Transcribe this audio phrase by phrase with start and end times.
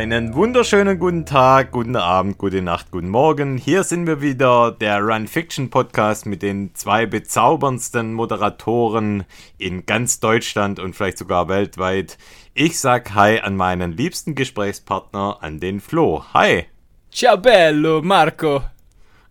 [0.00, 3.58] Einen wunderschönen guten Tag, guten Abend, gute Nacht, guten Morgen.
[3.58, 9.24] Hier sind wir wieder, der Run Fiction Podcast mit den zwei bezauberndsten Moderatoren
[9.58, 12.16] in ganz Deutschland und vielleicht sogar weltweit.
[12.54, 16.24] Ich sag Hi an meinen liebsten Gesprächspartner, an den Flo.
[16.32, 16.64] Hi.
[17.12, 18.62] Ciao bello, Marco.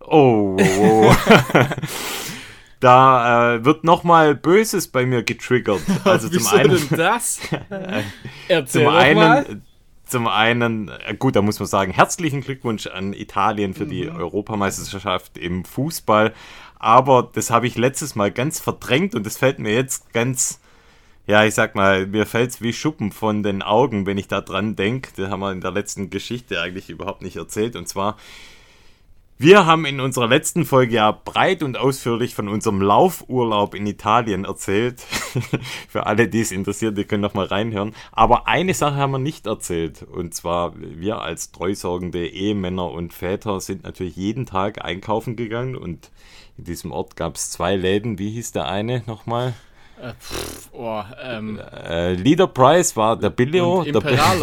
[0.06, 0.56] Oh.
[2.78, 5.82] da äh, wird nochmal Böses bei mir getriggert.
[6.04, 7.40] Also zum einen denn das?
[8.48, 9.62] Erzähl zum einen, mal.
[10.10, 14.16] Zum einen, äh, gut, da muss man sagen, herzlichen Glückwunsch an Italien für die mhm.
[14.16, 16.34] Europameisterschaft im Fußball.
[16.80, 20.58] Aber das habe ich letztes Mal ganz verdrängt und das fällt mir jetzt ganz,
[21.28, 24.40] ja, ich sag mal, mir fällt es wie Schuppen von den Augen, wenn ich da
[24.40, 25.12] dran denke.
[25.14, 27.76] Das haben wir in der letzten Geschichte eigentlich überhaupt nicht erzählt.
[27.76, 28.16] Und zwar
[29.40, 34.44] wir haben in unserer letzten Folge ja breit und ausführlich von unserem Laufurlaub in Italien
[34.44, 35.00] erzählt.
[35.88, 37.94] Für alle, die es interessiert, die können noch mal reinhören.
[38.12, 40.02] Aber eine Sache haben wir nicht erzählt.
[40.02, 45.74] Und zwar, wir als treusorgende Ehemänner und Väter sind natürlich jeden Tag einkaufen gegangen.
[45.74, 46.10] Und
[46.58, 48.18] in diesem Ort gab es zwei Läden.
[48.18, 49.54] Wie hieß der eine nochmal?
[50.00, 53.80] Äh, pff, oh, ähm, äh, Leader Price war der Billio.
[53.80, 54.38] Und Imperal,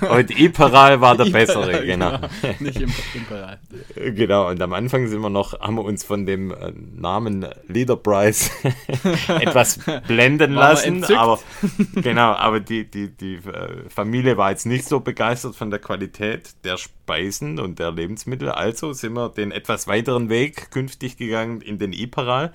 [0.00, 2.12] der, und Imperal war der bessere, genau.
[2.12, 2.28] genau.
[2.60, 2.80] Nicht
[3.14, 3.58] Imperal.
[3.94, 7.96] Genau, und am Anfang sind wir noch, haben wir uns von dem äh, Namen Leader
[7.96, 8.50] Price
[9.28, 11.04] etwas blenden lassen.
[11.04, 11.40] Aber
[11.94, 16.54] genau, aber die, die, die äh, Familie war jetzt nicht so begeistert von der Qualität
[16.64, 18.50] der Speisen und der Lebensmittel.
[18.50, 22.52] Also sind wir den etwas weiteren Weg künftig gegangen in den Iperal.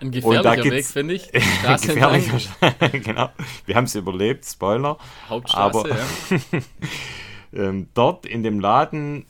[0.00, 1.30] Ein gefährlicher Weg, finde ich.
[1.32, 2.40] gefährlicher,
[2.92, 3.30] genau.
[3.66, 4.98] Wir haben es überlebt, Spoiler.
[5.28, 5.98] Hauptstraße, Aber, ja.
[7.52, 9.26] ähm, dort in dem Laden,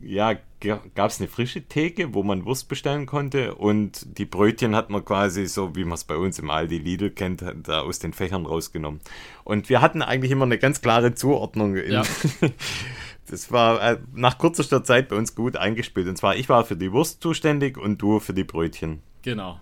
[0.00, 4.90] ja, gab es eine frische Theke, wo man Wurst bestellen konnte und die Brötchen hat
[4.90, 8.12] man quasi so, wie man es bei uns im Aldi Lidl kennt, da aus den
[8.12, 9.00] Fächern rausgenommen.
[9.44, 11.76] Und wir hatten eigentlich immer eine ganz klare Zuordnung.
[11.76, 12.02] Ja.
[13.30, 16.08] das war äh, nach kürzester Zeit bei uns gut eingespielt.
[16.08, 19.00] Und zwar, ich war für die Wurst zuständig und du für die Brötchen.
[19.22, 19.60] Genau.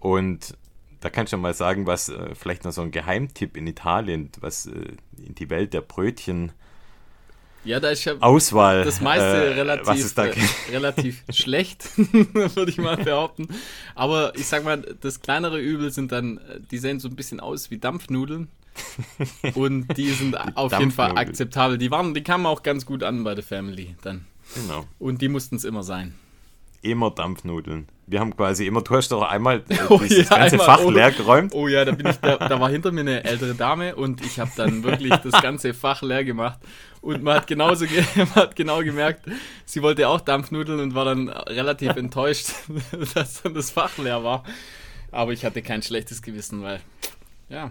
[0.00, 0.56] Und
[1.00, 4.66] da kannst du mal sagen, was äh, vielleicht noch so ein Geheimtipp in Italien, was
[4.66, 6.52] äh, in die Welt der Brötchen
[7.64, 8.84] ja, da ist ja Auswahl.
[8.84, 10.32] Das meiste äh, relativ, äh,
[10.72, 11.98] relativ schlecht,
[12.32, 13.48] würde ich mal behaupten.
[13.94, 17.70] Aber ich sag mal, das kleinere Übel sind dann, die sehen so ein bisschen aus
[17.70, 18.48] wie Dampfnudeln.
[19.54, 21.78] Und die sind die auf jeden Fall akzeptabel.
[21.78, 24.24] Die waren, die kamen auch ganz gut an bei der Family dann.
[24.54, 24.86] Genau.
[24.98, 26.14] Und die mussten es immer sein
[26.82, 27.88] immer Dampfnudeln.
[28.06, 30.84] Wir haben quasi immer, du hast doch einmal äh, oh, dieses ja, ganze einmal, Fach
[30.84, 31.54] oh, leer geräumt.
[31.54, 34.38] Oh ja, da, bin ich, da, da war hinter mir eine ältere Dame und ich
[34.40, 36.58] habe dann wirklich das ganze Fach leer gemacht.
[37.00, 37.84] Und man hat genauso
[38.16, 39.26] man hat genau gemerkt,
[39.64, 42.48] sie wollte auch Dampfnudeln und war dann relativ enttäuscht,
[43.14, 44.44] dass dann das Fach leer war.
[45.10, 46.80] Aber ich hatte kein schlechtes Gewissen, weil,
[47.48, 47.70] ja.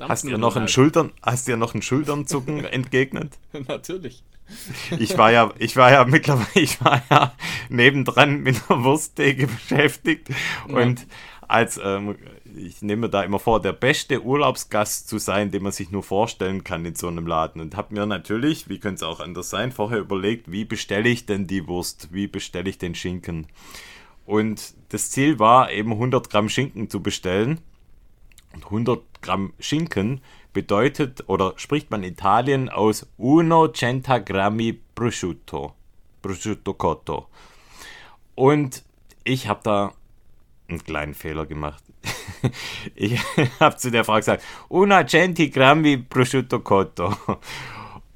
[0.00, 0.70] Hast dir noch halt.
[0.70, 3.38] Schultern, hast dir noch ein Schulternzucken entgegnet?
[3.68, 4.24] Natürlich.
[4.98, 7.34] Ich war ja, ich war ja mittlerweile, ich war ja
[7.68, 10.28] nebendran mit einer Wursttheke beschäftigt
[10.68, 10.76] ja.
[10.76, 11.06] und
[11.48, 12.16] als, ähm,
[12.56, 16.64] ich nehme da immer vor, der beste Urlaubsgast zu sein, den man sich nur vorstellen
[16.64, 17.60] kann in so einem Laden.
[17.60, 21.26] Und habe mir natürlich, wie könnte es auch anders sein, vorher überlegt, wie bestelle ich
[21.26, 23.46] denn die Wurst, wie bestelle ich den Schinken.
[24.26, 27.60] Und das Ziel war eben 100 Gramm Schinken zu bestellen.
[28.54, 30.20] Und 100 Gramm Schinken
[30.54, 35.74] bedeutet oder spricht man Italien aus uno centa grammi prosciutto.
[36.22, 37.28] Prosciutto cotto.
[38.34, 38.82] Und
[39.24, 39.92] ich habe da
[40.68, 41.84] einen kleinen Fehler gemacht.
[42.94, 43.20] ich
[43.60, 47.14] habe zu der Frau gesagt, una centi grammi prosciutto cotto.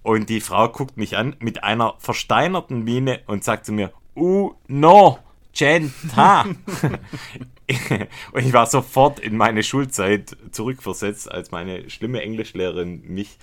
[0.02, 5.18] Und die Frau guckt mich an mit einer versteinerten Miene und sagt zu mir, uno
[5.52, 6.46] centa.
[8.32, 13.38] und ich war sofort in meine Schulzeit zurückversetzt, als meine schlimme Englischlehrerin mich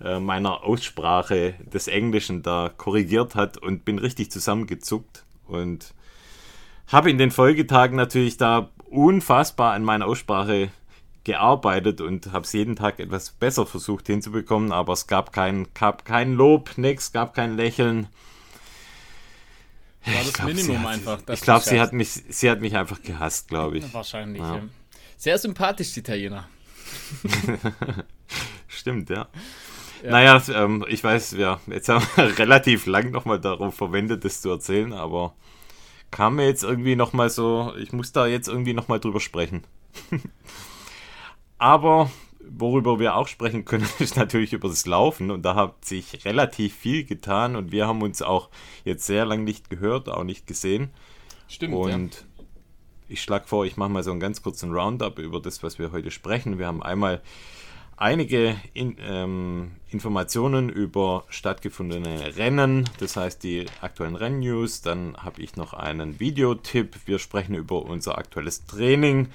[0.00, 5.94] äh, meiner Aussprache des Englischen da korrigiert hat und bin richtig zusammengezuckt und
[6.86, 10.70] habe in den Folgetagen natürlich da unfassbar an meiner Aussprache
[11.24, 16.04] gearbeitet und habe es jeden Tag etwas besser versucht hinzubekommen, aber es gab kein, gab
[16.04, 18.08] kein Lob, nichts, gab kein Lächeln.
[20.04, 21.18] War das glaub, Minimum hat, einfach.
[21.32, 23.94] Ich glaube, sie hat mich, sie hat mich einfach gehasst, glaube ich.
[23.94, 24.42] Wahrscheinlich.
[24.42, 24.62] Ja.
[25.16, 26.48] Sehr sympathisch, die Italiener.
[28.68, 29.28] Stimmt, ja.
[30.02, 30.10] ja.
[30.10, 34.50] Naja, ähm, ich weiß, ja, jetzt haben wir relativ lang nochmal darauf verwendet, das zu
[34.50, 35.34] erzählen, aber
[36.10, 39.64] kam mir jetzt irgendwie nochmal so, ich muss da jetzt irgendwie nochmal drüber sprechen.
[41.58, 42.10] aber
[42.50, 45.30] worüber wir auch sprechen können, ist natürlich über das Laufen.
[45.30, 48.48] Und da hat sich relativ viel getan und wir haben uns auch
[48.84, 50.90] jetzt sehr lange nicht gehört, auch nicht gesehen.
[51.48, 51.74] Stimmt.
[51.74, 52.44] Und ja.
[53.08, 55.92] ich schlage vor, ich mache mal so einen ganz kurzen Roundup über das, was wir
[55.92, 56.58] heute sprechen.
[56.58, 57.22] Wir haben einmal
[57.96, 64.82] einige in, ähm, Informationen über stattgefundene Rennen, das heißt die aktuellen Rennnews.
[64.82, 66.96] Dann habe ich noch einen Videotipp.
[67.06, 69.28] Wir sprechen über unser aktuelles Training.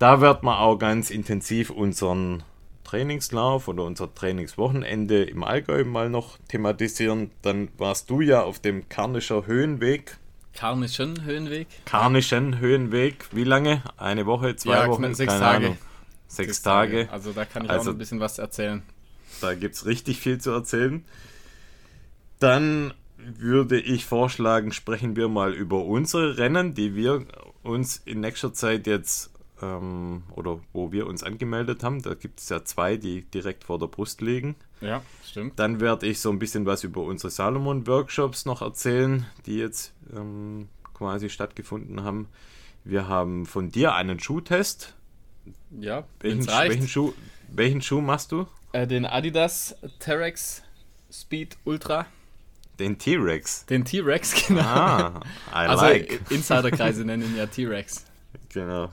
[0.00, 2.42] Da wird man auch ganz intensiv unseren
[2.84, 7.30] Trainingslauf oder unser Trainingswochenende im Allgäu mal noch thematisieren.
[7.42, 10.16] Dann warst du ja auf dem Karnischer Höhenweg.
[10.54, 11.68] Karnischen Höhenweg?
[11.84, 13.26] Karnischen Höhenweg.
[13.32, 13.82] Wie lange?
[13.98, 15.12] Eine Woche, zwei ja, Wochen?
[15.12, 15.66] Sechs Keine Tage.
[15.66, 15.78] Ahnung.
[16.28, 16.96] Sechs, sechs Tage.
[17.00, 17.12] Tage.
[17.12, 18.82] Also da kann ich also, auch noch ein bisschen was erzählen.
[19.42, 21.04] Da gibt es richtig viel zu erzählen.
[22.38, 27.26] Dann würde ich vorschlagen, sprechen wir mal über unsere Rennen, die wir
[27.62, 29.29] uns in nächster Zeit jetzt
[29.62, 32.02] ähm, oder wo wir uns angemeldet haben.
[32.02, 34.56] Da gibt es ja zwei, die direkt vor der Brust liegen.
[34.80, 35.58] Ja, stimmt.
[35.58, 40.68] Dann werde ich so ein bisschen was über unsere Salomon-Workshops noch erzählen, die jetzt ähm,
[40.94, 42.28] quasi stattgefunden haben.
[42.84, 44.94] Wir haben von dir einen Schuhtest.
[45.78, 47.12] Ja, welchen, welchen, Schuh,
[47.48, 48.46] welchen Schuh machst du?
[48.72, 50.62] Äh, den Adidas Terex
[51.10, 52.06] Speed Ultra.
[52.78, 53.66] Den T-Rex.
[53.66, 54.62] Den T-Rex, genau.
[54.62, 55.22] Ah,
[55.52, 56.30] I also like.
[56.30, 58.06] Insiderkreise nennen ihn ja T-Rex.
[58.52, 58.90] Genau.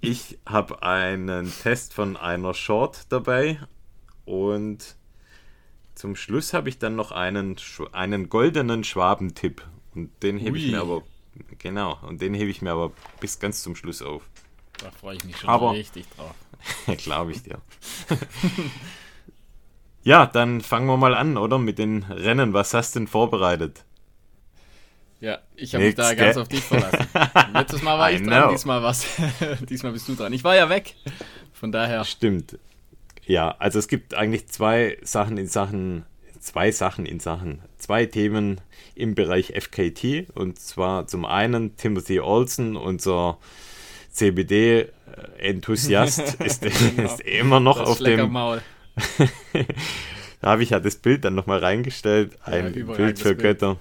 [0.00, 3.58] Ich habe einen Test von einer Short dabei
[4.24, 4.96] und
[5.94, 7.56] zum Schluss habe ich dann noch einen,
[7.92, 9.62] einen goldenen Schwabentipp.
[9.94, 11.02] Und den hebe ich mir aber.
[11.58, 14.28] Genau, und den hebe ich mir aber bis ganz zum Schluss auf.
[14.78, 16.34] Da freue ich mich schon aber, richtig drauf.
[16.96, 17.60] Glaube ich dir.
[20.02, 21.58] ja, dann fangen wir mal an, oder?
[21.58, 22.54] Mit den Rennen.
[22.54, 23.84] Was hast du denn vorbereitet?
[25.20, 27.06] Ja, ich habe mich da ganz auf dich verlassen.
[27.52, 29.06] Letztes Mal war ich dran, diesmal, was,
[29.68, 30.32] diesmal bist du dran.
[30.32, 30.94] Ich war ja weg.
[31.52, 32.06] Von daher.
[32.06, 32.58] Stimmt.
[33.26, 36.06] Ja, also es gibt eigentlich zwei Sachen in Sachen,
[36.38, 38.62] zwei Sachen in Sachen, zwei Themen
[38.94, 40.30] im Bereich FKT.
[40.34, 43.36] Und zwar zum einen Timothy Olsen, unser
[44.10, 47.04] CBD-Enthusiast, ist, genau.
[47.04, 48.32] ist, immer noch das auf dem.
[48.32, 48.62] da
[50.42, 52.38] habe ich ja das Bild dann nochmal reingestellt.
[52.42, 53.78] Ein ja, Bild für Götter.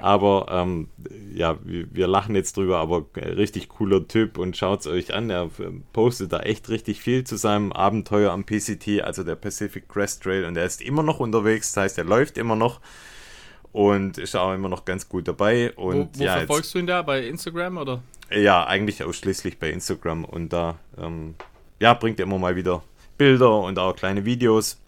[0.00, 0.88] Aber ähm,
[1.34, 5.30] ja, wir, wir, lachen jetzt drüber, aber richtig cooler Typ und schaut es euch an.
[5.30, 5.50] Er
[5.92, 10.44] postet da echt richtig viel zu seinem Abenteuer am PCT, also der Pacific Crest Trail.
[10.44, 12.80] Und er ist immer noch unterwegs, das heißt, er läuft immer noch
[13.72, 15.72] und ist auch immer noch ganz gut dabei.
[15.72, 17.02] Und, wo, wo ja, verfolgst jetzt, du ihn da?
[17.02, 18.02] Bei Instagram oder?
[18.30, 20.24] Ja, eigentlich ausschließlich bei Instagram.
[20.24, 21.34] Und da ähm,
[21.80, 22.82] ja, bringt er immer mal wieder
[23.18, 24.80] Bilder und auch kleine Videos.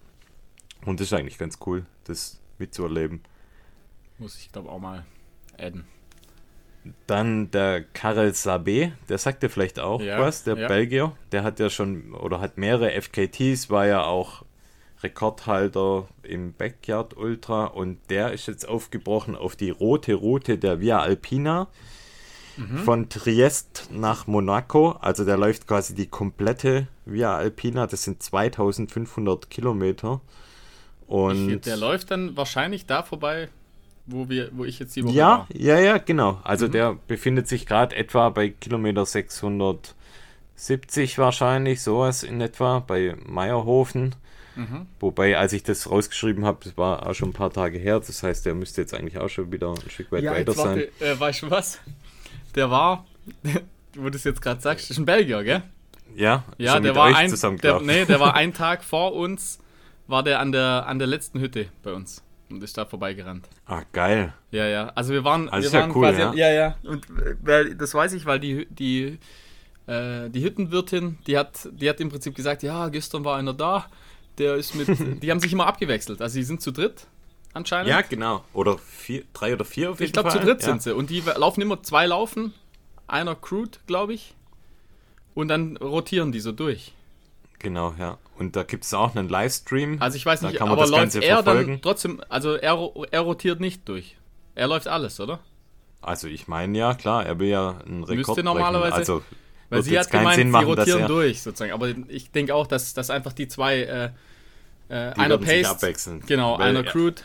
[0.84, 3.20] Und das ist eigentlich ganz cool, das mitzuerleben.
[4.22, 5.04] Muss ich, glaube auch mal
[5.58, 5.84] adden.
[7.08, 10.68] Dann der Karel Sabé, der sagt dir vielleicht auch ja, was, der ja.
[10.68, 11.16] Belgier.
[11.32, 14.44] Der hat ja schon oder hat mehrere FKTs, war ja auch
[15.02, 21.00] Rekordhalter im Backyard Ultra und der ist jetzt aufgebrochen auf die rote Route der Via
[21.00, 21.66] Alpina
[22.56, 22.78] mhm.
[22.78, 24.92] von Triest nach Monaco.
[25.00, 30.20] Also der läuft quasi die komplette Via Alpina, das sind 2500 Kilometer.
[31.06, 33.48] Und ich, der läuft dann wahrscheinlich da vorbei,
[34.12, 35.46] wo, wir, wo ich jetzt die Woche ja, war.
[35.52, 36.40] Ja, ja, genau.
[36.44, 36.72] Also mhm.
[36.72, 44.14] der befindet sich gerade etwa bei Kilometer 670 wahrscheinlich, sowas in etwa, bei Meierhofen.
[44.54, 44.86] Mhm.
[45.00, 48.22] Wobei, als ich das rausgeschrieben habe, das war auch schon ein paar Tage her, das
[48.22, 50.82] heißt, der müsste jetzt eigentlich auch schon wieder ein Stück weit ja, weiter sein.
[51.00, 51.80] Äh, weißt du was?
[52.54, 53.06] Der war,
[53.96, 55.62] wo du es jetzt gerade sagst, ist ein Belgier, gell?
[56.14, 59.58] Ja, ja der war ein, der, nee, der war einen Tag vor uns,
[60.06, 62.22] war der an der, an der letzten Hütte bei uns
[62.54, 63.48] und ist da vorbeigerannt.
[63.66, 64.32] Ah, geil.
[64.50, 64.92] Ja, ja.
[64.94, 66.34] Also wir waren, also wir waren ja cool, quasi, ja?
[66.34, 66.76] ja, ja.
[66.84, 67.06] Und
[67.42, 69.18] weil, das weiß ich, weil die, die,
[69.86, 73.86] äh, die Hüttenwirtin, die hat, die hat im Prinzip gesagt, ja, gestern war einer da,
[74.38, 74.88] der ist mit,
[75.22, 76.20] die haben sich immer abgewechselt.
[76.22, 77.06] Also die sind zu dritt
[77.52, 77.88] anscheinend.
[77.88, 78.44] Ja, genau.
[78.52, 80.66] Oder vier, drei oder vier auf jeden Ich glaube, zu dritt ja.
[80.66, 80.94] sind sie.
[80.94, 82.52] Und die laufen immer zwei laufen,
[83.06, 84.34] einer crewt, glaube ich.
[85.34, 86.92] Und dann rotieren die so durch.
[87.62, 88.18] Genau, ja.
[88.38, 89.98] Und da gibt es auch einen Livestream.
[90.00, 91.72] Also ich weiß nicht, aber läuft er verfolgen.
[91.72, 92.76] dann trotzdem, also er,
[93.10, 94.16] er rotiert nicht durch.
[94.54, 95.38] Er läuft alles, oder?
[96.00, 99.22] Also ich meine ja, klar, er will ja einen Rekord Müsste normalerweise, Also
[99.70, 101.72] weil sie hat gemeint, Sinn machen, sie rotieren durch sozusagen.
[101.72, 104.04] Aber ich denke auch, dass, dass einfach die zwei, äh,
[104.88, 105.34] äh, die einer
[105.70, 106.22] abwechseln.
[106.26, 107.24] genau, weil, einer crewed.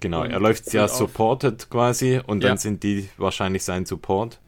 [0.00, 4.40] Genau, er läuft ja supported quasi und dann sind die wahrscheinlich sein Support.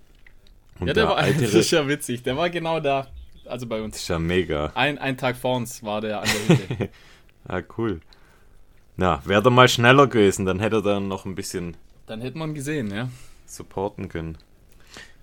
[0.81, 3.09] Und ja, der, der war, das ist ja witzig, der war genau da
[3.47, 3.95] also bei uns.
[3.95, 4.73] Das ist ja mega.
[4.75, 6.89] Ein, ein Tag vor uns war der an der Hütte.
[7.49, 8.01] ah, cool.
[8.97, 11.77] Na, wäre er mal schneller gewesen, dann hätte er dann noch ein bisschen.
[12.07, 13.09] Dann hätte man gesehen, ja.
[13.47, 14.39] Supporten können.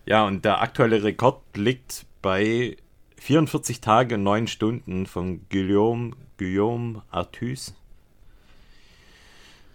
[0.06, 2.78] Ja, und der aktuelle Rekord liegt bei
[3.18, 7.76] 44 Tage und 9 Stunden von Guillaume, Guillaume Artus.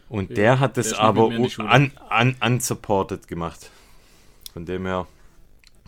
[0.08, 3.70] Und ja, der hat es aber un, un, unsupported gemacht.
[4.52, 5.06] Von dem her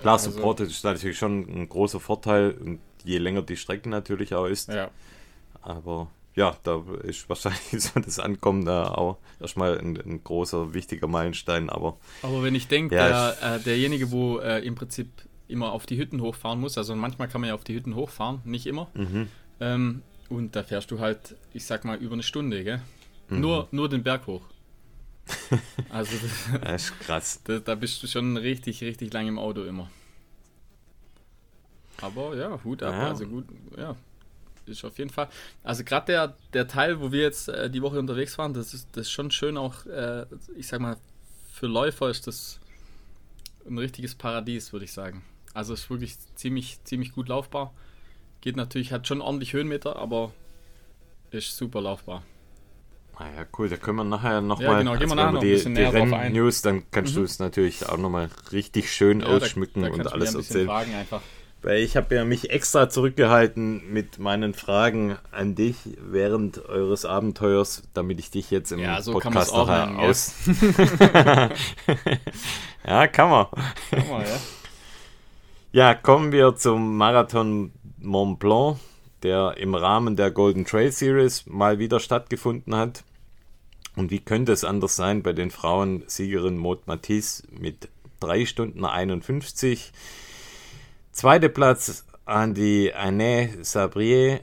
[0.01, 4.47] Klar, also, Support ist natürlich schon ein großer Vorteil, je länger die Strecke natürlich auch
[4.47, 4.69] ist.
[4.69, 4.91] Ja.
[5.63, 11.09] Aber ja, da ist wahrscheinlich so das Ankommen da auch erstmal ein, ein großer, wichtiger
[11.09, 11.71] Meilenstein.
[11.71, 15.09] Aber, aber wenn ich denke, ja, der, äh, derjenige, wo äh, im Prinzip
[15.49, 18.41] immer auf die Hütten hochfahren muss, also manchmal kann man ja auf die Hütten hochfahren,
[18.45, 18.89] nicht immer.
[18.95, 19.29] Mhm.
[19.61, 22.83] Ähm, und da fährst du halt, ich sag mal, über eine Stunde, gell?
[23.29, 23.41] Mhm.
[23.41, 24.43] Nur, nur den Berg hoch.
[25.91, 26.17] Also,
[26.63, 27.41] das ist krass.
[27.45, 29.91] Da, da, bist du schon richtig, richtig lang im Auto immer.
[32.01, 32.93] Aber ja, Hut ab.
[32.93, 33.09] Ja.
[33.09, 33.97] Also gut, ja,
[34.67, 35.29] ist auf jeden Fall.
[35.63, 38.89] Also gerade der, der Teil, wo wir jetzt äh, die Woche unterwegs waren, das ist,
[38.93, 40.97] das ist schon schön auch, äh, ich sag mal,
[41.53, 42.61] für Läufer ist das
[43.67, 45.25] ein richtiges Paradies, würde ich sagen.
[45.55, 47.73] Also ist wirklich ziemlich, ziemlich gut laufbar.
[48.43, 50.33] Geht natürlich, hat schon ordentlich Höhenmeter, aber
[51.31, 52.23] ist super laufbar.
[53.19, 56.61] Ah ja, cool, da können wir nachher nochmal, ja, genau, also wir die, die Renn-News,
[56.61, 57.21] dann kannst mhm.
[57.21, 60.69] du es natürlich auch nochmal richtig schön ja, ausschmücken da, da und alles erzählen.
[61.63, 67.85] Weil ich habe ja mich extra zurückgehalten mit meinen Fragen an dich während eures Abenteuers,
[67.95, 70.35] damit ich dich jetzt im ja, so Podcast noch nennen, aus.
[72.87, 73.47] ja, kann man.
[73.91, 74.39] Kann man ja.
[75.73, 78.77] ja, kommen wir zum Marathon Mont Blanc,
[79.23, 83.05] der im Rahmen der Golden Trail Series mal wieder stattgefunden hat.
[83.97, 87.89] Und wie könnte es anders sein bei den Frauen Siegerin Maud Matisse mit
[88.21, 89.93] 3 Stunden 51
[91.13, 94.41] Zweiter Platz an die Anne Sabrier,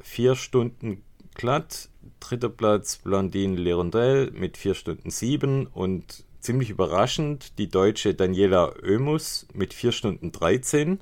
[0.00, 1.02] vier Stunden
[1.34, 1.90] glatt.
[2.20, 9.46] Dritter Platz Blondine Lerondelle mit vier Stunden sieben und ziemlich überraschend die deutsche Daniela Oemus
[9.52, 11.00] mit vier Stunden 13.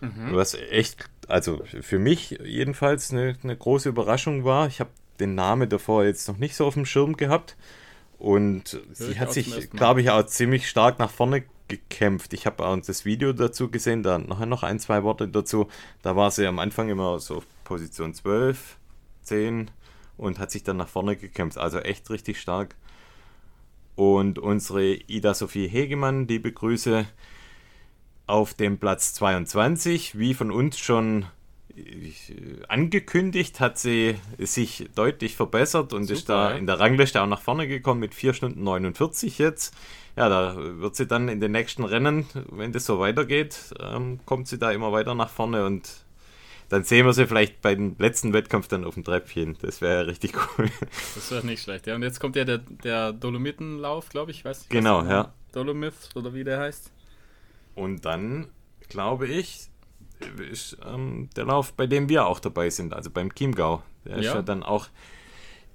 [0.00, 0.34] Mhm.
[0.34, 4.66] Was echt, also für mich jedenfalls eine, eine große Überraschung war.
[4.66, 4.90] Ich habe
[5.20, 7.56] den Namen davor jetzt noch nicht so auf dem Schirm gehabt.
[8.18, 12.32] Und sie hat sich, glaube ich, auch ziemlich stark nach vorne gekämpft.
[12.32, 15.68] Ich habe auch das Video dazu gesehen, da nachher noch ein, zwei Worte dazu.
[16.02, 18.78] Da war sie am Anfang immer so auf Position 12,
[19.22, 19.70] 10
[20.16, 21.58] und hat sich dann nach vorne gekämpft.
[21.58, 22.76] Also echt richtig stark.
[23.96, 27.06] Und unsere Ida Sophie Hegemann, liebe Grüße,
[28.26, 31.26] auf dem Platz 22, wie von uns schon
[32.68, 36.56] angekündigt, hat sie sich deutlich verbessert und Super, ist da ja.
[36.56, 39.74] in der Rangliste auch nach vorne gekommen mit 4 Stunden 49 jetzt
[40.16, 44.48] ja, da wird sie dann in den nächsten Rennen, wenn das so weitergeht, ähm, kommt
[44.48, 45.90] sie da immer weiter nach vorne und
[46.68, 49.56] dann sehen wir sie vielleicht beim letzten Wettkampf dann auf dem Treppchen.
[49.60, 50.70] Das wäre ja richtig cool.
[51.14, 51.86] Das wäre nicht schlecht.
[51.86, 55.32] Ja, und jetzt kommt ja der, der Dolomitenlauf, glaube ich, weiß Genau, ja.
[55.52, 56.90] Dolomith oder wie der heißt.
[57.74, 58.48] Und dann,
[58.88, 59.68] glaube ich,
[60.48, 63.82] ist ähm, der Lauf, bei dem wir auch dabei sind, also beim Chiemgau.
[64.04, 64.18] Der ja.
[64.18, 64.88] ist ja dann auch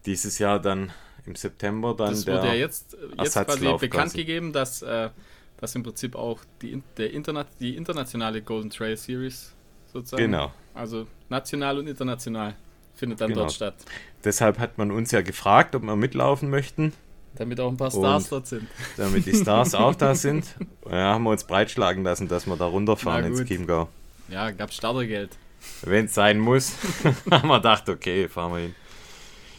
[0.06, 0.92] dieses Jahr dann
[1.26, 4.18] im September dann das wurde ja jetzt, jetzt quasi bekannt quasi.
[4.18, 5.10] gegeben, dass, äh,
[5.58, 9.54] dass im Prinzip auch die, der Interna die internationale Golden Trail Series
[9.92, 10.54] sozusagen, genau.
[10.74, 12.56] also national und international,
[12.96, 13.42] findet dann genau.
[13.42, 13.76] dort statt.
[14.24, 16.94] Deshalb hat man uns ja gefragt, ob wir mitlaufen möchten.
[17.36, 18.68] Damit auch ein paar Stars und dort sind.
[18.98, 20.56] Damit die Stars auch da sind.
[20.90, 23.88] Ja, haben wir uns breitschlagen lassen, dass wir da runterfahren ins Chiemgau.
[24.28, 25.38] Ja, gab Startergeld.
[25.82, 26.74] Wenn es sein muss,
[27.32, 28.76] haben wir gedacht, okay, fahren wir hin.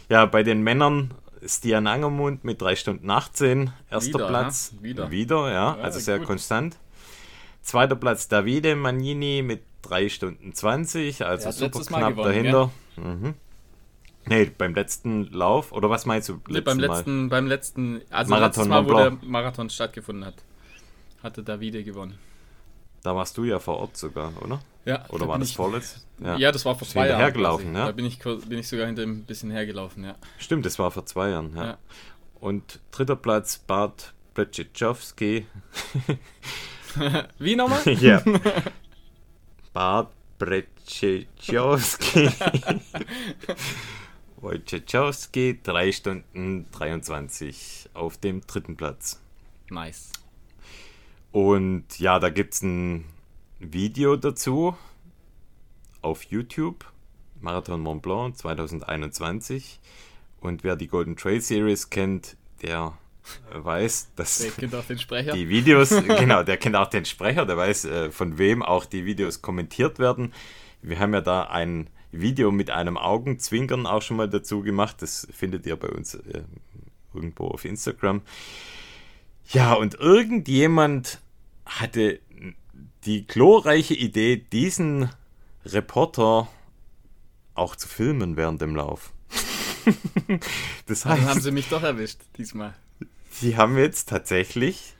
[0.09, 1.13] Ja, bei den Männern
[1.45, 4.73] Stian Angermund mit 3 Stunden 18, erster Wieder, Platz.
[4.75, 4.83] Ja?
[4.83, 5.11] Wieder.
[5.11, 6.27] Wieder, ja, ja also sehr gut.
[6.27, 6.77] konstant.
[7.61, 12.71] Zweiter Platz Davide Magnini mit 3 Stunden 20, also super knapp dahinter.
[12.97, 13.35] Mhm.
[14.25, 16.39] Nee, beim letzten Lauf, oder was meinst du?
[16.47, 17.29] Nee, beim letzten, Mal?
[17.29, 20.35] beim letzten, also Marathon Mal, wo der Marathon stattgefunden hat,
[21.23, 22.17] hatte Davide gewonnen.
[23.03, 24.61] Da warst du ja vor Ort sogar, oder?
[24.85, 25.05] Ja.
[25.09, 26.05] Oder war das vorletzt?
[26.19, 26.37] Ja.
[26.37, 27.19] ja, das war vor zwei Jahren.
[27.19, 27.85] Hergelaufen, ja.
[27.85, 30.15] Da bin ich, bin ich sogar hinter ein bisschen hergelaufen, ja.
[30.37, 31.63] Stimmt, das war vor zwei Jahren, ja.
[31.65, 31.77] ja.
[32.39, 35.45] Und dritter Platz Bart Brzezinski.
[37.39, 37.81] Wie nochmal?
[38.01, 38.21] ja.
[39.73, 42.29] Bart Brzezinski.
[44.41, 49.21] Wojciechowski, 3 Stunden 23 auf dem dritten Platz.
[49.69, 50.11] Nice.
[51.31, 53.05] Und ja, da gibt es ein
[53.59, 54.75] Video dazu
[56.01, 56.91] auf YouTube,
[57.39, 59.79] Marathon Mont Blanc 2021.
[60.39, 62.97] Und wer die Golden Trail Series kennt, der
[63.53, 65.33] weiß, dass der kennt auch den Sprecher.
[65.33, 69.05] die Videos, genau, der kennt auch den Sprecher, der weiß, äh, von wem auch die
[69.05, 70.33] Videos kommentiert werden.
[70.81, 75.01] Wir haben ja da ein Video mit einem Augenzwinkern auch schon mal dazu gemacht.
[75.01, 76.43] Das findet ihr bei uns äh,
[77.13, 78.21] irgendwo auf Instagram.
[79.49, 81.19] Ja, und irgendjemand
[81.65, 82.19] hatte
[83.05, 85.09] die glorreiche Idee, diesen
[85.65, 86.47] Reporter
[87.53, 89.13] auch zu filmen während dem Lauf.
[90.85, 92.73] das heißt, Dann haben sie mich doch erwischt diesmal.
[93.31, 94.93] Sie haben jetzt tatsächlich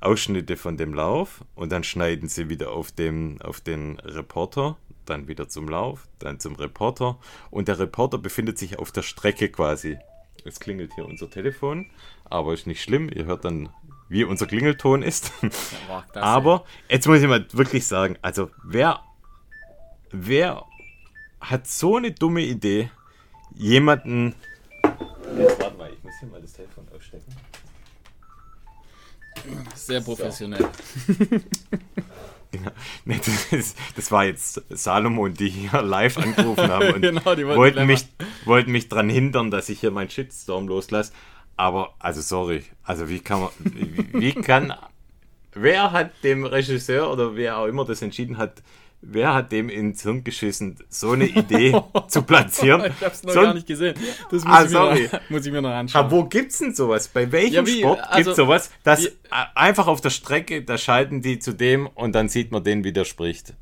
[0.00, 5.28] Ausschnitte von dem Lauf und dann schneiden sie wieder auf, dem, auf den Reporter dann
[5.28, 7.18] wieder zum Lauf, dann zum Reporter
[7.50, 9.98] und der Reporter befindet sich auf der Strecke quasi.
[10.44, 11.90] Es klingelt hier unser Telefon,
[12.24, 13.08] aber ist nicht schlimm.
[13.08, 13.68] Ihr hört dann,
[14.08, 15.32] wie unser Klingelton ist.
[15.88, 19.00] Ja, aber jetzt muss ich mal wirklich sagen, also wer,
[20.10, 20.64] wer
[21.40, 22.90] hat so eine dumme Idee,
[23.54, 24.34] jemanden.
[25.38, 27.34] Jetzt warte mal, ich muss hier mal das Telefon ausstecken.
[29.74, 30.68] Sehr professionell.
[31.06, 31.14] So.
[32.52, 32.70] genau.
[33.50, 38.06] das, das, war jetzt Salomon, die hier live angerufen haben und genau, wollten, wollten mich,
[38.44, 41.12] wollten mich daran hindern, dass ich hier meinen Shitstorm loslasse.
[41.56, 44.72] Aber, also sorry, also wie kann man, wie, wie kann,
[45.54, 48.62] wer hat dem Regisseur oder wer auch immer das entschieden hat,
[49.04, 51.74] Wer hat dem ins Hirn geschissen, so eine Idee
[52.06, 52.82] zu platzieren?
[52.96, 53.96] Ich hab's noch so, gar nicht gesehen.
[54.30, 55.10] Das muss, ah, ich.
[55.12, 56.04] Noch, muss, ich mir noch anschauen.
[56.04, 57.08] Aber wo gibt's denn sowas?
[57.08, 58.70] Bei welchem ja, wie, Sport also, gibt's sowas?
[58.84, 59.08] Wie,
[59.56, 62.92] einfach auf der Strecke, da schalten die zu dem und dann sieht man den, wie
[62.92, 63.54] der spricht.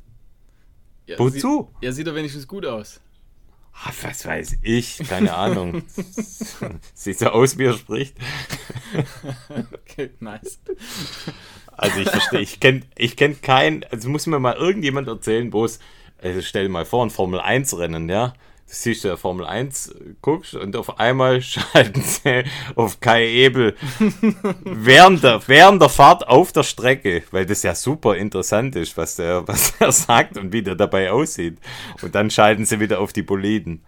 [1.07, 1.69] Ja, Wozu?
[1.79, 3.01] Sie, ja, sieht doch wenigstens gut aus.
[3.73, 5.83] Ach, was weiß ich, keine Ahnung.
[6.93, 8.15] Sieht so aus, wie er spricht.
[9.73, 10.59] okay, nice.
[11.81, 15.65] Also ich verstehe, ich kenne ich kenn keinen, also muss mir mal irgendjemand erzählen, wo
[15.65, 15.79] es,
[16.21, 18.35] also stell dir mal vor, ein Formel 1 Rennen, ja.
[18.67, 22.43] Du siehst ja Formel 1, guckst und auf einmal schalten sie
[22.75, 23.75] auf Kai Ebel
[24.63, 29.15] während der, während der Fahrt auf der Strecke, weil das ja super interessant ist, was
[29.15, 31.57] der, was er sagt und wie der dabei aussieht.
[32.03, 33.83] Und dann schalten sie wieder auf die Boliden.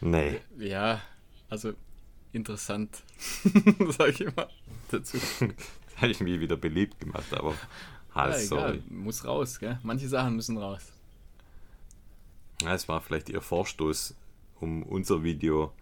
[0.00, 0.38] Nee.
[0.60, 1.00] Ja,
[1.48, 1.72] also
[2.32, 3.02] interessant,
[3.98, 4.48] sag ich mal
[4.92, 5.18] dazu.
[6.02, 7.54] habe ich mich wieder beliebt gemacht, aber
[8.14, 8.82] halt, ja, sorry.
[8.88, 9.78] Muss raus, gell?
[9.82, 10.92] Manche Sachen müssen raus.
[12.62, 14.14] Ja, es war vielleicht ihr Vorstoß
[14.60, 15.72] um unser Video,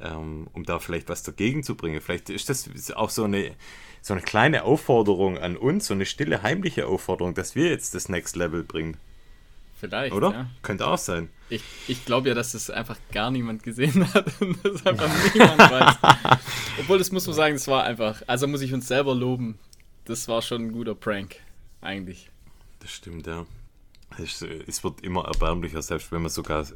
[0.00, 2.00] ähm, um da vielleicht was dagegen zu bringen.
[2.00, 3.54] Vielleicht ist das auch so eine,
[4.00, 8.08] so eine kleine Aufforderung an uns, so eine stille, heimliche Aufforderung, dass wir jetzt das
[8.08, 8.96] Next Level bringen.
[9.80, 10.12] Vielleicht.
[10.12, 10.30] Oder?
[10.32, 10.50] Ja.
[10.62, 11.28] Könnte auch sein.
[11.50, 15.58] Ich, ich glaube ja, dass das einfach gar niemand gesehen hat und das einfach niemand
[15.58, 15.96] weiß.
[16.80, 18.22] Obwohl, das muss man sagen, das war einfach.
[18.26, 19.58] Also muss ich uns selber loben
[20.08, 21.36] das war schon ein guter Prank,
[21.80, 22.30] eigentlich.
[22.80, 23.46] Das stimmt, ja.
[24.16, 26.66] Es, es wird immer erbärmlicher, selbst wenn wir sogar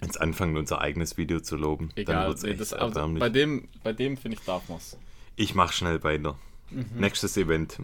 [0.00, 1.90] ins anfangen, unser eigenes Video zu loben.
[1.94, 3.20] Egal, dann nee, das, erbärmlich.
[3.20, 4.98] bei dem, bei dem finde ich, darf man es.
[5.36, 6.36] Ich mache schnell weiter.
[6.70, 6.86] Mhm.
[6.96, 7.78] Nächstes Event.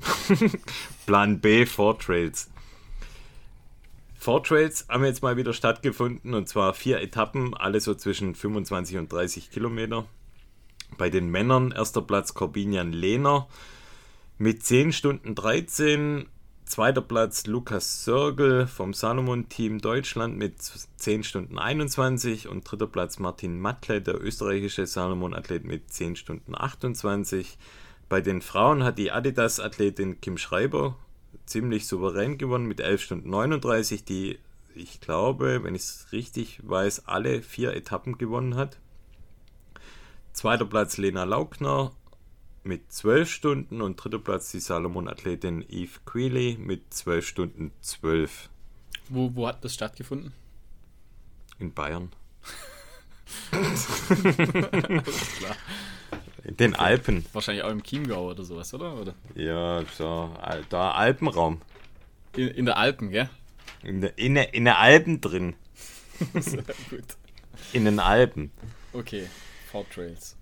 [1.06, 2.50] Plan B, Four Trails.
[4.18, 8.98] Four Trails haben jetzt mal wieder stattgefunden und zwar vier Etappen, alle so zwischen 25
[8.98, 10.06] und 30 Kilometer.
[10.98, 13.48] Bei den Männern erster Platz Corbinian Lehner
[14.42, 16.26] mit 10 Stunden 13.
[16.64, 23.60] Zweiter Platz Lukas Sörgel vom Salomon-Team Deutschland mit 10 Stunden 21 und dritter Platz Martin
[23.60, 27.56] Matle, der österreichische Salomon-Athlet mit 10 Stunden 28.
[28.08, 30.96] Bei den Frauen hat die Adidas-Athletin Kim Schreiber
[31.46, 34.40] ziemlich souverän gewonnen mit 11 Stunden 39, die
[34.74, 38.80] ich glaube, wenn ich es richtig weiß, alle vier Etappen gewonnen hat.
[40.32, 41.92] Zweiter Platz Lena Laukner
[42.64, 48.48] mit 12 Stunden und dritter Platz die Salomon-Athletin Eve Queeley mit 12 Stunden 12.
[49.08, 50.32] Wo, wo hat das stattgefunden?
[51.58, 52.10] In Bayern.
[56.44, 57.24] In den Alpen.
[57.32, 58.94] Wahrscheinlich auch im Chiemgau oder sowas, oder?
[59.00, 59.14] oder?
[59.34, 60.34] Ja, so,
[60.68, 61.60] da Alpenraum.
[62.36, 63.28] In, in der Alpen, gell?
[63.82, 65.54] In der, in, der, in der Alpen drin.
[66.34, 67.16] Sehr gut.
[67.72, 68.52] In den Alpen.
[68.92, 69.28] Okay,
[69.70, 70.36] Fort Trails.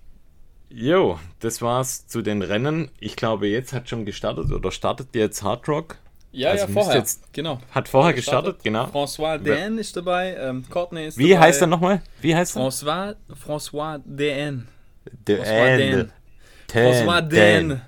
[0.73, 2.89] Jo, das war's zu den Rennen.
[2.99, 5.97] Ich glaube, jetzt hat schon gestartet oder startet jetzt Hard Rock.
[6.31, 6.95] Ja, also ja, vorher.
[6.97, 7.59] Jetzt, genau.
[7.71, 8.85] Hat vorher gestartet, genau.
[8.85, 11.47] François DN ist dabei, ähm, Courtney ist Wie dabei.
[11.47, 12.01] heißt er nochmal?
[12.21, 12.61] Wie heißt er?
[12.61, 14.67] François, François DN.
[15.27, 16.11] DN.
[16.69, 17.81] François DN.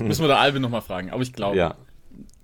[0.00, 1.56] Müssen wir der Albe nochmal fragen, aber ich glaube.
[1.56, 1.76] Ja.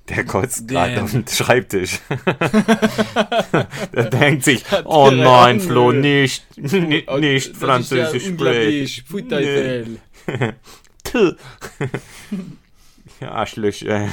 [0.08, 2.00] Der kotzt gerade auf den Schreibtisch.
[3.92, 9.28] der denkt sich, oh nein, Flo, nicht, nicht, nicht Französisch sprechen.
[9.28, 9.98] Nee.
[13.20, 14.08] ja, Arschlöcher.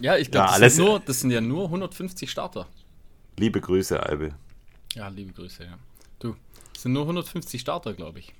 [0.00, 2.68] ja, ich glaube, ja, das, sind das sind ja nur 150 Starter.
[3.38, 4.34] Liebe Grüße, Albe.
[4.94, 5.78] Ja, liebe Grüße, ja.
[6.20, 6.36] Du,
[6.74, 8.32] es sind nur 150 Starter, glaube ich.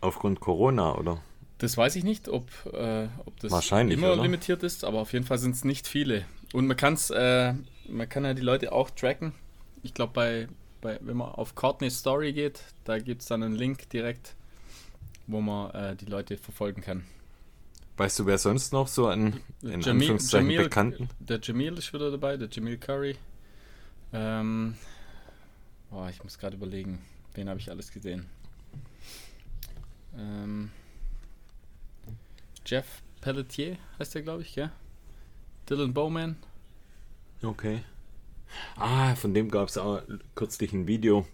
[0.00, 1.22] Aufgrund Corona, oder?
[1.62, 4.22] Das weiß ich nicht, ob, äh, ob das immer oder?
[4.22, 6.24] limitiert ist, aber auf jeden Fall sind es nicht viele.
[6.52, 7.54] Und man kann äh,
[7.88, 9.32] man kann ja die Leute auch tracken.
[9.84, 10.48] Ich glaube, bei,
[10.80, 14.34] bei, wenn man auf Courtney's Story geht, da gibt es dann einen Link direkt,
[15.28, 17.04] wo man äh, die Leute verfolgen kann.
[17.96, 21.08] Weißt du, wer sonst noch so ein in Jamil, Anführungszeichen Jamil, Bekannten?
[21.20, 23.14] Der Jamil ist wieder dabei, der Jamil Curry.
[24.12, 24.74] Ähm,
[25.90, 28.26] boah, ich muss gerade überlegen, wen habe ich alles gesehen.
[30.18, 30.72] Ähm,
[32.66, 34.70] Jeff Pelletier heißt der, glaube ich, gell?
[35.68, 36.36] Dylan Bowman.
[37.42, 37.82] Okay.
[38.76, 40.02] Ah, von dem gab es auch
[40.34, 41.26] kürzlich ein Video,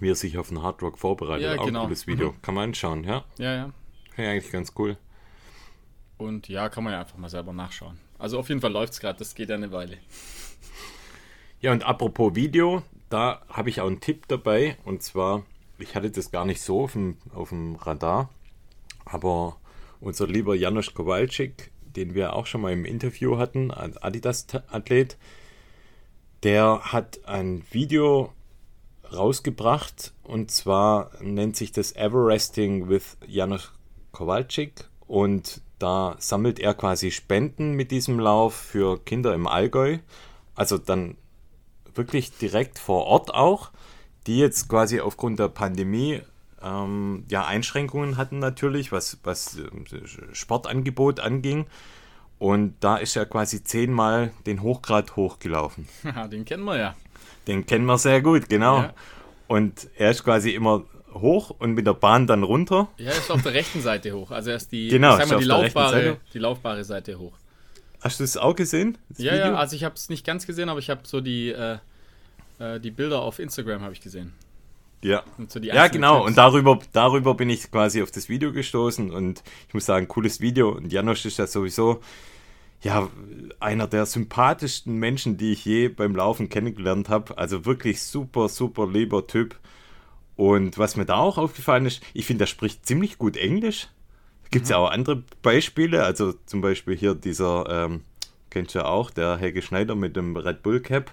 [0.00, 1.44] wie er sich auf den Hardrock vorbereitet.
[1.44, 1.80] Ja, auch genau.
[1.80, 2.32] ein cooles Video.
[2.32, 2.42] Mhm.
[2.42, 3.24] Kann man anschauen, ja.
[3.38, 3.72] Ja, ja.
[4.16, 4.96] Ja, eigentlich ganz cool.
[6.16, 7.98] Und ja, kann man ja einfach mal selber nachschauen.
[8.18, 9.98] Also auf jeden Fall läuft es gerade, das geht ja eine Weile.
[11.60, 14.78] Ja, und apropos Video, da habe ich auch einen Tipp dabei.
[14.84, 15.44] Und zwar,
[15.78, 18.30] ich hatte das gar nicht so auf dem, auf dem Radar,
[19.04, 19.58] aber
[20.00, 25.16] unser lieber Janusz Kowalczyk, den wir auch schon mal im Interview hatten, ein Adidas-Athlet,
[26.42, 28.32] der hat ein Video
[29.12, 33.72] rausgebracht und zwar nennt sich das Everesting with Janusz
[34.12, 39.98] Kowalczyk und da sammelt er quasi Spenden mit diesem Lauf für Kinder im Allgäu.
[40.54, 41.16] Also dann
[41.94, 43.70] wirklich direkt vor Ort auch,
[44.26, 46.20] die jetzt quasi aufgrund der Pandemie
[46.62, 49.68] ähm, ja Einschränkungen hatten natürlich, was, was äh,
[50.32, 51.66] Sportangebot anging.
[52.38, 55.88] Und da ist er quasi zehnmal den Hochgrad hochgelaufen.
[56.30, 56.94] Den kennen wir ja.
[57.46, 58.82] Den kennen wir sehr gut, genau.
[58.82, 58.94] Ja.
[59.48, 62.88] Und er ist quasi immer hoch und mit der Bahn dann runter.
[62.98, 64.30] Ja, er ist auf der rechten Seite hoch.
[64.30, 66.20] Also er ist die, Genau, mal, die, laufbare, Seite.
[66.34, 67.32] die laufbare Seite hoch.
[68.00, 68.98] Hast du es auch gesehen?
[69.16, 69.46] Ja, Video?
[69.46, 71.78] ja, also ich habe es nicht ganz gesehen, aber ich habe so die, äh,
[72.58, 74.32] äh, die Bilder auf Instagram habe ich gesehen.
[75.06, 75.22] Ja.
[75.48, 76.16] So Ja, genau.
[76.16, 76.28] Clips.
[76.28, 80.40] Und darüber, darüber bin ich quasi auf das Video gestoßen und ich muss sagen, cooles
[80.40, 80.70] Video.
[80.70, 82.00] Und Janosch ist ja sowieso
[82.82, 83.08] ja,
[83.58, 87.36] einer der sympathischsten Menschen, die ich je beim Laufen kennengelernt habe.
[87.38, 89.58] Also wirklich super, super lieber Typ.
[90.36, 93.88] Und was mir da auch aufgefallen ist, ich finde, er spricht ziemlich gut Englisch.
[94.50, 98.02] Gibt es ja auch andere Beispiele, also zum Beispiel hier dieser, ähm,
[98.50, 101.12] kennst du ja auch, der Helge Schneider mit dem Red Bull Cap,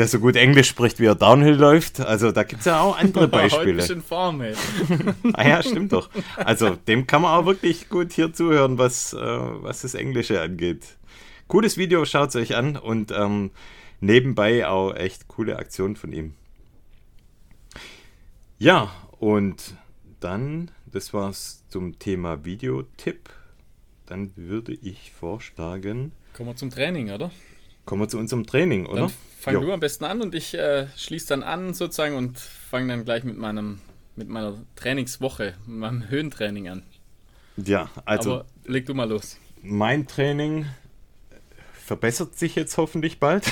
[0.00, 2.00] der so gut Englisch spricht, wie er Downhill läuft.
[2.00, 3.86] Also da gibt es ja auch andere Heute Beispiele.
[3.86, 4.54] du in Form, ey.
[5.34, 6.08] Ah ja, stimmt doch.
[6.36, 10.96] Also dem kann man auch wirklich gut hier zuhören, was, äh, was das Englische angeht.
[11.48, 13.50] Cooles Video, schaut es euch an und ähm,
[14.00, 16.32] nebenbei auch echt coole Aktion von ihm.
[18.58, 19.74] Ja, und
[20.18, 23.28] dann, das war's zum Thema Videotipp.
[24.06, 27.30] Dann würde ich vorschlagen, Kommen wir zum Training, oder?
[27.90, 29.00] Kommen wir zu unserem Training, oder?
[29.00, 29.62] Dann fang Jo.
[29.62, 33.24] du am besten an und ich äh, schließe dann an sozusagen und fange dann gleich
[33.24, 33.80] mit meinem
[34.14, 36.84] mit meiner Trainingswoche, mit meinem Höhentraining an.
[37.56, 39.38] Ja, also Aber leg du mal los.
[39.62, 40.66] mein Training
[41.84, 43.50] verbessert sich jetzt hoffentlich bald.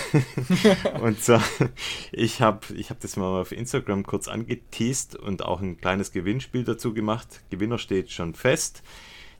[1.02, 1.42] und zwar,
[2.12, 6.62] ich habe ich hab das mal auf Instagram kurz angeteased und auch ein kleines Gewinnspiel
[6.62, 7.40] dazu gemacht.
[7.50, 8.84] Gewinner steht schon fest.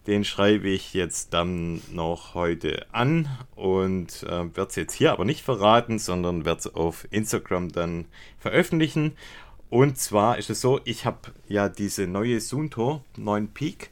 [0.09, 5.27] Den schreibe ich jetzt dann noch heute an und äh, werde es jetzt hier aber
[5.27, 8.07] nicht verraten, sondern werde es auf Instagram dann
[8.38, 9.12] veröffentlichen.
[9.68, 13.90] Und zwar ist es so, ich habe ja diese neue Sunto 9 Peak,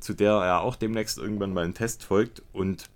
[0.00, 2.42] zu der ja auch demnächst irgendwann mal ein Test folgt.
[2.54, 2.88] Und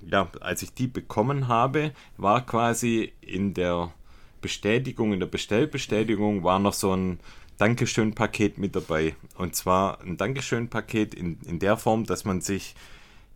[0.00, 3.92] ja, als ich die bekommen habe, war quasi in der
[4.40, 7.20] Bestätigung, in der Bestellbestätigung war noch so ein
[7.58, 9.14] Dankeschön-Paket mit dabei.
[9.36, 12.74] Und zwar ein Dankeschön-Paket in, in der Form, dass man sich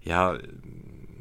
[0.02, 0.38] ja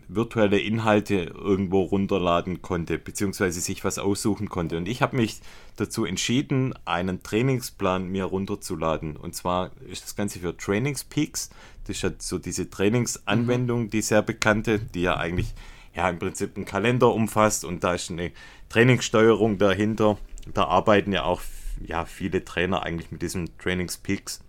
[0.08, 4.78] virtuelle Inhalte irgendwo runterladen konnte, beziehungsweise sich was aussuchen konnte.
[4.78, 5.42] Und ich habe mich
[5.76, 9.18] dazu entschieden, einen Trainingsplan mir runterzuladen.
[9.18, 11.50] Und zwar ist das Ganze für Trainingspeaks.
[11.86, 15.54] Das ist ja so diese Trainingsanwendung, die sehr bekannte, die ja eigentlich
[15.94, 18.32] ja im Prinzip einen Kalender umfasst und da ist eine
[18.70, 20.18] Trainingssteuerung dahinter.
[20.54, 21.42] Da arbeiten ja auch
[21.86, 24.42] ja, viele Trainer eigentlich mit diesem Trainingspeaks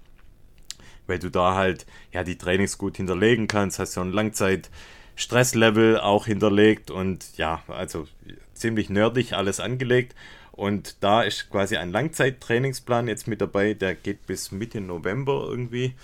[1.08, 6.26] weil du da halt ja die Trainings gut hinterlegen kannst, hast so ein Langzeit-Stresslevel auch
[6.26, 8.06] hinterlegt und ja, also
[8.54, 10.14] ziemlich nerdig alles angelegt.
[10.52, 15.94] Und da ist quasi ein Langzeit-Trainingsplan jetzt mit dabei, der geht bis Mitte November irgendwie.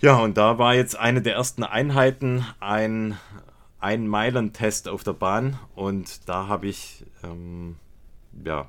[0.00, 3.18] Ja, und da war jetzt eine der ersten Einheiten ein
[3.78, 7.76] ein Meilentest auf der Bahn und da habe ich ähm,
[8.44, 8.68] ja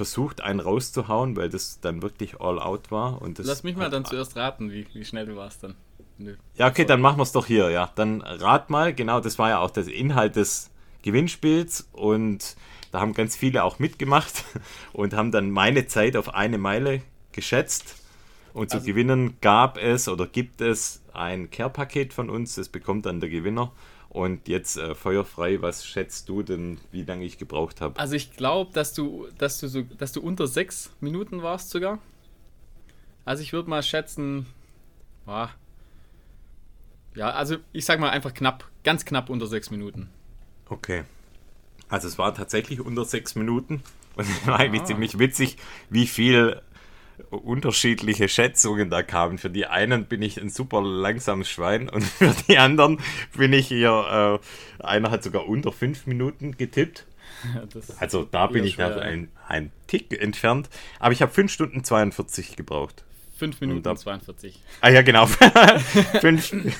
[0.00, 3.20] versucht, einen rauszuhauen, weil das dann wirklich all out war.
[3.20, 5.74] Und das Lass mich mal dann zuerst raten, wie, wie schnell du warst dann.
[6.16, 6.36] Nö.
[6.54, 7.90] Ja, okay, dann machen wir es doch hier, ja.
[7.96, 10.70] Dann rat mal, genau, das war ja auch der Inhalt des
[11.02, 12.56] Gewinnspiels und
[12.92, 14.44] da haben ganz viele auch mitgemacht
[14.94, 17.96] und haben dann meine Zeit auf eine Meile geschätzt.
[18.54, 23.04] Und zu Also- gewinnen gab es oder gibt es ein Care-Paket von uns, das bekommt
[23.04, 23.70] dann der Gewinner.
[24.10, 27.98] Und jetzt äh, feuerfrei, was schätzt du denn, wie lange ich gebraucht habe?
[27.98, 32.00] Also ich glaube, dass du, dass du so, dass du unter sechs Minuten warst sogar.
[33.24, 34.46] Also ich würde mal schätzen,
[35.26, 35.50] ah,
[37.14, 40.08] ja, also ich sag mal einfach knapp, ganz knapp unter sechs Minuten.
[40.68, 41.04] Okay.
[41.88, 43.82] Also es war tatsächlich unter sechs Minuten.
[44.16, 44.86] Und es war eigentlich Ah.
[44.86, 45.56] ziemlich witzig,
[45.88, 46.60] wie viel
[47.30, 49.38] unterschiedliche Schätzungen da kamen.
[49.38, 53.00] Für die einen bin ich ein super langsames Schwein und für die anderen
[53.36, 54.40] bin ich hier,
[54.80, 57.06] äh, einer hat sogar unter fünf Minuten getippt.
[57.54, 57.62] Ja,
[57.98, 60.68] also da bin ich schwer, ein, ein Tick entfernt.
[60.98, 63.04] Aber ich habe 5 Stunden 42 gebraucht.
[63.38, 64.60] 5 Minuten da, 42.
[64.82, 65.26] Ah ja, genau.
[66.20, 66.74] 5 Stunden.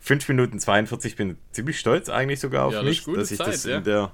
[0.00, 3.46] 5 Minuten 42, bin ziemlich stolz eigentlich sogar auf ja, mich, das dass ich Zeit,
[3.48, 3.78] das ja.
[3.78, 4.12] in, der,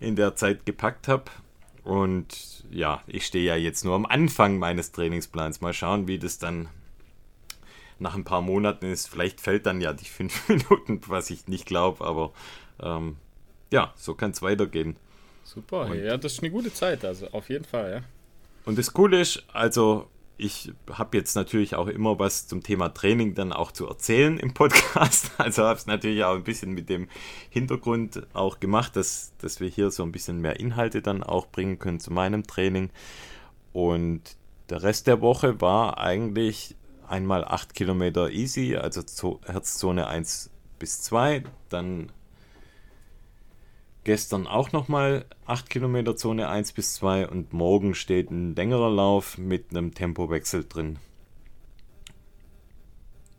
[0.00, 1.24] in der Zeit gepackt habe.
[1.84, 5.60] Und ja, ich stehe ja jetzt nur am Anfang meines Trainingsplans.
[5.60, 6.68] Mal schauen, wie das dann
[7.98, 9.08] nach ein paar Monaten ist.
[9.08, 12.32] Vielleicht fällt dann ja die 5 Minuten, was ich nicht glaube, aber
[12.80, 13.16] ähm,
[13.70, 14.96] ja, so kann es weitergehen.
[15.44, 18.00] Super, und, ja, das ist eine gute Zeit, also auf jeden Fall, ja.
[18.64, 23.34] Und das Coole ist, also ich habe jetzt natürlich auch immer was zum Thema Training
[23.34, 25.30] dann auch zu erzählen im Podcast.
[25.38, 27.08] Also habe es natürlich auch ein bisschen mit dem
[27.50, 31.78] Hintergrund auch gemacht, dass, dass wir hier so ein bisschen mehr Inhalte dann auch bringen
[31.78, 32.90] können zu meinem Training.
[33.72, 34.22] Und
[34.70, 39.02] der Rest der Woche war eigentlich einmal 8 Kilometer easy, also
[39.44, 42.10] Herzzone 1 bis 2, dann
[44.04, 49.38] Gestern auch nochmal 8 Kilometer Zone 1 bis 2 und morgen steht ein längerer Lauf
[49.38, 50.98] mit einem Tempowechsel drin.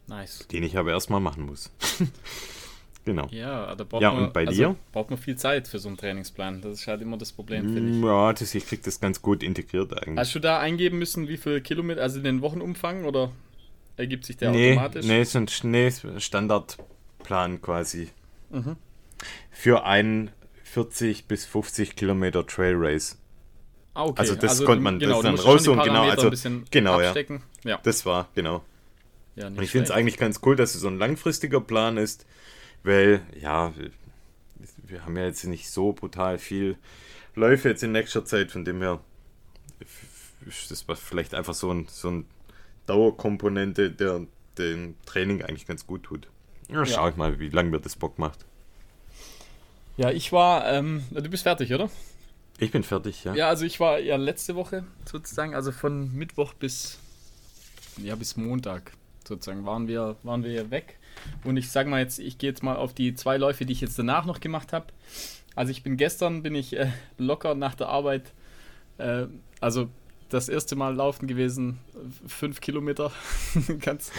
[0.08, 0.47] Nice.
[0.47, 1.71] Den ich aber erstmal machen muss.
[3.06, 3.28] genau.
[3.30, 4.75] Ja, da braucht, ja, man, und bei also dir?
[4.91, 6.62] braucht man viel Zeit für so einen Trainingsplan.
[6.62, 8.04] Das ist halt immer das Problem, finde ich.
[8.04, 10.17] Ja, das, ich krieg das ganz gut integriert eigentlich.
[10.17, 13.32] Hast du da eingeben müssen, wie viele Kilometer, also den Wochenumfang oder
[13.97, 15.06] ergibt sich der nee, automatisch?
[15.06, 18.10] Nee, so ein nee, Standardplan quasi.
[18.49, 18.78] Mhm.
[19.51, 20.32] Für einen
[20.75, 23.17] 40 bis 50 Kilometer Trail Race.
[23.93, 24.19] Ah, okay.
[24.19, 26.29] Also das also, konnte man genau, das dann rausholen, genau, also
[26.69, 27.13] genau, ja.
[27.63, 27.79] ja.
[27.81, 28.61] Das war, genau.
[29.38, 32.25] Ja, und ich finde es eigentlich ganz cool, dass es so ein langfristiger Plan ist,
[32.83, 33.73] weil, ja,
[34.83, 36.75] wir haben ja jetzt nicht so brutal viel
[37.35, 38.99] Läufe jetzt in nächster Zeit, von dem her
[40.45, 42.25] ist das vielleicht einfach so ein, so ein
[42.85, 46.27] Dauerkomponente, der dem Training eigentlich ganz gut tut.
[46.67, 47.09] Ja, schau ja.
[47.11, 48.45] ich mal, wie lange mir das Bock macht.
[49.97, 51.89] Ja, ich war, ähm, du bist fertig, oder?
[52.60, 53.34] Ich bin fertig, ja.
[53.34, 56.99] Ja, also ich war ja letzte Woche sozusagen, also von Mittwoch bis,
[57.97, 58.91] ja, bis Montag
[59.27, 60.97] sozusagen waren wir, waren wir weg.
[61.43, 63.81] Und ich sag mal jetzt, ich gehe jetzt mal auf die zwei Läufe, die ich
[63.81, 64.88] jetzt danach noch gemacht habe.
[65.55, 68.34] Also ich bin gestern, bin ich äh, locker nach der Arbeit,
[68.97, 69.27] äh,
[69.62, 69.89] also
[70.29, 71.79] das erste Mal laufen gewesen,
[72.27, 73.11] fünf Kilometer.
[73.79, 74.11] Ganz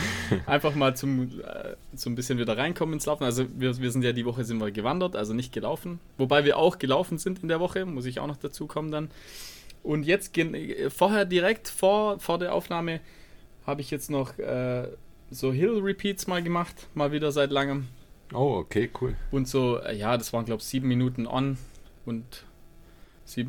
[0.46, 3.24] einfach mal zum äh, so ein bisschen wieder reinkommen ins Laufen.
[3.24, 5.98] Also wir, wir sind ja die Woche sind wir gewandert, also nicht gelaufen.
[6.16, 9.10] Wobei wir auch gelaufen sind in der Woche, muss ich auch noch dazu kommen dann.
[9.82, 10.36] Und jetzt
[10.88, 13.00] vorher direkt vor, vor der Aufnahme
[13.66, 14.88] habe ich jetzt noch äh,
[15.30, 17.88] so Hill Repeats mal gemacht, mal wieder seit langem.
[18.32, 19.16] Oh, okay, cool.
[19.30, 21.58] Und so, äh, ja, das waren glaube ich sieben Minuten on
[22.04, 22.45] und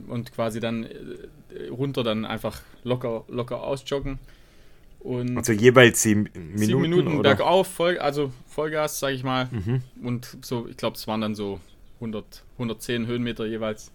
[0.08, 4.20] und quasi dann äh, runter dann einfach locker, locker ausjoggen.
[5.00, 6.58] Und also jeweils sieben Minuten.
[6.58, 7.36] Sieben Minuten oder?
[7.36, 9.48] bergauf, voll, also Vollgas, sage ich mal.
[9.52, 9.82] Mhm.
[10.04, 11.60] Und so, ich glaube, es waren dann so
[11.96, 13.92] 100, 110 Höhenmeter jeweils.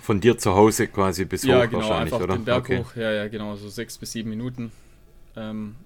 [0.00, 2.34] Von dir zu Hause quasi bis ja, hoch genau, wahrscheinlich, einfach oder?
[2.36, 2.78] Den Berg okay.
[2.78, 4.72] hoch, ja, ja, genau, so sechs bis sieben Minuten.
[5.36, 5.76] Ähm,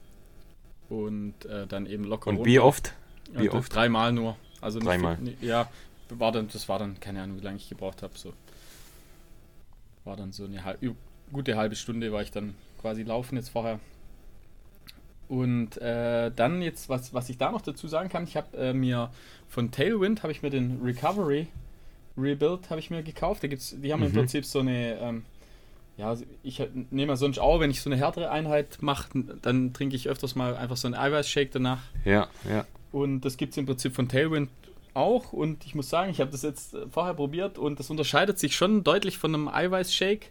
[0.89, 2.51] und äh, dann eben locker Und runter.
[2.51, 2.95] wie oft?
[3.33, 3.75] Wie oft?
[3.75, 4.37] Dreimal nur.
[4.61, 5.17] Also dreimal.
[5.17, 5.69] Viel, ja,
[6.11, 8.17] war dann, das war dann, keine Ahnung, wie lange ich gebraucht habe.
[8.17, 8.33] So
[10.05, 10.81] war dann so eine halb,
[11.33, 13.81] gute halbe Stunde war ich dann quasi laufen jetzt vorher.
[15.29, 18.73] Und äh, dann jetzt, was, was ich da noch dazu sagen kann, ich habe äh,
[18.75, 19.11] mir
[19.49, 21.49] von Tailwind, habe ich mir den Recovery
[22.17, 23.43] Rebuild habe ich mir gekauft.
[23.43, 24.07] Da gibt's, die haben mhm.
[24.07, 25.25] im Prinzip so eine, ähm,
[25.97, 29.09] ja, ich nehme ja sonst auch, wenn ich so eine härtere Einheit mache,
[29.43, 31.83] dann trinke ich öfters mal einfach so einen Eiweißshake danach.
[32.05, 32.67] Ja, ja.
[32.93, 34.49] Und das gibt es im Prinzip von Tailwind
[34.95, 38.39] auch und ich muss sagen, ich habe das jetzt äh, vorher probiert und das unterscheidet
[38.39, 40.27] sich schon deutlich von einem Eiweißshake.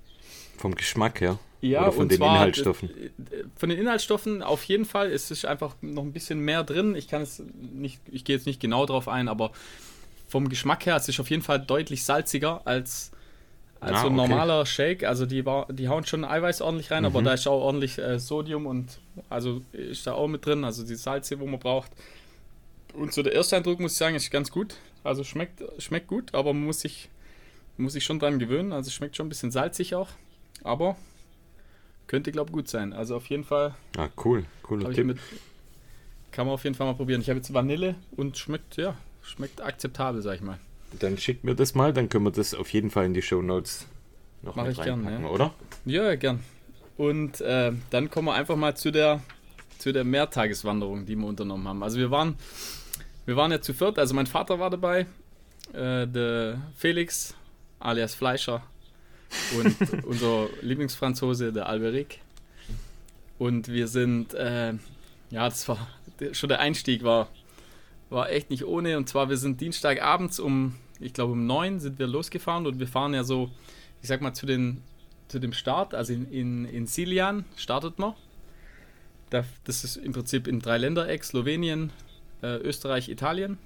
[0.57, 1.39] Vom Geschmack her?
[1.61, 2.89] Ja, Oder von den zwar, Inhaltsstoffen?
[2.89, 5.11] Äh, von den Inhaltsstoffen auf jeden Fall.
[5.11, 6.95] Es ist einfach noch ein bisschen mehr drin.
[6.95, 9.51] Ich kann es nicht, ich gehe jetzt nicht genau drauf ein, aber
[10.27, 13.11] vom Geschmack her es ist auf jeden Fall deutlich salziger als,
[13.79, 14.29] als ah, so ein okay.
[14.29, 15.03] normaler Shake.
[15.05, 17.07] Also die, die hauen schon Eiweiß ordentlich rein, mhm.
[17.07, 18.99] aber da ist auch ordentlich äh, Sodium und
[19.29, 21.91] also ist da auch mit drin, also die Salze, wo man braucht.
[22.93, 24.75] Und so der erste Eindruck muss ich sagen, ist ganz gut.
[25.03, 27.09] Also schmeckt, schmeckt gut, aber man muss sich,
[27.77, 28.71] muss sich schon dran gewöhnen.
[28.71, 30.09] Also schmeckt schon ein bisschen salzig auch.
[30.63, 30.95] Aber
[32.07, 32.93] könnte, glaube ich, gut sein.
[32.93, 33.75] Also auf jeden Fall.
[33.97, 34.45] Ah, cool.
[34.61, 35.07] Cooler Tipp.
[35.07, 35.17] Mit,
[36.31, 37.21] kann man auf jeden Fall mal probieren.
[37.21, 40.59] Ich habe jetzt Vanille und schmeckt, ja, schmeckt akzeptabel, sag ich mal.
[40.99, 43.41] Dann schickt mir das mal, dann können wir das auf jeden Fall in die Show
[43.41, 43.87] Notes
[44.43, 45.27] noch Mach ich gern, ja.
[45.29, 45.53] oder?
[45.85, 46.39] Ja, gern.
[46.97, 49.21] Und äh, dann kommen wir einfach mal zu der,
[49.77, 51.81] zu der Mehrtageswanderung, die wir unternommen haben.
[51.81, 52.35] Also wir waren
[53.25, 55.05] wir waren ja zu viert, also mein Vater war dabei,
[55.73, 57.35] äh, der Felix
[57.79, 58.63] alias Fleischer
[59.57, 62.19] und unser Lieblingsfranzose, der Alberic.
[63.39, 64.73] Und wir sind, äh,
[65.29, 65.87] ja, das war
[66.31, 67.27] schon der Einstieg war,
[68.09, 68.97] war echt nicht ohne.
[68.97, 72.87] Und zwar, wir sind Dienstagabends um, ich glaube um neun sind wir losgefahren und wir
[72.87, 73.49] fahren ja so,
[74.01, 74.83] ich sag mal, zu, den,
[75.27, 78.13] zu dem Start, also in, in, in Silian startet man.
[79.29, 81.91] Das ist im Prinzip in drei Ländereck, Slowenien,
[82.43, 83.57] äh, Österreich, Italien.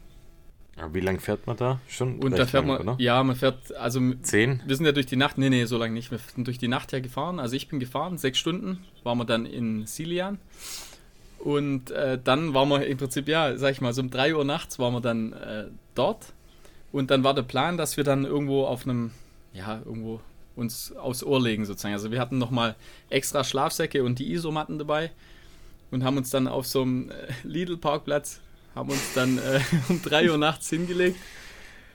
[0.77, 1.79] Ja, wie lange fährt man da?
[1.89, 2.95] Schon Und da fährt lang, man, oder?
[2.99, 4.61] ja, man fährt, also zehn.
[4.65, 6.11] Wir sind ja durch die Nacht, nee, nee, so lange nicht.
[6.11, 7.39] Wir sind durch die Nacht ja gefahren.
[7.39, 10.37] Also ich bin gefahren, sechs Stunden waren wir dann in Silian.
[11.39, 14.45] Und äh, dann waren wir im Prinzip, ja, sag ich mal, so um 3 Uhr
[14.45, 16.33] nachts waren wir dann äh, dort.
[16.91, 19.11] Und dann war der Plan, dass wir dann irgendwo auf einem,
[19.53, 20.19] ja, irgendwo
[20.55, 21.93] uns aufs Ohr legen sozusagen.
[21.93, 22.75] Also wir hatten nochmal
[23.09, 25.11] extra Schlafsäcke und die Isomatten dabei
[25.91, 27.13] und haben uns dann auf so einem äh,
[27.43, 28.41] Lidl-Parkplatz
[28.77, 29.59] haben uns dann äh,
[29.89, 31.17] um 3 Uhr nachts hingelegt.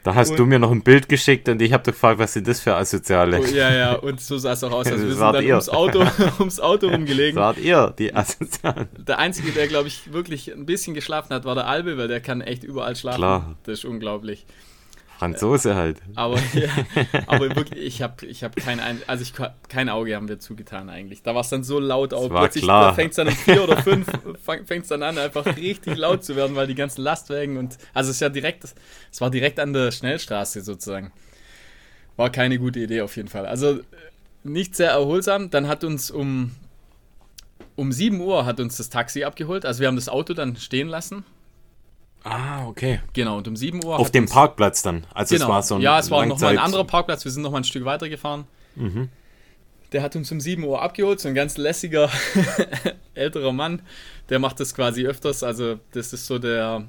[0.02, 2.48] Da hast und, du mir noch ein Bild geschickt und ich habe gefragt, was sind
[2.48, 3.38] das für Asoziale?
[3.40, 4.88] Oh, ja, ja, und so sah es auch aus.
[4.88, 6.04] Also wir sind dann ums Auto,
[6.40, 7.40] ums Auto rumgelegen.
[7.40, 8.88] Wart ihr, die Asozialen?
[8.98, 12.20] Der Einzige, der, glaube ich, wirklich ein bisschen geschlafen hat, war der Albe, weil der
[12.20, 13.18] kann echt überall schlafen.
[13.18, 13.56] Klar.
[13.62, 14.44] Das ist unglaublich.
[15.22, 15.98] Franzose halt.
[16.16, 16.68] Aber, ja,
[17.28, 19.32] aber wirklich, ich habe ich hab kein, also ich,
[19.68, 21.22] kein Auge haben wir zugetan eigentlich.
[21.22, 22.28] Da war es dann so laut auch.
[22.28, 24.08] Plötzlich da fängt es dann um vier oder fünf,
[24.42, 28.10] fängt es dann an, einfach richtig laut zu werden, weil die ganzen Lastwagen und, also
[28.10, 31.12] es ist ja direkt, es war direkt an der Schnellstraße sozusagen.
[32.16, 33.46] War keine gute Idee auf jeden Fall.
[33.46, 33.78] Also
[34.42, 35.50] nicht sehr erholsam.
[35.50, 36.50] Dann hat uns um,
[37.76, 39.64] um 7 Uhr hat uns das Taxi abgeholt.
[39.64, 41.24] Also wir haben das Auto dann stehen lassen
[42.24, 43.00] Ah, okay.
[43.12, 43.98] Genau, und um 7 Uhr.
[43.98, 45.06] Auf dem Parkplatz dann.
[45.12, 45.46] Also genau.
[45.46, 47.24] es war so ein Ja, es war nochmal ein anderer Parkplatz.
[47.24, 48.46] Wir sind nochmal ein Stück weiter gefahren.
[48.76, 49.08] Mhm.
[49.92, 52.08] Der hat uns um 7 Uhr abgeholt, so ein ganz lässiger
[53.14, 53.82] älterer Mann.
[54.28, 55.42] Der macht das quasi öfters.
[55.42, 56.86] Also, das ist so der,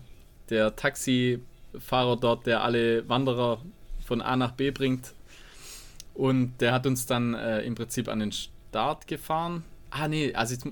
[0.49, 3.59] der Taxifahrer dort, der alle Wanderer
[4.05, 5.13] von A nach B bringt.
[6.13, 9.63] Und der hat uns dann äh, im Prinzip an den Start gefahren.
[9.89, 10.67] Ah, nee, also jetzt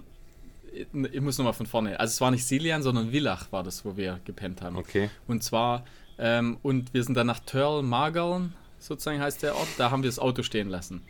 [0.73, 1.99] ich muss nochmal von vorne.
[1.99, 4.77] Also es war nicht Silian, sondern Villach war das, wo wir gepennt haben.
[4.77, 5.09] Okay.
[5.27, 5.83] Und zwar,
[6.17, 10.09] ähm, und wir sind dann nach Törl Margaln, sozusagen heißt der Ort, da haben wir
[10.09, 11.01] das Auto stehen lassen.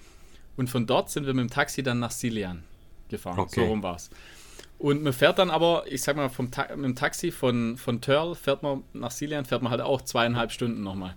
[0.58, 2.63] Und von dort sind wir mit dem Taxi dann nach Silian
[3.10, 3.39] gefahren.
[3.39, 3.62] Okay.
[3.62, 4.10] So rum war es.
[4.78, 8.02] Und man fährt dann aber, ich sag mal, vom Ta mit dem Taxi von, von
[8.02, 11.15] Törl fährt man nach Silian, fährt man halt auch zweieinhalb Stunden nochmal.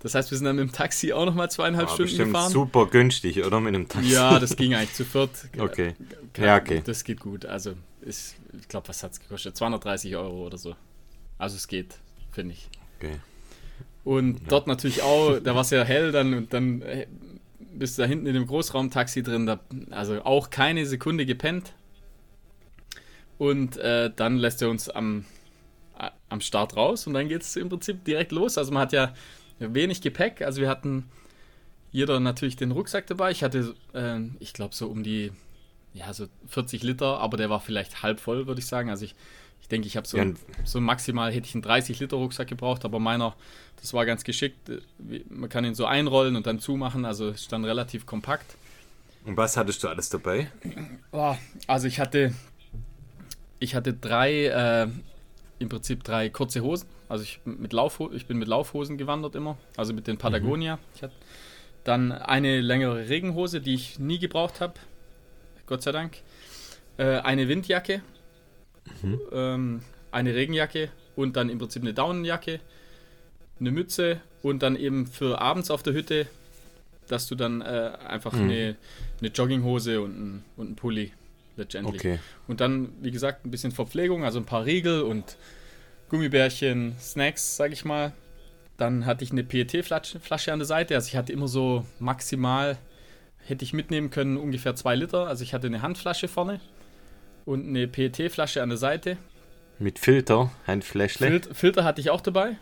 [0.00, 2.52] Das heißt, wir sind dann mit dem Taxi auch nochmal zweieinhalb War Stunden gefahren.
[2.52, 3.60] super günstig, oder?
[3.60, 4.10] Mit dem Taxi.
[4.10, 5.30] Ja, das ging eigentlich zu viert.
[5.58, 5.94] Okay.
[6.36, 6.82] ja, okay.
[6.84, 7.46] Das geht gut.
[7.46, 9.56] Also, ist, ich glaube, was hat es gekostet?
[9.56, 10.76] 230 Euro oder so.
[11.38, 11.98] Also, es geht,
[12.30, 12.68] finde ich.
[12.98, 13.16] Okay.
[14.04, 14.44] Und ja.
[14.48, 17.06] dort natürlich auch, da war es ja hell dann und dann äh,
[17.58, 19.46] bist du da hinten in dem Großraumtaxi drin.
[19.46, 21.72] Da, also, auch keine Sekunde gepennt.
[23.38, 25.24] Und äh, dann lässt er uns am,
[26.28, 28.58] am Start raus und dann geht es im Prinzip direkt los.
[28.58, 29.14] Also, man hat ja
[29.58, 30.42] wenig Gepäck.
[30.42, 31.10] Also wir hatten
[31.92, 33.30] jeder natürlich den Rucksack dabei.
[33.30, 35.32] Ich hatte, äh, ich glaube, so um die,
[35.94, 38.90] ja, so 40 Liter, aber der war vielleicht halb voll, würde ich sagen.
[38.90, 39.14] Also ich,
[39.60, 40.26] ich denke, ich habe so, ja.
[40.64, 43.34] so maximal hätte ich einen 30 Liter Rucksack gebraucht, aber meiner,
[43.80, 44.70] das war ganz geschickt.
[45.28, 48.56] Man kann ihn so einrollen und dann zumachen, also ist dann relativ kompakt.
[49.24, 50.50] Und was hattest du alles dabei?
[51.10, 51.34] Oh,
[51.66, 52.32] also ich hatte,
[53.58, 54.88] ich hatte drei, äh,
[55.58, 56.88] im Prinzip drei kurze Hosen.
[57.08, 60.76] Also ich, mit Laufho ich bin mit Laufhosen gewandert immer, also mit den Patagonia.
[60.76, 61.08] Mhm.
[61.84, 64.74] Dann eine längere Regenhose, die ich nie gebraucht habe,
[65.66, 66.18] Gott sei Dank.
[66.96, 68.02] Äh, eine Windjacke,
[69.02, 69.20] mhm.
[69.32, 72.60] ähm, eine Regenjacke und dann im Prinzip eine Daunenjacke,
[73.60, 76.26] eine Mütze und dann eben für abends auf der Hütte,
[77.08, 78.42] dass du dann äh, einfach mhm.
[78.42, 78.76] eine,
[79.20, 81.12] eine Jogginghose und ein, und ein Pulli
[81.56, 82.00] letztendlich.
[82.00, 82.18] Okay.
[82.48, 85.36] Und dann, wie gesagt, ein bisschen Verpflegung, also ein paar Riegel und
[86.08, 88.12] Gummibärchen, Snacks, sag ich mal.
[88.76, 90.94] Dann hatte ich eine PET-Flasche an der Seite.
[90.94, 92.76] Also ich hatte immer so maximal,
[93.38, 95.26] hätte ich mitnehmen können, ungefähr zwei Liter.
[95.26, 96.60] Also ich hatte eine Handflasche vorne
[97.44, 99.16] und eine PET-Flasche an der Seite.
[99.78, 101.26] Mit Filter, Handfläschle?
[101.26, 102.56] Fil Filter hatte ich auch dabei.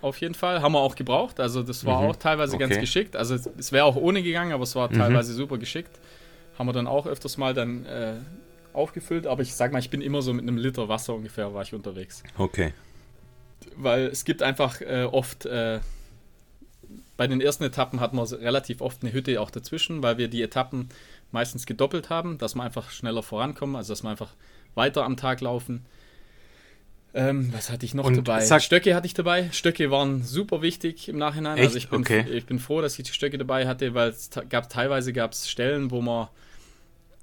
[0.00, 0.60] Auf jeden Fall.
[0.60, 1.40] Haben wir auch gebraucht.
[1.40, 2.10] Also das war mhm.
[2.10, 2.68] auch teilweise okay.
[2.68, 3.16] ganz geschickt.
[3.16, 4.98] Also es wäre auch ohne gegangen, aber es war mhm.
[4.98, 5.98] teilweise super geschickt.
[6.58, 8.16] Haben wir dann auch öfters mal dann äh,
[8.74, 9.26] aufgefüllt.
[9.26, 11.72] Aber ich sag mal, ich bin immer so mit einem Liter Wasser ungefähr war ich
[11.72, 12.22] unterwegs.
[12.36, 12.74] Okay
[13.76, 15.80] weil es gibt einfach äh, oft, äh,
[17.16, 20.42] bei den ersten Etappen hatten wir relativ oft eine Hütte auch dazwischen, weil wir die
[20.42, 20.88] Etappen
[21.30, 24.30] meistens gedoppelt haben, dass wir einfach schneller vorankommen, also dass wir einfach
[24.74, 25.84] weiter am Tag laufen.
[27.16, 28.44] Ähm, was hatte ich noch Und dabei?
[28.44, 29.48] Sag, Stöcke hatte ich dabei.
[29.52, 31.56] Stöcke waren super wichtig im Nachhinein.
[31.58, 31.66] Echt?
[31.66, 32.26] Also ich bin, okay.
[32.28, 35.48] ich bin froh, dass ich die Stöcke dabei hatte, weil es gab teilweise gab es
[35.48, 36.28] Stellen, wo man,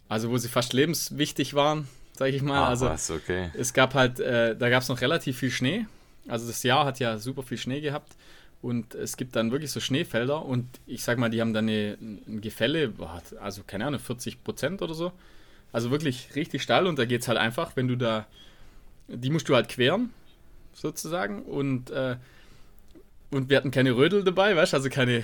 [0.07, 2.63] also wo sie fast lebenswichtig waren, sage ich mal.
[2.63, 3.51] Ach, also was, okay.
[3.53, 5.85] es gab halt, äh, da gab es noch relativ viel Schnee
[6.27, 8.15] also das Jahr hat ja super viel Schnee gehabt
[8.61, 12.41] Und es gibt dann wirklich so Schneefelder und ich sag mal, die haben dann ein
[12.41, 12.93] Gefälle,
[13.39, 15.11] also keine Ahnung, 40 Prozent oder so.
[15.71, 18.27] Also wirklich richtig steil und da geht es halt einfach, wenn du da,
[19.07, 20.13] die musst du halt queren,
[20.73, 21.43] sozusagen.
[21.43, 22.17] Und, äh,
[23.31, 25.23] und wir hatten keine Rödel dabei, weißt du, also keine,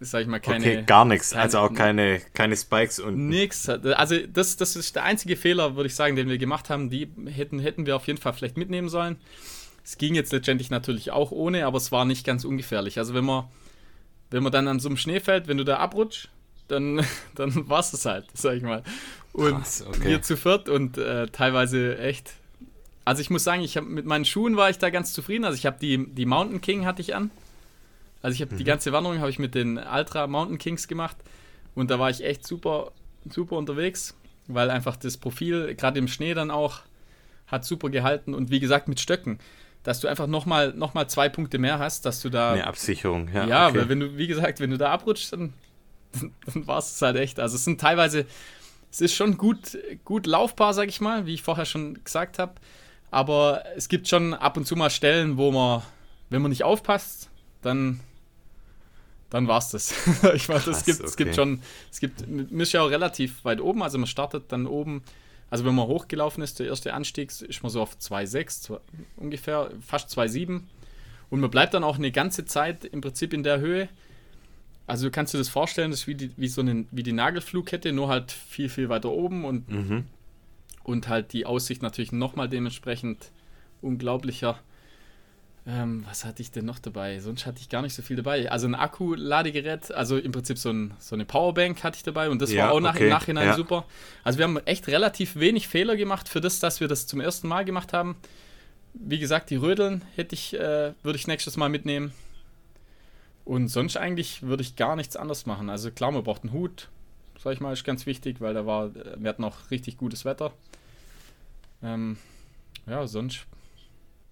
[0.00, 0.64] sag ich mal, keine.
[0.64, 3.28] Okay, gar nichts, also auch keine, keine Spikes und.
[3.28, 3.68] Nix.
[3.68, 6.90] Also das, das ist der einzige Fehler, würde ich sagen, den wir gemacht haben.
[6.90, 9.16] Die hätten, hätten wir auf jeden Fall vielleicht mitnehmen sollen.
[9.84, 12.98] Es ging jetzt letztendlich natürlich auch ohne, aber es war nicht ganz ungefährlich.
[12.98, 13.44] Also wenn man,
[14.30, 16.28] wenn man dann an so einem Schneefeld, wenn du da abrutscht,
[16.68, 18.82] dann, dann war es das halt, sag ich mal.
[19.32, 20.04] Und Krass, okay.
[20.04, 22.34] wir zu viert und äh, teilweise echt.
[23.04, 25.44] Also ich muss sagen, ich habe mit meinen Schuhen war ich da ganz zufrieden.
[25.44, 27.30] Also ich habe die, die Mountain King hatte ich an.
[28.22, 28.58] Also ich habe mhm.
[28.58, 31.16] die ganze Wanderung habe ich mit den Ultra Mountain Kings gemacht
[31.74, 32.92] und da war ich echt super
[33.28, 34.16] super unterwegs,
[34.46, 36.80] weil einfach das Profil gerade im Schnee dann auch
[37.46, 39.38] hat super gehalten und wie gesagt mit Stöcken
[39.82, 42.52] dass du einfach nochmal noch mal zwei Punkte mehr hast, dass du da.
[42.52, 43.46] Eine Absicherung, ja.
[43.46, 43.78] Ja, okay.
[43.78, 45.54] weil wenn du, wie gesagt, wenn du da abrutschst, dann,
[46.46, 47.40] dann war es halt echt.
[47.40, 48.26] Also es sind teilweise,
[48.90, 52.54] es ist schon gut, gut laufbar, sag ich mal, wie ich vorher schon gesagt habe.
[53.10, 55.82] Aber es gibt schon ab und zu mal Stellen, wo man,
[56.28, 57.30] wenn man nicht aufpasst,
[57.62, 58.00] dann
[59.30, 59.92] dann war es das.
[60.34, 61.08] ich meine, es gibt, okay.
[61.08, 61.60] es gibt schon,
[61.90, 65.02] es gibt Mischau relativ weit oben, also man startet dann oben
[65.50, 68.78] also wenn man hochgelaufen ist, der erste Anstieg, ist man so auf 2,6
[69.16, 70.62] ungefähr, fast 2,7.
[71.30, 73.88] Und man bleibt dann auch eine ganze Zeit im Prinzip in der Höhe.
[74.86, 77.12] Also du kannst dir das vorstellen, das ist wie, die, wie so eine, wie die
[77.12, 80.04] Nagelflugkette, nur halt viel, viel weiter oben und, mhm.
[80.84, 83.30] und halt die Aussicht natürlich nochmal dementsprechend
[83.82, 84.58] unglaublicher.
[85.70, 87.20] Ähm, was hatte ich denn noch dabei?
[87.20, 88.50] Sonst hatte ich gar nicht so viel dabei.
[88.50, 92.40] Also ein Akku-Ladegerät, also im Prinzip so, ein, so, eine Powerbank hatte ich dabei und
[92.40, 93.04] das ja, war auch nach, okay.
[93.04, 93.54] im Nachhinein ja.
[93.54, 93.84] super.
[94.24, 97.48] Also wir haben echt relativ wenig Fehler gemacht für das, dass wir das zum ersten
[97.48, 98.16] Mal gemacht haben.
[98.94, 102.14] Wie gesagt, die Rödeln hätte ich, äh, würde ich nächstes Mal mitnehmen.
[103.44, 105.68] Und sonst eigentlich würde ich gar nichts anderes machen.
[105.68, 106.88] Also klar, man braucht einen Hut,
[107.38, 110.24] sag ich mal, ist ganz wichtig, weil da war, äh, wir hatten auch richtig gutes
[110.24, 110.50] Wetter.
[111.82, 112.16] Ähm,
[112.86, 113.46] ja, sonst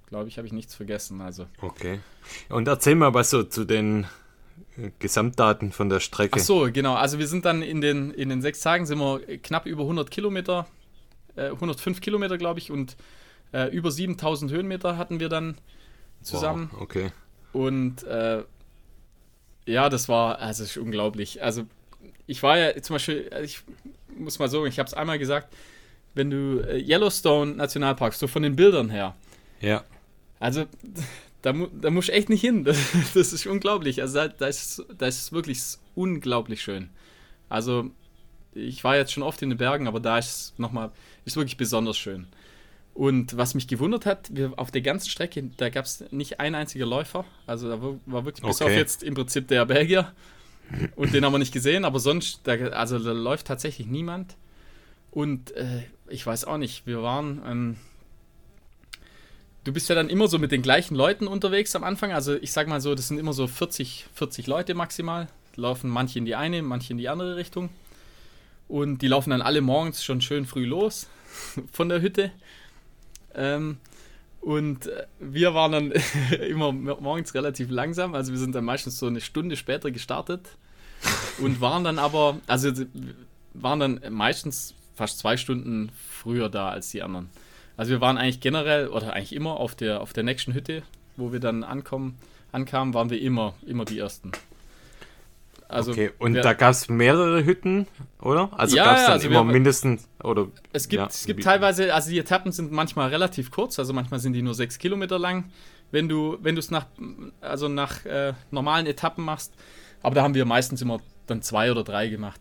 [0.06, 1.20] glaube ich, habe ich nichts vergessen.
[1.20, 1.46] Also.
[1.60, 2.00] Okay.
[2.48, 4.06] Und erzähl mal was so zu den
[4.76, 6.38] äh, Gesamtdaten von der Strecke.
[6.40, 6.94] Ach so, genau.
[6.94, 10.10] Also wir sind dann in den, in den sechs Tagen sind wir knapp über 100
[10.10, 10.66] Kilometer,
[11.36, 12.96] äh, 105 Kilometer, glaube ich, und
[13.52, 15.56] äh, über 7000 Höhenmeter hatten wir dann
[16.22, 16.70] zusammen.
[16.72, 17.12] Wow, okay.
[17.52, 18.42] Und äh,
[19.66, 21.42] ja, das war, also ist unglaublich.
[21.42, 21.66] Also
[22.26, 23.62] ich war ja zum Beispiel, ich
[24.16, 25.52] muss mal so, ich habe es einmal gesagt,
[26.14, 29.14] wenn du äh, Yellowstone Nationalpark, so von den Bildern her,
[29.60, 29.84] ja.
[30.38, 30.66] Also,
[31.42, 32.64] da, da muss ich echt nicht hin.
[32.64, 32.78] Das,
[33.14, 34.00] das ist unglaublich.
[34.00, 35.60] Also, da, da, ist, da ist wirklich
[35.94, 36.90] unglaublich schön.
[37.48, 37.90] Also,
[38.54, 40.90] ich war jetzt schon oft in den Bergen, aber da ist es nochmal,
[41.24, 42.26] ist wirklich besonders schön.
[42.96, 46.54] Und was mich gewundert hat, wir, auf der ganzen Strecke, da gab es nicht ein
[46.54, 47.26] einziger Läufer.
[47.46, 48.72] Also da war wirklich bis okay.
[48.72, 50.12] auf jetzt im Prinzip der Belgier.
[50.96, 54.36] Und den haben wir nicht gesehen, aber sonst, da, also da läuft tatsächlich niemand.
[55.10, 57.76] Und äh, ich weiß auch nicht, wir waren, ähm,
[59.66, 62.12] du bist ja dann immer so mit den gleichen Leuten unterwegs am Anfang.
[62.12, 65.26] Also ich sag mal so, das sind immer so 40, 40 Leute maximal.
[65.56, 67.70] Laufen manche in die eine, manche in die andere Richtung.
[68.68, 71.08] Und die laufen dann alle morgens schon schön früh los
[71.72, 72.30] von der Hütte.
[73.34, 73.78] Ähm,
[74.40, 75.90] und äh, wir waren dann
[76.48, 78.14] immer morgens relativ langsam.
[78.14, 80.48] Also wir sind dann meistens so eine Stunde später gestartet.
[81.38, 82.70] Und waren dann aber, also
[83.52, 87.28] waren dann meistens fast zwei Stunden früher da als die anderen.
[87.76, 90.82] Also wir waren eigentlich generell oder eigentlich immer auf der, auf der nächsten Hütte,
[91.16, 92.18] wo wir dann ankommen,
[92.52, 94.32] ankamen, waren wir immer, immer die Ersten.
[95.68, 97.88] Also okay, und wer, da gab es mehrere Hütten,
[98.20, 98.50] oder?
[98.56, 100.46] Also ja, gab es dann also immer wir, mindestens, oder?
[100.72, 104.20] Es gibt, ja, es gibt teilweise, also die Etappen sind manchmal relativ kurz, also manchmal
[104.20, 105.50] sind die nur sechs Kilometer lang,
[105.90, 106.86] wenn du wenn es nach,
[107.40, 109.54] also nach äh, normalen Etappen machst.
[110.02, 112.40] Aber da haben wir meistens immer dann zwei oder drei gemacht.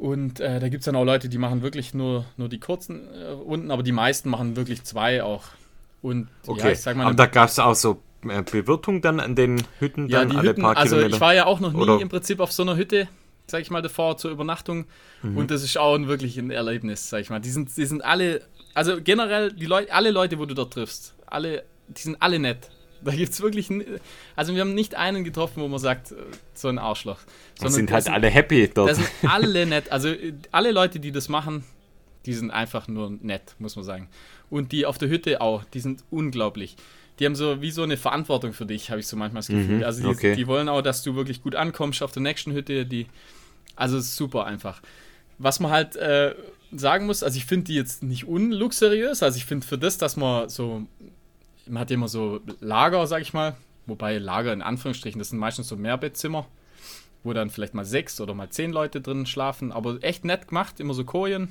[0.00, 3.06] Und äh, da gibt es dann auch Leute, die machen wirklich nur, nur die kurzen
[3.12, 5.44] äh, Runden, aber die meisten machen wirklich zwei auch.
[6.00, 6.74] Und okay.
[6.74, 7.04] ja, mal.
[7.04, 10.36] Aber da gab es auch so äh, Bewirtung dann an den Hütten ja, dann die
[10.38, 11.16] alle Hütten, paar also Kilometer?
[11.16, 12.00] ich war ja auch noch nie Oder?
[12.00, 13.08] im Prinzip auf so einer Hütte,
[13.46, 14.86] sag ich mal, davor zur Übernachtung.
[15.22, 15.36] Mhm.
[15.36, 17.40] Und das ist auch ein, wirklich ein Erlebnis, sag ich mal.
[17.40, 18.40] Die sind, die sind alle,
[18.72, 22.70] also generell, die Leute, alle Leute, wo du dort triffst, alle, die sind alle nett.
[23.04, 23.68] Da gibt es wirklich,
[24.36, 26.16] also wir haben nicht einen getroffen, wo man sagt, äh,
[26.54, 27.18] so ein Arschloch.
[27.54, 28.90] Sondern sind halt alle happy dort.
[28.90, 29.90] Das sind alle nett.
[29.90, 30.14] Also
[30.50, 31.64] alle Leute, die das machen,
[32.26, 34.08] die sind einfach nur nett, muss man sagen.
[34.50, 36.76] Und die auf der Hütte auch, die sind unglaublich.
[37.18, 39.78] Die haben so wie so eine Verantwortung für dich, habe ich so manchmal das Gefühl.
[39.78, 40.36] Mhm, also die, okay.
[40.36, 42.86] die, wollen auch, dass du wirklich gut ankommst auf der nächsten Hütte.
[42.86, 43.06] Die,
[43.76, 44.80] also super einfach.
[45.38, 46.34] Was man halt äh,
[46.72, 49.22] sagen muss, also ich finde die jetzt nicht unluxuriös.
[49.22, 50.86] Also ich finde für das, dass man so
[51.70, 53.56] man hat immer so Lager, sag ich mal,
[53.86, 56.46] wobei Lager in Anführungsstrichen, das sind meistens so Mehrbettzimmer,
[57.22, 60.80] wo dann vielleicht mal sechs oder mal zehn Leute drin schlafen, aber echt nett gemacht,
[60.80, 61.50] immer so Kojen.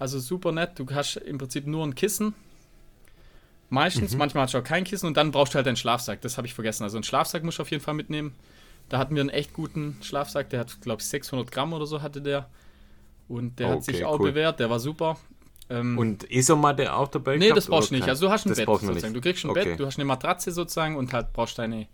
[0.00, 0.78] Also super nett.
[0.78, 2.34] Du hast im Prinzip nur ein Kissen.
[3.68, 4.18] Meistens, mhm.
[4.18, 6.22] manchmal hast du auch kein Kissen und dann brauchst du halt einen Schlafsack.
[6.22, 6.84] Das habe ich vergessen.
[6.84, 8.34] Also einen Schlafsack musst du auf jeden Fall mitnehmen.
[8.88, 10.48] Da hatten wir einen echt guten Schlafsack.
[10.50, 12.48] Der hat, glaube ich, 600 Gramm oder so hatte der.
[13.28, 14.30] Und der okay, hat sich auch cool.
[14.30, 14.58] bewährt.
[14.58, 15.18] Der war super.
[15.70, 17.36] Ähm, und Isomatte auch dabei?
[17.36, 18.08] Nee, das brauchst du nicht.
[18.08, 19.14] Also du hast ein Bett sozusagen.
[19.14, 19.64] Du kriegst ein okay.
[19.64, 21.86] Bett, du hast eine Matratze sozusagen und halt brauchst deine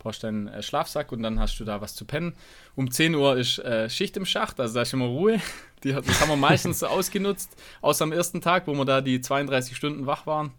[0.00, 2.34] brauchst deinen äh, Schlafsack und dann hast du da was zu pennen.
[2.74, 5.40] Um 10 Uhr ist äh, Schicht im Schacht, also da ist immer Ruhe.
[5.84, 9.22] Die, das haben wir meistens so ausgenutzt, außer am ersten Tag, wo wir da die
[9.22, 10.52] 32 Stunden wach waren.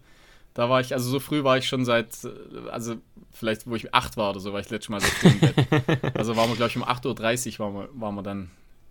[0.52, 2.96] Da war ich, also so früh war ich schon seit, äh, also
[3.30, 6.14] vielleicht wo ich 8 war oder so, war ich letztes Mal so früh im Bett.
[6.14, 8.50] Also waren wir, glaube ich, um 8.30 Uhr waren wir, waren wir dann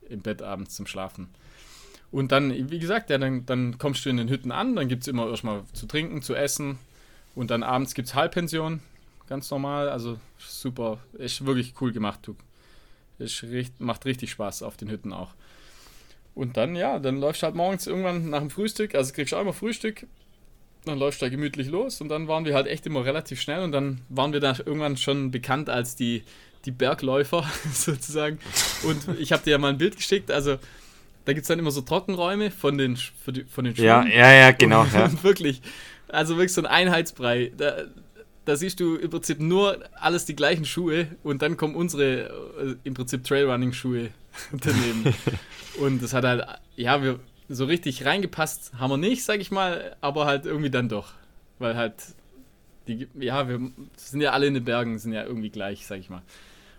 [0.10, 1.30] im Bett abends zum Schlafen.
[2.12, 5.04] Und dann, wie gesagt, ja, dann, dann kommst du in den Hütten an, dann gibt
[5.04, 6.78] es immer erstmal zu trinken, zu essen.
[7.36, 8.82] Und dann abends gibt es Halbpension,
[9.28, 12.36] ganz normal, also super, ist wirklich cool gemacht, du.
[13.18, 13.46] Ist,
[13.80, 15.34] macht richtig Spaß auf den Hütten auch.
[16.34, 19.38] Und dann, ja, dann läufst du halt morgens irgendwann nach dem Frühstück, also kriegst du
[19.38, 20.06] auch immer Frühstück,
[20.86, 22.02] dann läufst du da gemütlich los.
[22.02, 23.64] Und dann waren wir halt echt immer relativ schnell.
[23.64, 26.24] Und dann waren wir da irgendwann schon bekannt als die,
[26.66, 28.40] die Bergläufer sozusagen.
[28.84, 30.58] Und ich habe dir ja mal ein Bild geschickt, also
[31.26, 33.86] da gibt es dann immer so Trockenräume von den, von den Schuhen.
[33.86, 34.82] Ja, ja, ja, genau.
[34.82, 35.24] Und, ja.
[35.24, 35.62] wirklich,
[36.08, 37.52] also wirklich so ein Einheitsbrei.
[37.56, 37.84] Da,
[38.46, 42.76] da siehst du im Prinzip nur alles die gleichen Schuhe und dann kommen unsere äh,
[42.84, 44.10] im Prinzip Trailrunning-Schuhe
[44.52, 45.14] daneben.
[45.80, 46.46] und das hat halt,
[46.76, 47.20] ja, wir
[47.50, 51.14] so richtig reingepasst haben wir nicht, sag ich mal, aber halt irgendwie dann doch.
[51.60, 51.96] Weil halt,
[52.88, 53.60] die, ja, wir
[53.98, 56.22] sind ja alle in den Bergen, sind ja irgendwie gleich, sag ich mal.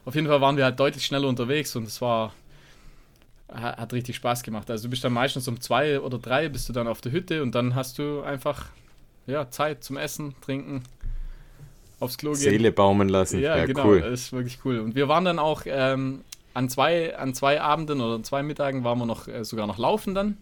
[0.05, 2.33] Auf jeden Fall waren wir halt deutlich schneller unterwegs und es war,
[3.55, 4.71] hat richtig Spaß gemacht.
[4.71, 7.43] Also du bist dann meistens um zwei oder drei bist du dann auf der Hütte
[7.43, 8.67] und dann hast du einfach
[9.27, 10.83] ja, Zeit zum Essen, Trinken,
[12.01, 12.41] aufs Klo gehen.
[12.41, 13.41] Seele baumen lassen.
[13.41, 14.01] Ja, ja genau, cool.
[14.01, 14.81] das ist wirklich cool.
[14.81, 16.23] Und wir waren dann auch ähm,
[16.55, 19.79] an, zwei, an zwei Abenden oder an zwei Mittagen waren wir noch äh, sogar noch
[19.79, 20.37] laufen dann.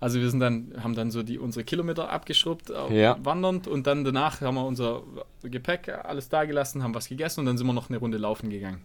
[0.00, 3.18] Also wir sind dann, haben dann so die, unsere Kilometer abgeschrubbt, ja.
[3.22, 5.02] wandernd und dann danach haben wir unser
[5.42, 8.48] Gepäck alles da gelassen, haben was gegessen und dann sind wir noch eine Runde laufen
[8.48, 8.80] gegangen.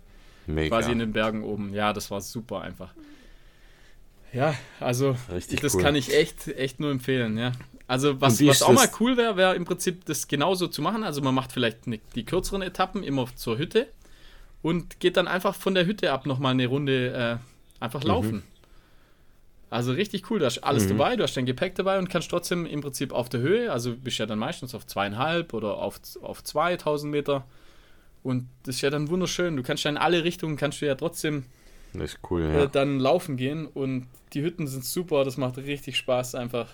[0.48, 0.76] Mega.
[0.76, 1.74] Quasi in den Bergen oben.
[1.74, 2.94] Ja, das war super einfach.
[4.34, 5.82] Ja, also Richtig das cool.
[5.82, 7.54] kann ich echt, echt nur empfehlen, ja.
[7.88, 11.04] Also was, was auch mal cool wäre, wäre im Prinzip das genauso zu machen.
[11.04, 13.88] Also man macht vielleicht ne, die kürzeren Etappen immer zur Hütte
[14.62, 17.40] und geht dann einfach von der Hütte ab nochmal eine Runde
[17.80, 18.08] äh, einfach mhm.
[18.08, 18.44] laufen.
[19.70, 20.90] Also richtig cool, du hast alles mhm.
[20.98, 23.96] dabei, du hast dein Gepäck dabei und kannst trotzdem im Prinzip auf der Höhe, also
[23.96, 27.46] bist ja dann meistens auf zweieinhalb oder auf, auf 2000 Meter
[28.26, 29.56] und das ist ja dann wunderschön.
[29.56, 31.46] Du kannst ja in alle Richtungen, kannst du ja trotzdem
[31.94, 32.64] das ist cool, ja.
[32.64, 36.68] Äh, dann laufen gehen und die Hütten sind super, das macht richtig Spaß einfach.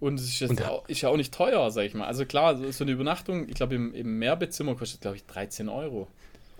[0.00, 2.06] Und es ist, jetzt auch, ist ja auch nicht teuer, sag ich mal.
[2.06, 6.08] Also klar, so eine Übernachtung, ich glaube im, im Mehrbettzimmer kostet, glaube ich, 13 Euro.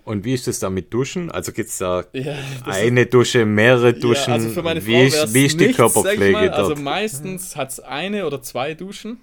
[0.05, 1.31] Und wie ist das da mit Duschen?
[1.31, 2.37] Also gibt es da ja,
[2.67, 4.29] eine Dusche, mehrere Duschen?
[4.29, 7.57] Ja, also für meine Frau wie, ist, wie ist die nichts, Körperpflege mal, Also meistens
[7.57, 9.19] hat es eine oder zwei Duschen.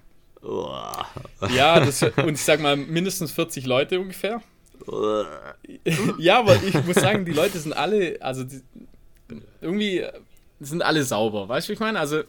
[1.56, 4.42] ja, das, und ich sag mal mindestens 40 Leute ungefähr.
[6.18, 8.62] Ja, aber ich muss sagen, die Leute sind alle, also die,
[9.62, 10.04] irgendwie
[10.60, 12.00] sind alle sauber, weißt du, wie ich meine?
[12.00, 12.24] Also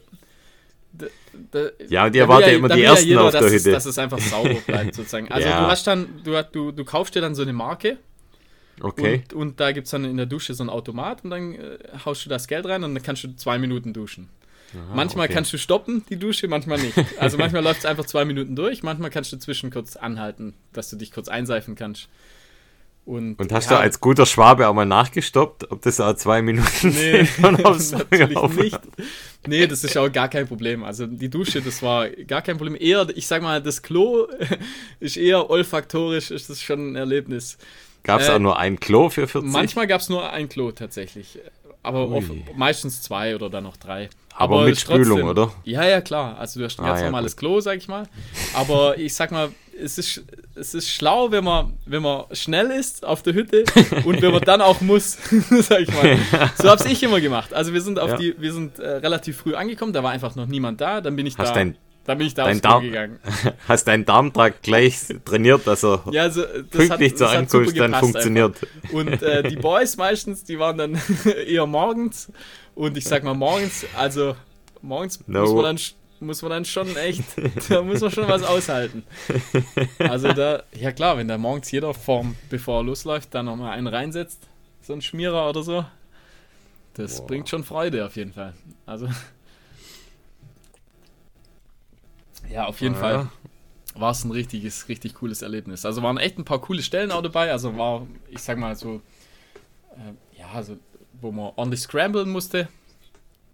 [0.91, 1.05] da,
[1.51, 3.69] da, ja, die erwarten ja, immer die ersten ja jeder, auf der dass Hütte.
[3.69, 5.31] Es, dass es einfach sauber bleibt, sozusagen.
[5.31, 5.63] Also ja.
[5.63, 7.97] du hast dann, du, du, du kaufst dir dann so eine Marke.
[8.81, 9.23] Okay.
[9.31, 11.77] Und, und da gibt es dann in der Dusche so ein Automat und dann äh,
[12.05, 14.29] haust du das Geld rein und dann kannst du zwei Minuten duschen.
[14.73, 15.33] Aha, manchmal okay.
[15.33, 16.97] kannst du stoppen, die Dusche, manchmal nicht.
[17.19, 20.89] Also manchmal läuft es einfach zwei Minuten durch, manchmal kannst du zwischen kurz anhalten, dass
[20.89, 22.07] du dich kurz einseifen kannst.
[23.09, 26.43] Und, und hast ja, du als guter Schwabe auch mal nachgestoppt, ob das auch zwei
[26.43, 28.79] Minuten nee, natürlich nicht.
[29.47, 30.83] Nee, das ist auch gar kein Problem.
[30.83, 32.77] Also die Dusche, das war gar kein Problem.
[32.79, 34.27] Eher, ich sag mal, das Klo
[34.99, 37.57] ist eher olfaktorisch, ist das schon ein Erlebnis.
[38.03, 39.51] Gab es äh, auch nur ein Klo für 40?
[39.51, 41.39] Manchmal gab es nur ein Klo tatsächlich.
[41.81, 44.09] Aber auf, meistens zwei oder dann noch drei.
[44.35, 45.51] Aber, Aber mit Spülung, oder?
[45.63, 46.37] Ja, ja, klar.
[46.37, 47.39] Also du hast ein ah, ganz ja, normales gut.
[47.39, 48.07] Klo, sag ich mal.
[48.53, 49.49] Aber ich sag mal,
[49.81, 50.23] es ist,
[50.55, 53.63] es ist schlau, wenn man, wenn man schnell ist auf der Hütte
[54.05, 55.17] und wenn man dann auch muss,
[55.49, 56.17] sag ich mal.
[56.57, 57.53] So habe ich immer gemacht.
[57.53, 58.17] Also wir sind auf ja.
[58.17, 61.25] die, wir sind äh, relativ früh angekommen, da war einfach noch niemand da, dann bin
[61.25, 61.53] ich Hast da.
[61.55, 63.19] Dein, dann bin ich da aufs Darm, gegangen.
[63.67, 68.55] Hast deinen Darmtrakt gleich trainiert, dass er ja, also, pünktlich zur Ankunft dann funktioniert.
[68.55, 68.93] Einfach.
[68.93, 71.01] Und äh, die Boys meistens, die waren dann
[71.45, 72.31] eher morgens.
[72.73, 74.35] Und ich sag mal morgens, also
[74.81, 75.41] morgens no.
[75.41, 75.77] muss man dann
[76.21, 77.23] muss man dann schon echt,
[77.69, 79.03] da muss man schon was aushalten.
[79.99, 83.87] Also da, ja klar, wenn da morgens jeder vorm, bevor er losläuft, da nochmal einen
[83.87, 84.47] reinsetzt,
[84.81, 85.85] so ein Schmierer oder so,
[86.93, 87.27] das Boah.
[87.27, 88.53] bringt schon Freude auf jeden Fall.
[88.85, 89.07] Also
[92.49, 93.29] ja, auf jeden ah, Fall.
[93.95, 95.85] war es ein richtiges, richtig cooles Erlebnis.
[95.85, 97.51] Also waren echt ein paar coole Stellen auch dabei.
[97.51, 99.01] Also war, ich sag mal so,
[99.91, 100.77] äh, ja, also
[101.21, 102.67] wo man ordentlich scramblen musste,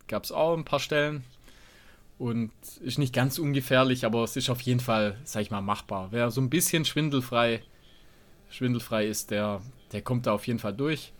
[0.07, 1.23] gab es auch ein paar Stellen.
[2.17, 2.51] Und
[2.81, 6.07] ist nicht ganz ungefährlich, aber es ist auf jeden Fall, sag ich mal, machbar.
[6.11, 7.61] Wer so ein bisschen schwindelfrei,
[8.49, 9.61] schwindelfrei ist, der,
[9.91, 11.11] der kommt da auf jeden Fall durch.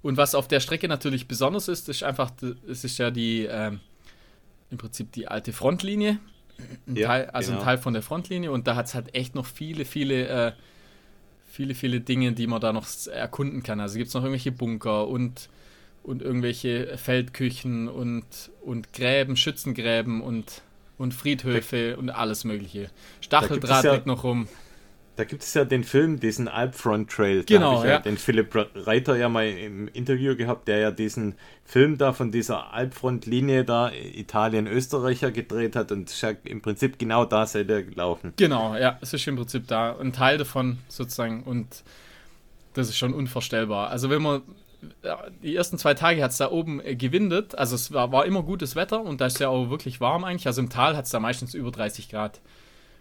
[0.00, 2.30] Und was auf der Strecke natürlich besonders ist, ist einfach,
[2.68, 3.80] es ist ja die, ähm,
[4.70, 6.20] im Prinzip die alte Frontlinie.
[6.86, 7.60] Ein ja, Teil, also genau.
[7.60, 8.52] ein Teil von der Frontlinie.
[8.52, 10.52] Und da hat es halt echt noch viele, viele, äh,
[11.46, 13.80] viele, viele Dinge, die man da noch erkunden kann.
[13.80, 15.48] Also gibt es noch irgendwelche Bunker und,
[16.04, 18.24] und irgendwelche Feldküchen und,
[18.62, 20.62] und Gräben, Schützengräben und,
[20.98, 22.90] und Friedhöfe da, und alles Mögliche.
[23.20, 24.46] Stacheldraht ja, liegt noch rum.
[25.16, 27.44] Da gibt es ja den Film, diesen Alpfront Trail.
[27.44, 27.98] Genau, ja, ja.
[28.00, 32.72] Den Philipp Reiter ja mal im Interview gehabt, der ja diesen Film da von dieser
[32.72, 38.34] Alpfront-Linie da Italien-Österreicher gedreht hat und ja im Prinzip genau da seid ihr gelaufen.
[38.36, 41.84] Genau, ja, es ist im Prinzip da ein Teil davon sozusagen und
[42.74, 43.90] das ist schon unvorstellbar.
[43.90, 44.42] Also wenn man
[45.42, 48.42] die ersten zwei Tage hat es da oben äh, gewindet, also es war, war immer
[48.42, 50.46] gutes Wetter und da ist ja auch wirklich warm eigentlich.
[50.46, 52.40] Also im Tal hat es da meistens über 30 Grad.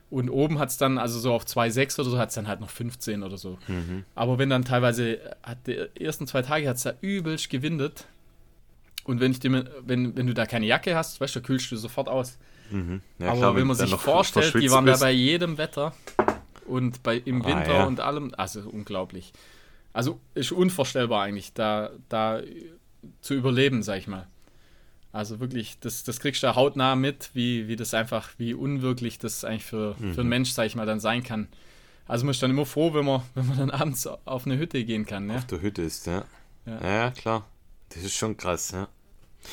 [0.09, 2.59] Und oben hat es dann, also so auf 2,6 oder so, hat es dann halt
[2.59, 3.57] noch 15 oder so.
[3.67, 4.03] Mhm.
[4.13, 8.05] Aber wenn dann teilweise, hat die ersten zwei Tage hat es da übelst gewindet.
[9.05, 11.71] Und wenn, ich dir, wenn, wenn du da keine Jacke hast, weißt du, da kühlst
[11.71, 12.38] du sofort aus.
[12.69, 13.01] Mhm.
[13.17, 15.93] Ja, Aber klar, wenn man sich vorstellt, die waren da bei jedem Wetter
[16.67, 17.86] und bei, im ah, Winter ja.
[17.86, 19.34] und allem, also unglaublich.
[19.94, 22.41] Also ist unvorstellbar eigentlich, da, da
[23.22, 24.28] zu überleben, sag ich mal.
[25.12, 29.44] Also wirklich, das, das kriegst du hautnah mit, wie, wie das einfach, wie unwirklich das
[29.44, 30.16] eigentlich für, mhm.
[30.16, 31.48] für einen Mensch, sag ich mal, dann sein kann.
[32.08, 34.84] Also man ist dann immer froh, wenn man, wenn man dann abends auf eine Hütte
[34.84, 35.30] gehen kann.
[35.30, 35.38] Ja?
[35.38, 36.26] Auf der Hütte ist, ja.
[36.66, 36.82] ja.
[36.84, 37.46] Ja, klar.
[37.89, 38.88] Das ist schon krass, ja.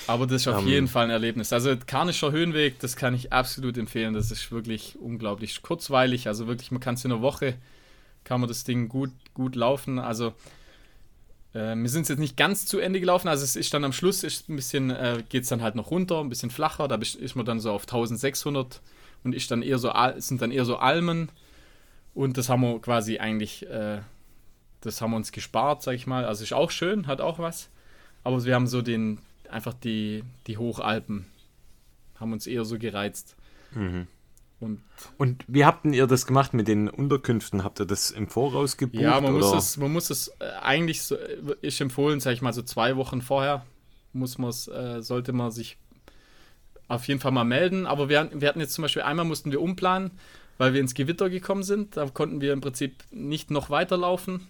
[0.07, 0.69] Aber das ist auf um, ähm.
[0.69, 1.53] jeden Fall ein Erlebnis.
[1.53, 4.15] Also Karnischer Höhenweg, das kann ich absolut empfehlen.
[4.15, 6.27] Das ist wirklich unglaublich kurzweilig.
[6.27, 7.57] Also wirklich, man kann es in einer Woche,
[8.25, 9.99] kann man das Ding gut, gut laufen.
[9.99, 10.35] Also
[11.55, 14.23] äh, wir sind jetzt nicht ganz zu Ende gelaufen, also es ist dann am Schluss
[14.23, 17.35] ist ein bisschen, äh, geht es dann halt noch runter, ein bisschen flacher, da ist
[17.35, 18.81] man dann so auf 1600
[19.25, 21.31] und ist dann eher so, sind dann eher so Almen
[22.15, 24.01] und das haben wir quasi eigentlich, äh,
[24.81, 27.69] das haben wir uns gespart, sag ich mal, also ist auch schön, hat auch was,
[28.23, 29.19] aber wir haben so den,
[29.51, 31.27] einfach die, die Hochalpen,
[32.17, 33.35] haben uns eher so gereizt.
[33.73, 34.07] Mhm.
[34.61, 34.83] Und,
[35.17, 37.65] und wie habt ihr das gemacht mit den Unterkünften?
[37.65, 39.03] Habt ihr das im Voraus gebucht?
[39.03, 39.55] Ja, man, oder?
[39.55, 42.63] Muss, es, man muss es äh, eigentlich, so, äh, ist empfohlen, sag ich mal, so
[42.63, 43.65] zwei Wochen vorher
[44.13, 45.77] muss man äh, sollte man sich
[46.89, 47.87] auf jeden Fall mal melden.
[47.87, 50.11] Aber wir, wir hatten jetzt zum Beispiel einmal mussten wir umplanen,
[50.59, 51.97] weil wir ins Gewitter gekommen sind.
[51.97, 54.49] Da konnten wir im Prinzip nicht noch weiterlaufen.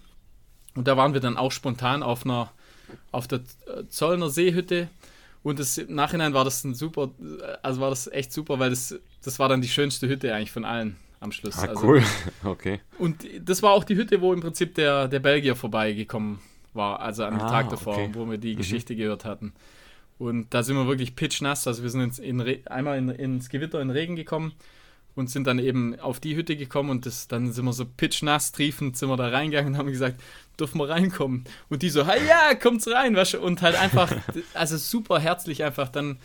[0.74, 2.50] Und da waren wir dann auch spontan auf einer
[3.12, 4.88] auf der äh, Zollner Seehütte
[5.42, 7.10] und das, im Nachhinein war das ein super,
[7.62, 10.64] also war das echt super, weil das, das war dann die schönste Hütte eigentlich von
[10.64, 11.58] allen am Schluss.
[11.58, 12.02] Ah, also, cool.
[12.44, 12.80] Okay.
[12.98, 16.40] Und das war auch die Hütte, wo im Prinzip der, der Belgier vorbeigekommen
[16.72, 18.10] war, also am ah, Tag davor, okay.
[18.12, 18.58] wo wir die mhm.
[18.58, 19.52] Geschichte gehört hatten.
[20.18, 23.80] Und da sind wir wirklich pitchnass, also wir sind ins, in einmal in, ins Gewitter
[23.80, 24.52] in Regen gekommen
[25.20, 28.50] und sind dann eben auf die Hütte gekommen und das, dann sind wir so pitchnass,
[28.52, 30.20] triefend, sind wir da reingegangen und haben gesagt,
[30.58, 31.44] dürfen wir reinkommen?
[31.68, 33.40] Und die so, hey, ja, kommt's rein, weißt du?
[33.40, 34.12] und halt einfach,
[34.54, 36.18] also super herzlich einfach, dann,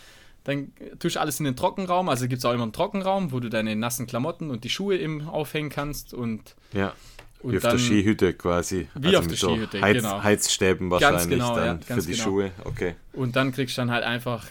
[0.46, 3.40] dann tust du alles in den Trockenraum, also gibt es auch immer einen Trockenraum, wo
[3.40, 6.94] du deine nassen Klamotten und die Schuhe eben aufhängen kannst und ja.
[7.42, 8.88] Und wie auf dann, der Skihütte quasi.
[8.96, 10.24] Wie also auf der Skihütte, Heiz, genau.
[10.24, 12.24] Heizstäben wahrscheinlich genau, dann ja, für die genau.
[12.24, 12.52] Schuhe.
[12.64, 12.96] Okay.
[13.14, 14.48] Und dann kriegst du dann halt einfach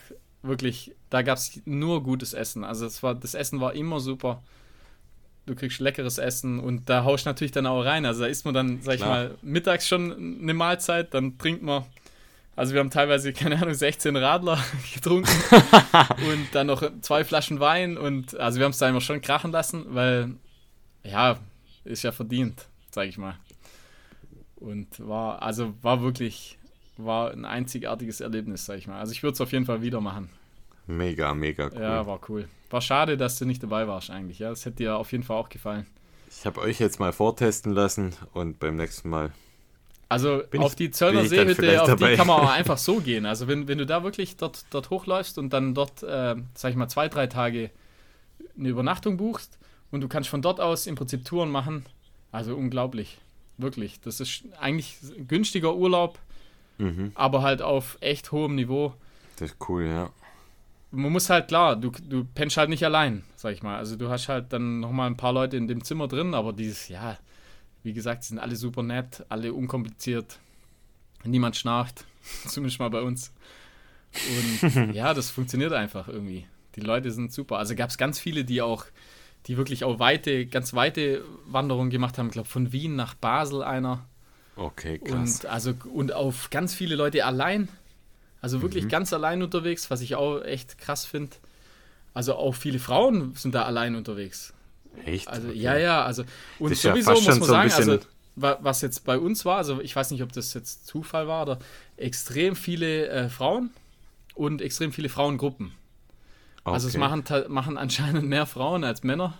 [0.47, 2.65] wirklich, da gab es nur gutes Essen.
[2.65, 4.43] Also es war, das Essen war immer super
[5.47, 8.07] du kriegst leckeres Essen und da haust du natürlich dann auch rein.
[8.07, 9.25] Also da isst man dann, sag Klar.
[9.25, 11.85] ich mal, mittags schon eine Mahlzeit, dann trinkt man.
[12.57, 14.59] Also wir haben teilweise, keine Ahnung, 16 Radler
[14.95, 15.31] getrunken
[16.31, 19.53] und dann noch zwei Flaschen Wein und also wir haben es da immer schon krachen
[19.53, 20.35] lassen, weil
[21.03, 21.39] ja,
[21.85, 23.37] ist ja verdient, sag ich mal.
[24.57, 26.57] Und war, also war wirklich,
[26.97, 28.99] war ein einzigartiges Erlebnis, sag ich mal.
[28.99, 30.31] Also ich würde es auf jeden Fall wieder machen.
[30.87, 31.81] Mega, mega cool.
[31.81, 32.49] Ja, war cool.
[32.71, 34.39] War schade, dass du nicht dabei warst eigentlich.
[34.39, 35.87] Ja, das hätte dir auf jeden Fall auch gefallen.
[36.29, 39.33] Ich habe euch jetzt mal vortesten lassen und beim nächsten Mal.
[40.09, 42.11] Also auf die Zöllner Seehütte, auf dabei.
[42.11, 43.27] die kann man auch einfach so gehen.
[43.27, 46.77] Also wenn, wenn du da wirklich dort, dort hochläufst und dann dort, äh, sag ich
[46.77, 47.71] mal, zwei, drei Tage
[48.59, 49.59] eine Übernachtung buchst
[49.91, 51.87] und du kannst von dort aus im Prinzip Touren machen,
[52.31, 53.19] also unglaublich.
[53.57, 54.01] Wirklich.
[54.01, 56.19] Das ist eigentlich günstiger Urlaub,
[56.79, 57.13] mhm.
[57.15, 58.95] aber halt auf echt hohem Niveau.
[59.37, 60.11] Das ist cool, ja
[60.95, 63.77] man muss halt klar, du, du pennst halt nicht allein, sag ich mal.
[63.77, 66.89] Also du hast halt dann nochmal ein paar Leute in dem Zimmer drin, aber dieses,
[66.89, 67.19] ja,
[67.83, 70.39] wie gesagt, sind alle super nett, alle unkompliziert.
[71.25, 72.05] Niemand schnarcht,
[72.47, 73.33] zumindest mal bei uns.
[74.63, 76.47] Und ja, das funktioniert einfach irgendwie.
[76.77, 77.59] Die Leute sind super.
[77.59, 78.87] Also gab es ganz viele, die auch
[79.47, 82.29] die wirklich auch weite, ganz weite Wanderungen gemacht haben.
[82.29, 84.07] Ich glaube, von Wien nach Basel einer.
[84.57, 85.41] Okay, krass.
[85.41, 87.69] Und, also, und auf ganz viele Leute allein.
[88.41, 88.89] Also wirklich mhm.
[88.91, 91.37] ganz allein unterwegs, was ich auch echt krass finde.
[92.13, 94.53] Also auch viele Frauen sind da allein unterwegs.
[95.05, 95.29] Echt?
[95.29, 95.59] Also okay.
[95.59, 96.25] ja, ja, also
[96.59, 97.99] und sowieso ja muss man so sagen, also
[98.37, 101.59] was jetzt bei uns war, also ich weiß nicht, ob das jetzt Zufall war oder
[101.97, 103.71] extrem viele äh, Frauen
[104.35, 105.73] und extrem viele Frauengruppen.
[106.65, 106.75] Okay.
[106.75, 109.35] Also es machen, machen anscheinend mehr Frauen als Männer.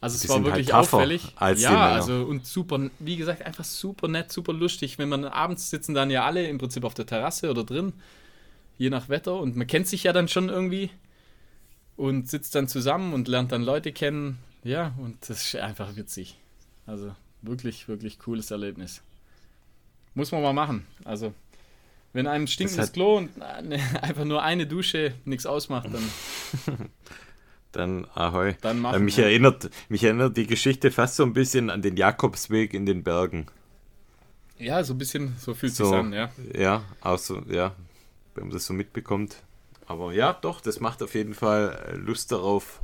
[0.00, 1.34] Also es war wirklich halt auffällig.
[1.56, 4.98] Ja, also und super, wie gesagt, einfach super nett, super lustig.
[4.98, 7.92] Wenn man abends sitzen dann ja alle im Prinzip auf der Terrasse oder drin,
[8.78, 9.34] je nach Wetter.
[9.34, 10.90] Und man kennt sich ja dann schon irgendwie
[11.96, 14.38] und sitzt dann zusammen und lernt dann Leute kennen.
[14.64, 16.38] Ja, und das ist einfach witzig.
[16.86, 19.02] Also wirklich, wirklich cooles Erlebnis.
[20.14, 20.86] Muss man mal machen.
[21.04, 21.34] Also
[22.14, 23.30] wenn einem stinkendes Klo und
[24.02, 26.88] einfach nur eine Dusche nichts ausmacht, dann.
[27.72, 28.54] dann ahoi.
[28.60, 29.24] Dann machen, mich, ja.
[29.24, 33.46] erinnert, mich erinnert die Geschichte fast so ein bisschen an den Jakobsweg in den Bergen.
[34.58, 36.30] Ja, so ein bisschen, so fühlt so, sich an, ja.
[36.54, 37.74] Ja, auch so, ja,
[38.34, 39.36] wenn man das so mitbekommt.
[39.86, 42.80] Aber ja, doch, das macht auf jeden Fall Lust darauf,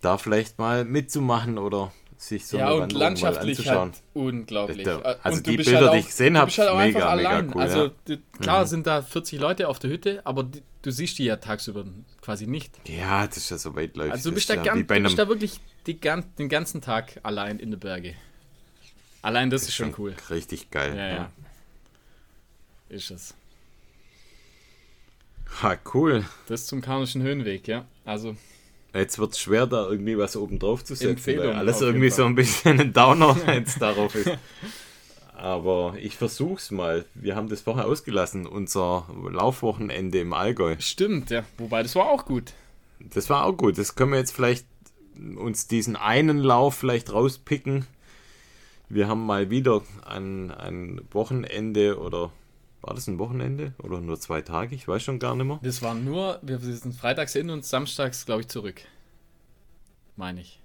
[0.00, 4.84] da vielleicht mal mitzumachen oder sich so ja, und landschaftlich halt unglaublich.
[4.84, 7.62] Da, also und die Bilder, halt die ich gesehen habe, halt mega, mega cool.
[7.62, 8.16] Also ja.
[8.38, 8.66] klar mhm.
[8.68, 11.86] sind da 40 Leute auf der Hütte, aber die, du siehst die ja tagsüber
[12.20, 12.78] quasi nicht.
[12.86, 14.12] Ja, das ist ja so weitläufig.
[14.12, 17.58] Also du bist, da, ja ganz, du bist da wirklich die, den ganzen Tag allein
[17.58, 18.14] in den Berge.
[19.22, 20.14] Allein das, das ist schon cool.
[20.28, 20.94] Richtig geil.
[20.94, 21.32] Ja, ja.
[22.90, 23.34] Ist es.
[25.62, 26.24] Ha, cool.
[26.48, 27.86] Das zum Karnischen Höhenweg, ja.
[28.04, 28.36] Also
[28.92, 32.10] Jetzt wird es schwer, da irgendwie was oben drauf zu setzen, Empfehlung weil alles irgendwie
[32.10, 34.32] so ein bisschen ein Downer jetzt darauf ist.
[35.32, 37.06] Aber ich versuch's mal.
[37.14, 40.76] Wir haben das vorher ausgelassen, unser Laufwochenende im Allgäu.
[40.80, 41.44] Stimmt, ja.
[41.56, 42.52] Wobei, das war auch gut.
[42.98, 43.78] Das war auch gut.
[43.78, 44.66] Das können wir jetzt vielleicht
[45.36, 47.86] uns diesen einen Lauf vielleicht rauspicken.
[48.88, 52.32] Wir haben mal wieder ein, ein Wochenende oder
[52.82, 54.74] war das ein Wochenende oder nur zwei Tage?
[54.74, 55.60] Ich weiß schon gar nicht mehr.
[55.62, 58.82] Das waren nur, wir sind freitags hin und samstags, glaube ich, zurück.
[60.16, 60.60] Meine ich.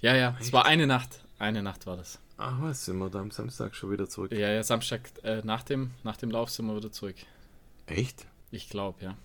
[0.00, 0.42] Ja, ja, Echt?
[0.42, 1.20] es war eine Nacht.
[1.38, 2.18] Eine Nacht war das.
[2.38, 4.32] Ach was, sind wir da am Samstag schon wieder zurück?
[4.32, 7.16] Ja, ja, Samstag äh, nach, dem, nach dem Lauf sind wir wieder zurück.
[7.86, 8.26] Echt?
[8.50, 9.16] Ich glaube, ja.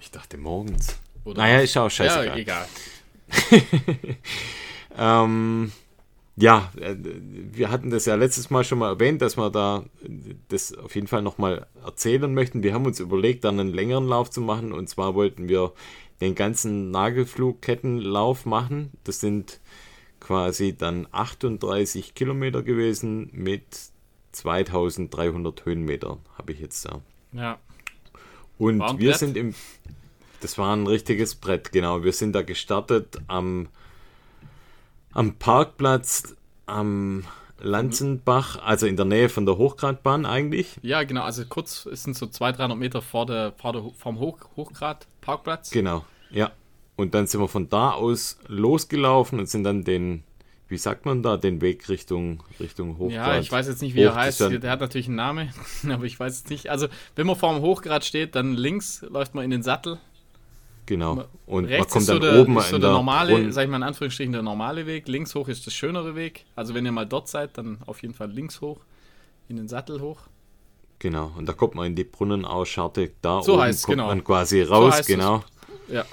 [0.00, 0.96] Ich dachte morgens.
[1.24, 2.26] Oder naja, ist auch scheiße.
[2.26, 2.66] Ja, egal.
[4.98, 5.72] ähm,
[6.40, 6.96] ja, äh,
[7.52, 9.84] wir hatten das ja letztes Mal schon mal erwähnt, dass wir da
[10.48, 12.62] das auf jeden Fall nochmal erzählen möchten.
[12.62, 14.72] Wir haben uns überlegt, dann einen längeren Lauf zu machen.
[14.72, 15.72] Und zwar wollten wir
[16.20, 18.90] den ganzen Nagelflugkettenlauf machen.
[19.04, 19.60] Das sind
[20.18, 23.64] quasi dann 38 Kilometer gewesen mit
[24.32, 27.00] 2300 Höhenmeter, habe ich jetzt da.
[27.32, 27.58] Ja.
[28.58, 29.18] Und wir Brett?
[29.18, 29.54] sind im.
[30.40, 32.02] Das war ein richtiges Brett, genau.
[32.04, 33.68] Wir sind da gestartet am
[35.12, 36.36] am Parkplatz
[36.66, 37.24] am
[37.62, 40.78] Lanzenbach, also in der Nähe von der Hochgradbahn eigentlich.
[40.82, 44.18] Ja, genau, also kurz, es sind so 200, 300 Meter vor der, vor der vom
[44.18, 45.70] Hoch, Hochgrad-Parkplatz.
[45.70, 46.50] Genau, ja.
[46.96, 50.22] Und dann sind wir von da aus losgelaufen und sind dann den,
[50.68, 53.26] wie sagt man da, den Weg Richtung, Richtung Hochgrad.
[53.34, 54.40] Ja, ich weiß jetzt nicht, wie er heißt.
[54.40, 55.52] Der hat natürlich einen Namen,
[55.88, 56.68] aber ich weiß es nicht.
[56.68, 59.98] Also, wenn man vor dem Hochgrad steht, dann links läuft man in den Sattel
[60.90, 61.22] Genau.
[61.46, 63.52] Und Rechts man kommt dann der, oben ist so der normale, Brunnen.
[63.52, 65.06] sag ich mal in Anführungsstrichen, der normale Weg.
[65.06, 66.46] Links hoch ist das schönere Weg.
[66.56, 68.80] Also wenn ihr mal dort seid, dann auf jeden Fall links hoch,
[69.48, 70.22] in den Sattel hoch.
[70.98, 73.12] Genau, und da kommt man in die Brunnenausscharte.
[73.22, 74.08] Da so oben heißt, kommt genau.
[74.08, 75.44] man quasi raus, so genau.
[75.86, 75.94] Es.
[75.94, 76.04] Ja.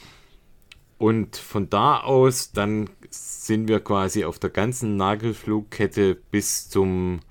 [0.99, 7.21] Und von da aus, dann sind wir quasi auf der ganzen Nagelflugkette bis zum,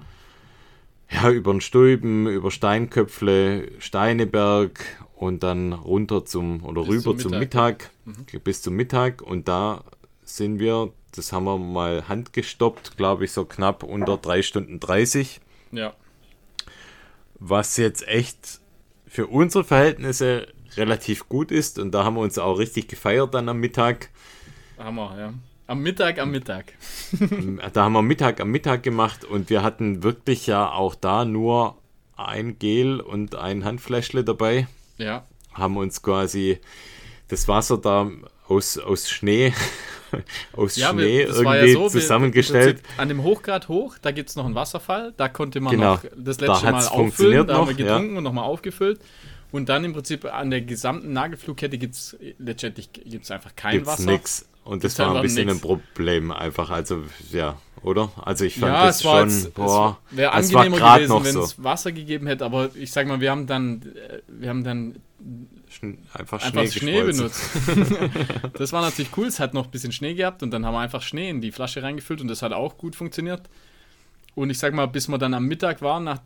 [1.09, 4.85] ja, über den Stulben, über Steinköpfle, Steineberg
[5.17, 8.41] und dann runter zum oder bis rüber zum Mittag, zum Mittag mhm.
[8.41, 9.83] bis zum Mittag und da
[10.23, 15.41] sind wir, das haben wir mal handgestoppt, glaube ich, so knapp unter 3 Stunden 30.
[15.73, 15.95] Ja.
[17.39, 18.61] Was jetzt echt
[19.07, 23.49] für unsere Verhältnisse relativ gut ist und da haben wir uns auch richtig gefeiert dann
[23.49, 24.11] am Mittag.
[24.79, 25.35] Hammer, ja.
[25.69, 26.75] Am Mittag, am Mittag.
[27.73, 31.79] da haben wir Mittag am Mittag gemacht und wir hatten wirklich ja auch da nur
[32.17, 34.69] ein Gel und ein Handfläschle dabei.
[34.99, 35.27] Ja.
[35.53, 36.59] Haben uns quasi
[37.29, 38.11] das Wasser da
[38.49, 39.53] aus, aus Schnee,
[40.53, 42.83] aus ja, Schnee irgendwie ja so, zusammengestellt.
[42.83, 45.95] Wir, an dem Hochgrad hoch, da gibt es noch einen Wasserfall, da konnte man genau,
[45.95, 48.19] noch das letzte Mal auffüllen, da noch, haben wir getrunken ja.
[48.19, 49.01] und nochmal aufgefüllt.
[49.53, 53.89] Und dann im Prinzip an der gesamten Nagelflugkette gibt es letztendlich gibt's einfach kein gibt's
[53.89, 54.11] Wasser.
[54.11, 54.49] Nix.
[54.67, 55.59] Und das war ein bisschen nix.
[55.59, 56.71] ein Problem einfach.
[56.71, 58.11] Also, ja, oder?
[58.17, 61.65] Also ich fand ja, das schon, jetzt, boah, es wäre angenehmer gewesen, wenn es so.
[61.65, 64.97] Wasser gegeben hätte, aber ich sag mal, wir haben dann, äh, wir haben dann
[66.13, 67.51] einfach Schnee, einfach Schnee benutzt.
[68.55, 69.27] das war natürlich cool.
[69.27, 71.53] Es hat noch ein bisschen Schnee gehabt und dann haben wir einfach Schnee in die
[71.53, 73.43] Flasche reingefüllt und das hat auch gut funktioniert.
[74.35, 76.21] Und ich sag mal, bis wir dann am Mittag waren, nach,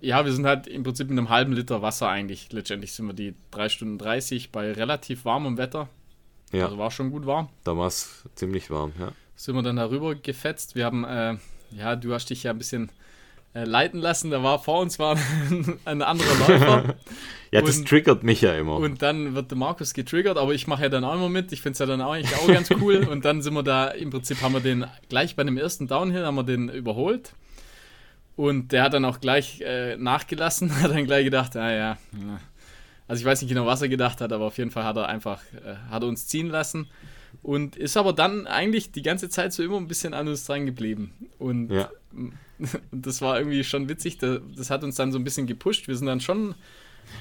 [0.00, 2.50] ja, wir sind halt im Prinzip mit einem halben Liter Wasser eigentlich.
[2.52, 5.88] Letztendlich sind wir die 3 Stunden 30 bei relativ warmem Wetter.
[6.52, 6.64] Ja.
[6.64, 7.48] Also war schon gut warm.
[7.64, 9.12] Da war es ziemlich warm, ja.
[9.36, 10.74] Sind wir dann darüber gefetzt.
[10.74, 11.36] Wir haben, äh,
[11.70, 12.90] ja, du hast dich ja ein bisschen
[13.54, 14.30] äh, leiten lassen.
[14.30, 15.16] Da war vor uns war
[15.84, 16.94] ein anderer Läufer.
[17.50, 18.76] ja, das und, triggert mich ja immer.
[18.76, 21.52] Und dann wird der Markus getriggert, aber ich mache ja dann auch immer mit.
[21.52, 23.06] Ich finde es ja dann auch, eigentlich auch ganz cool.
[23.10, 26.24] und dann sind wir da, im Prinzip haben wir den gleich bei dem ersten Downhill
[26.24, 27.32] haben wir den überholt.
[28.36, 31.98] Und der hat dann auch gleich äh, nachgelassen, hat dann gleich gedacht, ah ja,
[33.10, 35.08] also ich weiß nicht genau, was er gedacht hat, aber auf jeden Fall hat er
[35.08, 36.86] einfach, äh, hat er uns ziehen lassen
[37.42, 40.64] und ist aber dann eigentlich die ganze Zeit so immer ein bisschen an uns dran
[40.64, 41.12] geblieben.
[41.40, 41.90] Und ja.
[42.92, 45.88] das war irgendwie schon witzig, das hat uns dann so ein bisschen gepusht.
[45.88, 46.54] Wir sind dann schon.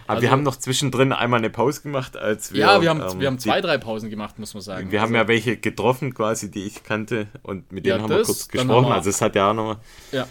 [0.05, 2.59] Aber also, wir haben noch zwischendrin einmal eine Pause gemacht, als wir.
[2.59, 4.91] Ja, wir haben, ähm, wir haben zwei, die, drei Pausen gemacht, muss man sagen.
[4.91, 8.09] Wir also, haben ja welche getroffen, quasi, die ich kannte, und mit denen ja, haben
[8.11, 8.89] das, wir kurz gesprochen.
[8.89, 9.79] Wir, also, es hat ja auch noch
[10.11, 10.27] ja.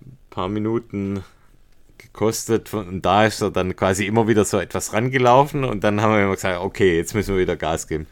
[0.00, 1.24] ein paar Minuten
[2.12, 2.72] gekostet.
[2.74, 6.22] Und da ist er dann quasi immer wieder so etwas rangelaufen und dann haben wir
[6.22, 8.06] immer gesagt, okay, jetzt müssen wir wieder Gas geben.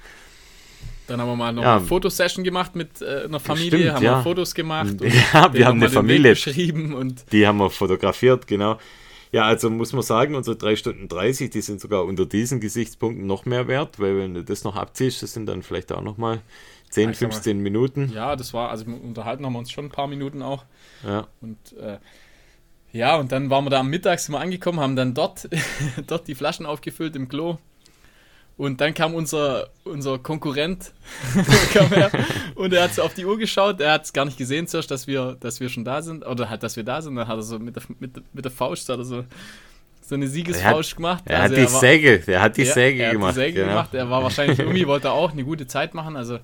[1.07, 1.77] Dann haben wir mal noch ja.
[1.77, 4.19] eine Fotosession gemacht mit äh, einer Familie, Stimmt, haben ja.
[4.19, 4.97] wir Fotos gemacht.
[5.33, 8.79] ja, wir haben eine Familie geschrieben und die haben wir fotografiert, genau.
[9.33, 13.27] Ja, also muss man sagen, unsere 3 Stunden 30, die sind sogar unter diesen Gesichtspunkten
[13.27, 16.17] noch mehr wert, weil wenn du das noch abziehst, das sind dann vielleicht auch noch
[16.17, 16.41] mal
[16.91, 18.11] 10, 15 mal, Minuten.
[18.15, 20.65] Ja, das war, also unterhalten haben wir uns schon ein paar Minuten auch.
[21.07, 21.27] Ja.
[21.41, 21.99] Und äh,
[22.93, 25.49] ja, und dann waren wir da am Mittag, sind wir angekommen, haben dann dort,
[26.07, 27.59] dort die Flaschen aufgefüllt im Klo.
[28.59, 30.93] Und dann kam unser, unser Konkurrent
[31.73, 32.11] kam her,
[32.57, 33.81] und er hat so auf die Uhr geschaut.
[33.81, 36.27] Er hat es gar nicht gesehen zuerst, dass wir, dass wir schon da sind.
[36.27, 37.15] Oder halt, dass wir da sind.
[37.15, 39.25] Dann hat er so mit der, mit, mit der Faust hat er so,
[40.03, 41.23] so eine Siegesfaust gemacht.
[41.27, 43.29] Er also hat die er war, Säge, er hat die ja, Säge er gemacht.
[43.29, 43.69] Hat die Säge genau.
[43.69, 43.95] gemacht.
[43.95, 46.17] Er war wahrscheinlich irgendwie, wollte auch eine gute Zeit machen.
[46.17, 46.41] Also,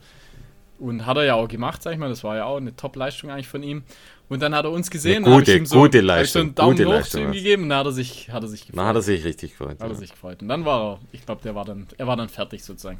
[0.78, 2.10] und hat er ja auch gemacht, sag ich mal.
[2.10, 3.82] Das war ja auch eine Top-Leistung eigentlich von ihm.
[4.28, 5.24] Und dann hat er uns gesehen.
[5.24, 6.40] Eine gute, so, gute Leistung.
[6.40, 8.42] so einen Daumen gute hoch Leistung, zu ihm gegeben und dann hat er sich, hat
[8.42, 8.78] er sich gefreut.
[8.78, 9.70] Dann hat er sich richtig gefreut.
[9.72, 9.88] Hat ja.
[9.88, 10.42] er sich gefreut.
[10.42, 12.98] Und dann war er, ich glaube, der war dann, er war dann fertig sozusagen.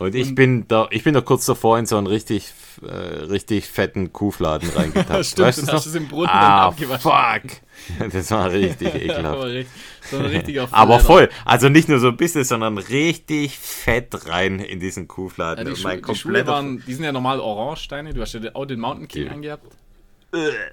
[0.00, 2.86] Und ich und, bin da, ich bin da kurz davor in so einen richtig, äh,
[2.86, 5.26] richtig fetten Kuhfladen reingetappt.
[5.26, 7.10] Stimmt, weißt du hast es im Brunnen ah, abgewaschen.
[7.10, 8.10] fuck!
[8.10, 9.66] Das war richtig ekelhaft.
[10.10, 10.18] so
[10.70, 11.28] Aber voll.
[11.44, 15.66] Also nicht nur so ein bisschen, sondern richtig fett rein in diesen Kuhfladen.
[15.66, 15.78] Ja, die,
[16.16, 18.14] Schu die waren, die sind ja normal Orange-Steine.
[18.14, 19.66] Du hast ja auch den Mountain King angehabt.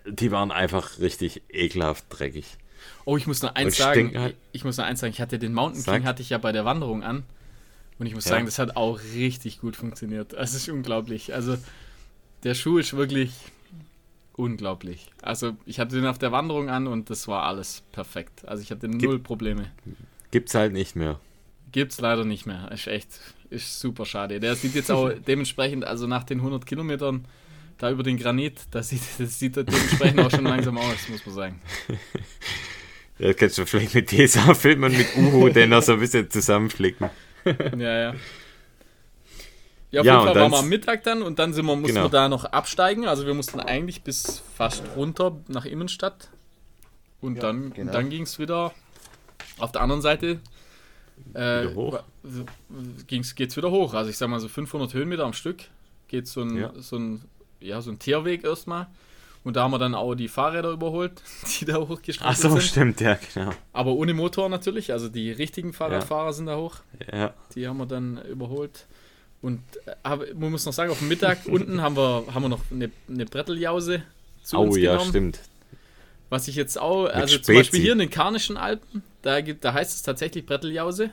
[0.05, 2.57] Die waren einfach richtig ekelhaft dreckig.
[3.05, 4.17] Oh, ich muss noch eins sagen.
[4.17, 4.35] Halt.
[4.51, 5.13] Ich muss noch eins sagen.
[5.13, 5.83] Ich hatte den Mountain.
[5.83, 7.23] King hatte ich ja bei der Wanderung an.
[7.99, 8.31] Und ich muss ja.
[8.31, 10.33] sagen, das hat auch richtig gut funktioniert.
[10.33, 11.33] Das ist unglaublich.
[11.33, 11.57] Also,
[12.43, 13.31] der Schuh ist wirklich
[14.33, 15.09] unglaublich.
[15.21, 18.47] Also, ich hatte den auf der Wanderung an und das war alles perfekt.
[18.47, 19.71] Also, ich hatte null Gibt, Probleme.
[20.29, 21.19] Gibt's halt nicht mehr.
[21.71, 22.71] Gibt's leider nicht mehr.
[22.71, 24.39] Ist echt, ist super schade.
[24.39, 27.25] Der sieht jetzt auch dementsprechend, also nach den 100 Kilometern,
[27.77, 31.35] da über den Granit, das sieht, das sieht dementsprechend auch schon langsam aus, muss man
[31.35, 31.61] sagen.
[33.19, 36.29] Ja, kannst du vielleicht mit DSA filmen und mit Uhu den noch so ein bisschen
[36.29, 37.09] zusammenflicken.
[37.45, 38.15] ja, ja.
[39.89, 41.95] Ja, auf ja, jeden Fall waren wir am Mittag dann und dann sind wir, mussten
[41.95, 42.05] genau.
[42.05, 43.07] wir da noch absteigen.
[43.07, 46.29] Also wir mussten eigentlich bis fast runter nach Immenstadt.
[47.21, 47.91] Und ja, dann, genau.
[47.91, 48.71] dann ging es wieder
[49.57, 50.39] auf der anderen Seite.
[51.33, 51.67] Äh,
[53.07, 53.95] geht es wieder hoch.
[53.95, 55.63] Also ich sag mal so 500 Höhenmeter am Stück
[56.07, 56.71] geht so ein, ja.
[56.77, 57.21] so ein
[57.59, 58.87] ja, so ein Tierweg erstmal.
[59.43, 61.21] Und da haben wir dann auch die Fahrräder überholt,
[61.59, 62.51] die da hochgeschritten sind.
[62.51, 63.51] Ach so, stimmt, ja, genau.
[63.71, 66.33] Aber ohne Motor natürlich, also die richtigen Fahrradfahrer ja.
[66.33, 66.75] sind da hoch.
[67.11, 67.33] Ja.
[67.55, 68.87] Die haben wir dann überholt.
[69.41, 72.63] Und äh, man muss noch sagen, auf dem Mittag unten haben wir, haben wir noch
[72.71, 74.03] eine, eine Bretteljause
[74.43, 74.97] zu oh, uns genommen.
[74.99, 75.39] Oh ja, stimmt.
[76.29, 77.57] Was ich jetzt auch, also Mit zum Spezi.
[77.57, 81.11] Beispiel hier in den Karnischen Alpen, da, gibt, da heißt es tatsächlich Bretteljause.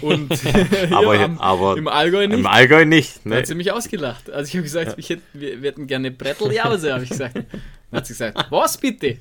[0.00, 0.32] Und
[0.90, 2.38] aber, am, aber, im Allgäu nicht.
[2.38, 3.24] Im Allgäu nicht.
[3.26, 3.34] Ne?
[3.34, 4.30] Da hat sie mich ausgelacht.
[4.30, 4.94] Also ich habe gesagt, ja.
[4.96, 7.36] ich hätte, wir, wir, hätten gerne Bretteljause, habe ich gesagt.
[7.36, 7.46] Dann
[7.92, 9.18] hat sie gesagt, was bitte?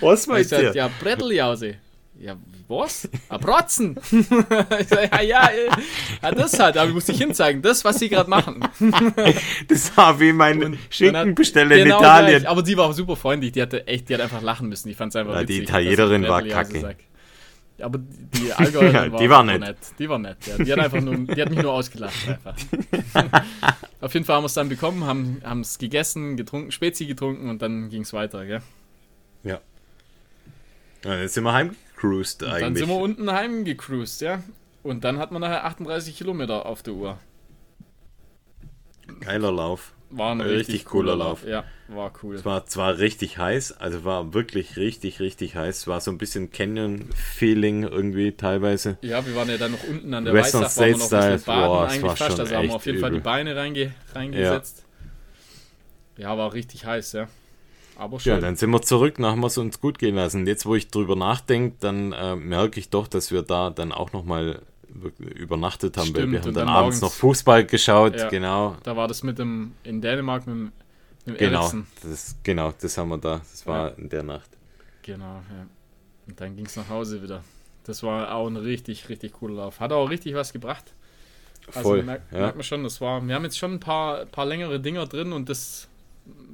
[0.00, 0.72] Was meinst du?
[0.74, 1.76] Ja, Bretteljause.
[2.18, 2.36] Ja,
[2.68, 3.08] was?
[3.30, 3.96] A Brotzen.
[4.10, 5.50] ich sag, ja, ja,
[6.22, 8.60] ja, das halt, aber ich muss dich hinzeigen, das, was sie gerade machen.
[9.68, 12.38] das war wie mein Schinkenbesteller genau in Italien.
[12.40, 14.90] Gleich, aber sie war super freundlich, die hatte echt, die hat einfach lachen müssen.
[14.90, 15.56] Ich fand es einfach ja, witzig.
[15.56, 16.80] Die Italienerin war kacke.
[16.80, 17.09] Sagt
[17.82, 19.60] aber die Allgäuerin ja, war, war nett.
[19.60, 19.76] nett.
[19.98, 20.38] Die war nett.
[20.46, 20.56] Ja.
[20.62, 22.56] Die hat einfach nur, die hat mich nur ausgelacht einfach.
[24.00, 27.62] Auf jeden Fall haben wir es dann bekommen, haben es gegessen, getrunken, Spezi getrunken und
[27.62, 28.62] dann ging es weiter, gell?
[29.42, 29.60] Ja.
[31.04, 31.20] ja.
[31.20, 32.60] Jetzt sind wir heimgecruised eigentlich.
[32.60, 34.42] Dann sind wir unten heimgecruised, ja.
[34.82, 37.18] Und dann hat man nachher 38 Kilometer auf der Uhr.
[39.20, 39.92] Geiler Lauf.
[40.10, 41.42] War ein richtig, richtig cooler Lauf.
[41.42, 41.48] Lauf.
[41.48, 42.34] Ja, war cool.
[42.34, 45.78] Es war zwar richtig heiß, also war wirklich richtig, richtig heiß.
[45.78, 48.98] Es war so ein bisschen Canyon-Feeling irgendwie teilweise.
[49.02, 51.40] Ja, wir waren ja dann noch unten an der Western Weißach, State waren wir noch
[51.40, 52.40] Style, boah, eigentlich fast.
[52.40, 53.08] Also haben wir auf jeden übel.
[53.08, 54.84] Fall die Beine reinge reingesetzt.
[56.16, 56.30] Ja.
[56.30, 57.28] ja, war richtig heiß, ja.
[57.96, 58.32] Aber schön.
[58.32, 60.46] Ja, dann sind wir zurück, dann haben wir es uns gut gehen lassen.
[60.46, 64.12] Jetzt, wo ich drüber nachdenke, dann äh, merke ich doch, dass wir da dann auch
[64.12, 64.62] nochmal
[65.18, 68.76] übernachtet haben, Stimmt, weil wir haben dann, dann abends noch Fußball geschaut, ja, genau.
[68.82, 70.72] Da war das mit dem, in Dänemark mit dem,
[71.26, 71.72] mit dem genau,
[72.02, 73.94] das, genau, das haben wir da, das war ja.
[73.96, 74.50] in der Nacht.
[75.02, 75.66] Genau, ja.
[76.26, 77.42] Und dann ging es nach Hause wieder.
[77.84, 79.80] Das war auch ein richtig, richtig cooler Lauf.
[79.80, 80.92] Hat auch richtig was gebracht.
[81.68, 82.38] Also Voll, merkt, ja.
[82.38, 85.32] merkt man schon, das war, wir haben jetzt schon ein paar, paar längere Dinger drin
[85.32, 85.88] und das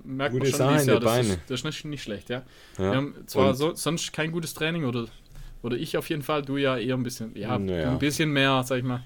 [0.05, 1.01] merkt Gute man schon dieses Jahr.
[1.01, 2.43] Das ist, das ist nicht, nicht schlecht, ja.
[2.79, 2.91] ja.
[2.91, 5.07] Wir haben zwar so, sonst kein gutes Training oder
[5.63, 7.91] oder ich auf jeden Fall, du ja eher ein bisschen, ja, naja.
[7.91, 9.05] ein bisschen mehr, sag ich mal, ein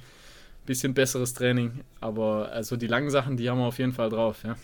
[0.66, 1.80] bisschen besseres Training.
[2.00, 4.56] Aber also die langen Sachen, die haben wir auf jeden Fall drauf, ja.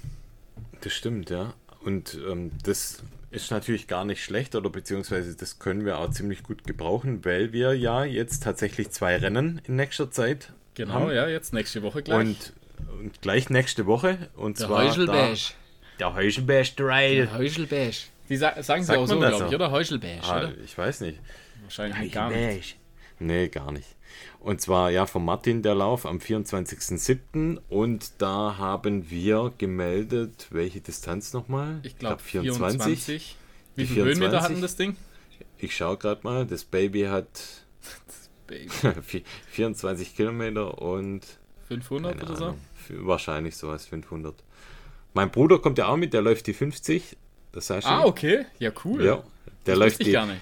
[0.80, 1.54] Das stimmt, ja.
[1.82, 6.42] Und ähm, das ist natürlich gar nicht schlecht oder beziehungsweise das können wir auch ziemlich
[6.42, 11.14] gut gebrauchen, weil wir ja jetzt tatsächlich zwei Rennen in nächster Zeit Genau, haben.
[11.14, 12.18] ja, jetzt nächste Woche gleich.
[12.18, 12.52] Und,
[13.00, 14.28] und gleich nächste Woche.
[14.36, 15.54] Und der zwar Heuschelbesch.
[15.98, 17.16] Der Heuschelbesch Trail.
[17.26, 18.08] Der Heuschelbesch.
[18.28, 19.70] Die sa sagen sie auch so, glaube ich, oder?
[19.70, 20.52] Heuschelbesch, ah, oder?
[20.64, 21.18] Ich weiß nicht.
[21.66, 22.78] Wahrscheinlich gar nicht.
[23.18, 23.96] Nee, gar nicht.
[24.38, 27.58] Und zwar ja von Martin der Lauf am 24.07.
[27.68, 31.80] Und da haben wir gemeldet, welche Distanz nochmal?
[31.82, 32.78] Ich glaube glaub 24.
[32.78, 33.36] 24.
[33.74, 34.96] Wie viele Höhenmeter hatten das Ding?
[35.58, 37.26] Ich schaue gerade mal, das Baby hat
[37.82, 39.24] das Baby.
[39.50, 41.26] 24 Kilometer und
[41.68, 42.54] 500 oder so?
[42.88, 44.34] Wahrscheinlich so als 500.
[45.14, 47.16] Mein Bruder kommt ja auch mit, der läuft die 50.
[47.50, 48.46] Das heißt ah, okay.
[48.60, 49.04] Ja, cool.
[49.04, 49.24] Ja,
[49.66, 50.40] der das läuft die, gar nicht.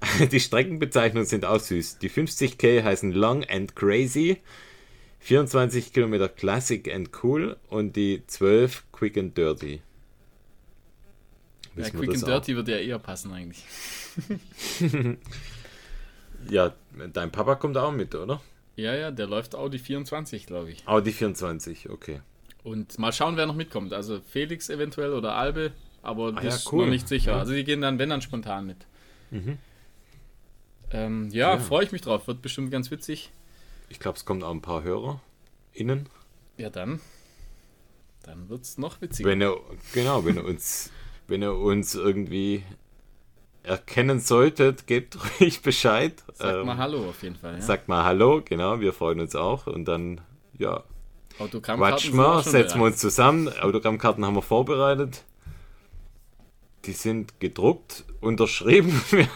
[0.32, 1.98] Die Streckenbezeichnungen sind auch süß.
[1.98, 4.38] Die 50k heißen Long and Crazy,
[5.20, 9.82] 24 Kilometer Classic and Cool und die 12 Quick and Dirty.
[11.76, 13.62] Ja, Quick and Dirty würde ja eher passen eigentlich.
[16.50, 16.74] ja,
[17.12, 18.40] dein Papa kommt auch mit, oder?
[18.76, 20.88] Ja, ja, der läuft Audi 24, glaube ich.
[20.88, 22.20] Audi 24, okay.
[22.62, 23.92] Und mal schauen, wer noch mitkommt.
[23.92, 25.72] Also Felix eventuell oder Albe,
[26.02, 26.84] aber ah, das ja, ist cool.
[26.84, 27.36] noch nicht sicher.
[27.36, 28.86] Also die gehen dann, wenn dann spontan mit.
[29.30, 29.58] Mhm.
[30.92, 31.58] Ähm, ja, ja.
[31.58, 32.26] freue ich mich drauf.
[32.26, 33.30] Wird bestimmt ganz witzig.
[33.88, 35.20] Ich glaube, es kommen auch ein paar Hörer
[35.72, 36.08] innen.
[36.56, 37.00] Ja, dann.
[38.22, 39.28] Dann wird es noch witziger.
[39.28, 39.56] Wenn er,
[39.92, 40.90] genau, wenn er uns,
[41.26, 42.62] wenn er uns irgendwie
[43.62, 46.22] erkennen solltet, gebt ruhig Bescheid.
[46.34, 47.54] Sagt ähm, mal Hallo auf jeden Fall.
[47.54, 47.60] Ja?
[47.60, 49.66] Sagt mal Hallo, genau, wir freuen uns auch.
[49.66, 50.20] Und dann,
[50.58, 50.84] ja,
[51.38, 53.48] quatschen wir, setzen wir uns zusammen.
[53.60, 55.24] Autogrammkarten haben wir vorbereitet
[56.84, 59.00] die sind gedruckt, unterschrieben.
[59.10, 59.28] wir,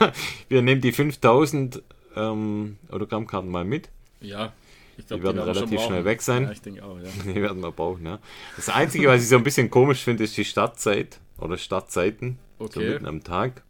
[0.49, 1.82] wir nehmen die 5000
[2.16, 3.90] ähm, Autogrammkarten mal mit.
[4.20, 4.53] Ja,
[4.97, 6.45] ich glaube, die werden, die werden relativ schnell weg sein.
[6.45, 7.09] Ja, ich denke auch, ja.
[7.32, 8.18] Die werden wir brauchen, ja.
[8.57, 12.38] Das Einzige, was ich so ein bisschen komisch finde, ist die Startzeit oder Startzeiten.
[12.59, 12.72] Okay.
[12.72, 13.62] So mitten am Tag.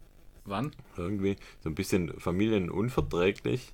[0.45, 0.72] Wann?
[0.97, 3.72] Irgendwie so ein bisschen familienunverträglich.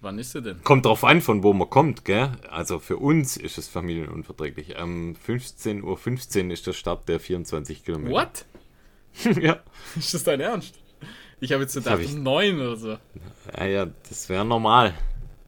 [0.00, 0.62] Wann ist sie denn?
[0.62, 2.30] Kommt drauf an, von wo man kommt, gell?
[2.50, 4.78] Also für uns ist es familienunverträglich.
[4.78, 8.12] Am 15.15 Uhr 15 ist der Start der 24 Kilometer.
[8.12, 8.44] What?
[9.40, 9.60] ja.
[9.96, 10.78] Ist das dein Ernst?
[11.40, 12.98] Ich habe jetzt gedacht, um 9 oder so.
[13.56, 14.94] Ja, ja, das wäre normal.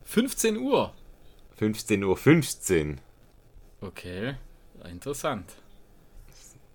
[0.05, 0.95] 15 Uhr?
[1.57, 3.01] 15 Uhr 15.
[3.81, 4.35] Okay,
[4.91, 5.53] interessant.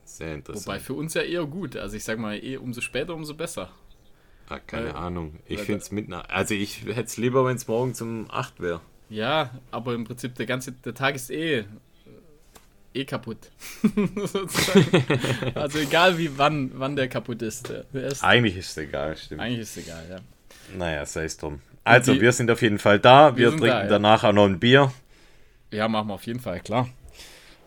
[0.03, 0.67] Sehr interessant.
[0.67, 1.75] Wobei für uns ja eher gut.
[1.75, 3.71] Also ich sag mal, eh, umso später, umso besser.
[4.47, 5.39] Ah, keine weil, Ahnung.
[5.47, 6.11] Ich finde es mit.
[6.13, 8.81] Also ich hätte es lieber, wenn es morgen um 8 wäre.
[9.09, 11.65] Ja, aber im Prinzip der ganze der Tag ist eh
[12.95, 13.37] eh kaputt.
[15.55, 17.73] also egal wie wann, wann der kaputt ist.
[17.93, 19.41] Der ist eigentlich ist es egal, stimmt.
[19.41, 20.17] Eigentlich ist es egal, ja.
[20.77, 21.61] Naja, sei es drum.
[21.83, 23.35] Also, die, wir sind auf jeden Fall da.
[23.35, 23.87] Wir, wir trinken da, ja.
[23.87, 24.91] danach auch noch ein Bier.
[25.71, 26.89] Ja, machen wir auf jeden Fall, klar.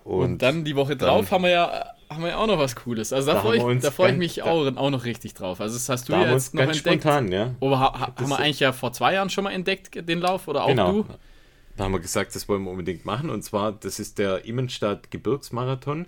[0.04, 2.74] Und, Und dann die Woche drauf haben wir ja haben wir ja auch noch was
[2.74, 3.12] Cooles.
[3.12, 5.60] Also da, da freue ich, freu ich, mich auch, auch, noch richtig drauf.
[5.60, 7.02] Also das hast du ja jetzt noch entdeckt.
[7.02, 7.54] Spontan, ja.
[7.60, 10.48] Oder ha, haben wir eigentlich ja vor zwei Jahren schon mal entdeckt, den Lauf?
[10.48, 10.92] Oder auch genau.
[10.92, 11.06] du?
[11.78, 13.30] Da haben wir gesagt, das wollen wir unbedingt machen.
[13.30, 16.06] Und zwar, das ist der Immenstadt Gebirgsmarathon.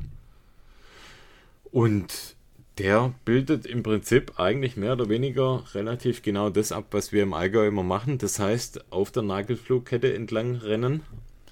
[1.71, 2.35] Und
[2.79, 7.35] der bildet im Prinzip eigentlich mehr oder weniger relativ genau das ab, was wir im
[7.35, 8.19] Allgäu immer machen.
[8.19, 11.05] Das heißt, auf der Nagelflugkette entlang rennen.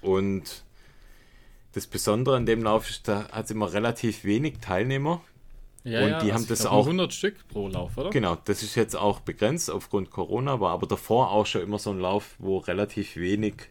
[0.03, 0.65] Und
[1.75, 5.21] das Besondere an dem Lauf ist, da hat es immer relativ wenig Teilnehmer.
[5.85, 8.11] Ja, und ja, die also haben das auch 100 Stück pro Lauf, oder?
[8.11, 11.91] Genau, das ist jetzt auch begrenzt aufgrund Corona, war aber davor auch schon immer so
[11.91, 13.69] ein Lauf, wo relativ wenig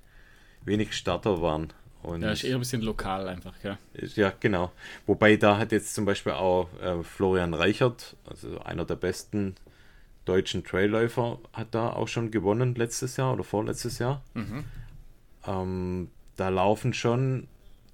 [0.67, 1.73] wenig Starter waren.
[2.03, 3.77] Und ja, ist eher ein bisschen lokal einfach, ja.
[4.15, 4.71] Ja, genau.
[5.05, 9.55] Wobei da hat jetzt zum Beispiel auch äh, Florian Reichert, also einer der besten
[10.25, 14.23] deutschen Trailläufer, hat da auch schon gewonnen letztes Jahr oder vorletztes Jahr.
[14.35, 14.63] Mhm.
[15.45, 17.47] Ähm, da laufen schon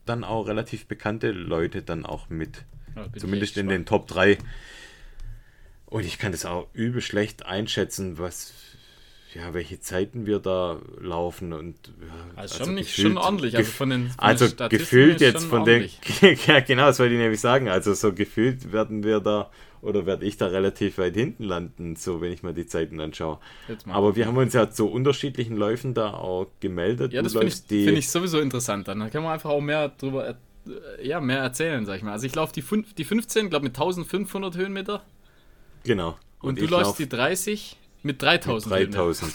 [0.05, 2.65] dann auch relativ bekannte Leute dann auch mit.
[2.95, 4.37] Ja, Zumindest in den Top 3.
[5.85, 8.53] Und ich kann das auch übel schlecht einschätzen, was
[9.35, 11.93] ja, welche Zeiten wir da laufen und ja,
[12.35, 15.45] also, also schon nicht gefühlt, schon ordentlich, also von den, von also den gefühlt jetzt
[15.45, 15.89] von den
[16.47, 19.49] ja genau, das wollte ich nämlich sagen, also so gefühlt werden wir da
[19.81, 23.39] oder werde ich da relativ weit hinten landen, so wenn ich mal die Zeiten anschaue.
[23.89, 27.11] Aber wir haben uns ja zu unterschiedlichen Läufen da auch gemeldet.
[27.11, 28.87] Ja, das finde ich, find ich sowieso interessant.
[28.87, 30.35] Dann kann man einfach auch mehr drüber äh,
[31.01, 32.13] ja, mehr erzählen, sag ich mal.
[32.13, 32.63] Also ich laufe die,
[32.97, 35.03] die 15, glaube mit 1500 Höhenmeter.
[35.83, 36.17] Genau.
[36.39, 38.79] Und, und du läufst die 30 mit 3000.
[38.79, 39.33] Mit 3000.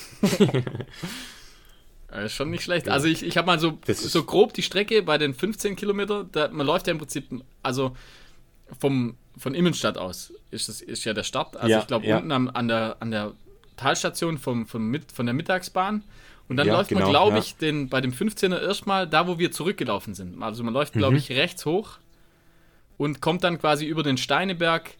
[2.25, 2.89] ist schon nicht schlecht.
[2.89, 6.49] Also ich, ich habe mal so, so grob die Strecke bei den 15 Kilometern, da,
[6.49, 7.27] man läuft ja im Prinzip,
[7.62, 7.97] also
[8.79, 11.57] vom, von Immenstadt aus ist, das, ist ja der Start.
[11.57, 12.19] Also ja, ich glaube ja.
[12.19, 13.33] unten am, an, der, an der
[13.77, 16.05] Talstation vom, vom mit, von der Mittagsbahn.
[16.49, 19.39] Und dann ja, läuft genau, man, glaube ich, den, bei dem 15er erstmal da, wo
[19.39, 20.43] wir zurückgelaufen sind.
[20.43, 21.19] Also man läuft, glaube mhm.
[21.19, 21.99] ich, rechts hoch
[22.97, 24.95] und kommt dann quasi über den Steineberg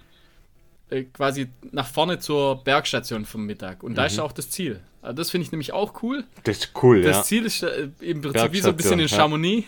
[0.91, 3.82] äh, quasi nach vorne zur Bergstation vom Mittag.
[3.82, 3.97] Und mhm.
[3.97, 4.80] da ist auch das Ziel.
[5.03, 6.24] Also das finde ich nämlich auch cool.
[6.45, 7.18] Das ist cool, das ja.
[7.18, 9.66] Das Ziel ist äh, im Prinzip wie so ein bisschen in Chamonix.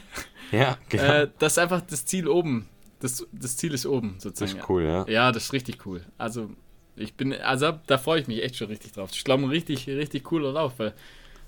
[0.52, 1.04] Ja, genau.
[1.04, 2.68] Äh, das ist einfach das Ziel oben.
[3.00, 4.52] Das, das Ziel ist oben, sozusagen.
[4.52, 5.06] Das ist cool, ja.
[5.08, 6.02] Ja, das ist richtig cool.
[6.18, 6.50] Also,
[6.96, 9.10] ich bin, also da freue ich mich echt schon richtig drauf.
[9.12, 10.92] Ich glaube, ein richtig, richtig cooler Lauf, weil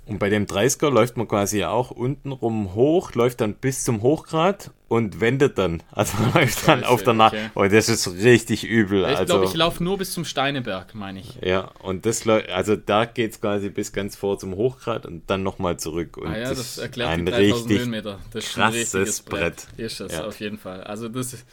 [0.05, 4.03] und bei dem 30er läuft man quasi auch unten rum hoch, läuft dann bis zum
[4.03, 5.83] Hochgrad und wendet dann.
[5.93, 7.35] Also man läuft dann auf der Nacht.
[7.35, 7.51] Okay.
[7.55, 9.03] Oh, das ist richtig übel.
[9.03, 11.39] Ich also, glaube, ich laufe nur bis zum Steineberg, meine ich.
[11.41, 15.45] Ja, und das also da geht es quasi bis ganz vor zum Hochgrad und dann
[15.45, 16.17] nochmal zurück.
[16.17, 18.19] Und ah ja, das, das erklärt ein die 3000 Höhenmeter.
[18.33, 19.69] Das ist ein richtiges Brett.
[19.77, 19.81] Brett.
[19.81, 20.25] Ist das, ja.
[20.25, 20.83] auf jeden Fall.
[20.83, 21.47] Also das ist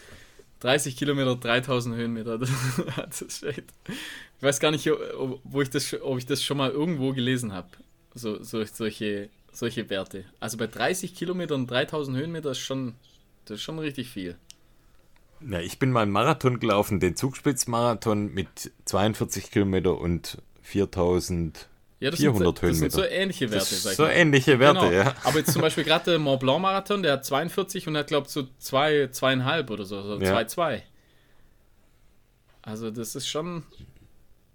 [0.61, 2.39] 30 Kilometer, 3000 Höhenmeter.
[2.95, 3.65] Das, ist echt.
[3.87, 4.89] Ich weiß gar nicht,
[5.43, 7.67] wo ich das, ob ich das schon mal irgendwo gelesen habe
[8.13, 10.25] so, so, solche, solche Werte.
[10.39, 12.95] Also bei 30 Kilometern 3000 Höhenmeter ist schon,
[13.45, 14.35] das ist schon richtig viel.
[15.47, 21.69] Ja, ich bin mal einen Marathon gelaufen, den Zugspitzmarathon mit 42 Kilometer und 4000
[22.01, 22.85] ja, das 400 sind, Höhenmeter.
[22.85, 24.91] Das sind so ähnliche Werte, sag ich So ähnliche Werte, genau.
[24.91, 25.15] ja.
[25.23, 28.27] Aber jetzt zum Beispiel gerade der Mont Blanc Marathon, der hat 42 und hat, glaube
[28.27, 30.75] ich, so 2, zwei, 2,5 oder so, so 2,2.
[30.75, 30.81] Ja.
[32.61, 33.63] Also das ist schon,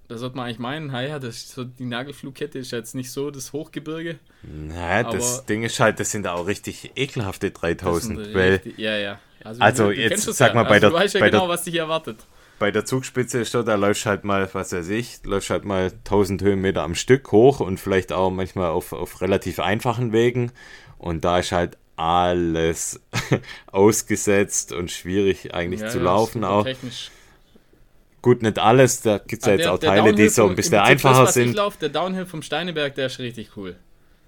[0.08, 3.52] da sollte man eigentlich meinen, naja, das so, die Nagelflugkette ist jetzt nicht so das
[3.52, 4.18] Hochgebirge.
[4.42, 8.34] Naja, das Ding ist halt, das sind auch richtig ekelhafte 3000.
[8.34, 9.18] Weil, richtig, ja, ja.
[9.42, 10.54] Also, also du, jetzt sag ja.
[10.54, 10.90] mal bei also, der.
[10.90, 12.26] Du weißt ja genau, der, was dich erwartet.
[12.58, 15.86] Bei der Zugspitze ist da, da läufst halt mal, was weiß ich, läufst halt mal
[15.86, 20.52] 1000 Höhenmeter am Stück hoch und vielleicht auch manchmal auf, auf relativ einfachen Wegen.
[20.98, 23.00] Und da ist halt alles
[23.66, 26.64] ausgesetzt und schwierig eigentlich ja, zu laufen auch.
[26.64, 27.10] Technisch
[28.24, 30.78] Gut, nicht alles, da gibt es ja jetzt der, auch Teile, die so ein bisschen
[30.78, 31.54] einfacher das, sind.
[31.56, 33.76] Lauf, der Downhill vom Steineberg, der ist richtig cool.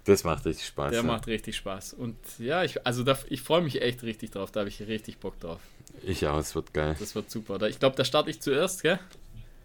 [0.05, 0.91] Das macht richtig Spaß.
[0.91, 1.07] Der ja.
[1.07, 1.95] macht richtig Spaß.
[1.95, 4.51] Und ja, ich, also da, ich freue mich echt richtig drauf.
[4.51, 5.61] Da habe ich richtig Bock drauf.
[6.03, 6.95] Ich auch, es wird geil.
[6.99, 7.59] Das wird super.
[7.69, 8.99] Ich glaube, da starte ich zuerst, gell?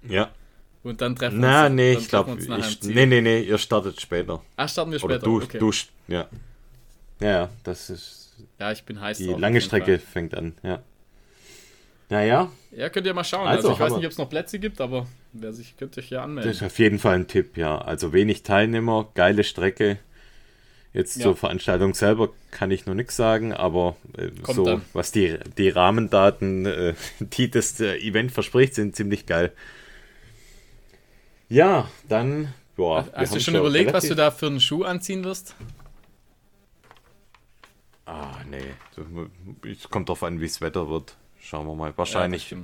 [0.08, 0.32] Ja.
[0.82, 1.76] Und dann treffen wir uns.
[1.76, 2.38] Nee, ich glaube,
[2.84, 4.42] nee, nee, nee, ihr startet später.
[4.56, 5.28] Ach, starten wir später.
[5.28, 5.60] Oder du, okay.
[5.60, 5.74] du,
[6.08, 6.30] ja.
[7.20, 8.32] Ja, das ist.
[8.58, 9.18] Ja, ich bin heiß.
[9.18, 10.08] Die lange Strecke Fall.
[10.08, 10.82] fängt an, ja.
[12.12, 12.52] Naja.
[12.72, 13.48] Ja, könnt ihr mal schauen.
[13.48, 16.10] Also, also ich weiß nicht, ob es noch Plätze gibt, aber wer sich, könnt euch
[16.10, 16.52] ja anmelden.
[16.52, 17.78] Das ist auf jeden Fall ein Tipp, ja.
[17.78, 19.98] Also wenig Teilnehmer, geile Strecke.
[20.92, 21.24] Jetzt ja.
[21.24, 24.82] zur Veranstaltung selber kann ich noch nichts sagen, aber äh, so, dann.
[24.92, 29.54] was die, die Rahmendaten, äh, die das äh, Event verspricht, sind ziemlich geil.
[31.48, 32.54] Ja, dann.
[32.76, 35.56] Boah, Hast du schon überlegt, was du da für einen Schuh anziehen wirst?
[38.06, 38.60] Ah, nee.
[39.70, 41.16] Es kommt darauf an, wie das Wetter wird.
[41.42, 41.98] Schauen wir mal.
[41.98, 42.58] Wahrscheinlich, ja,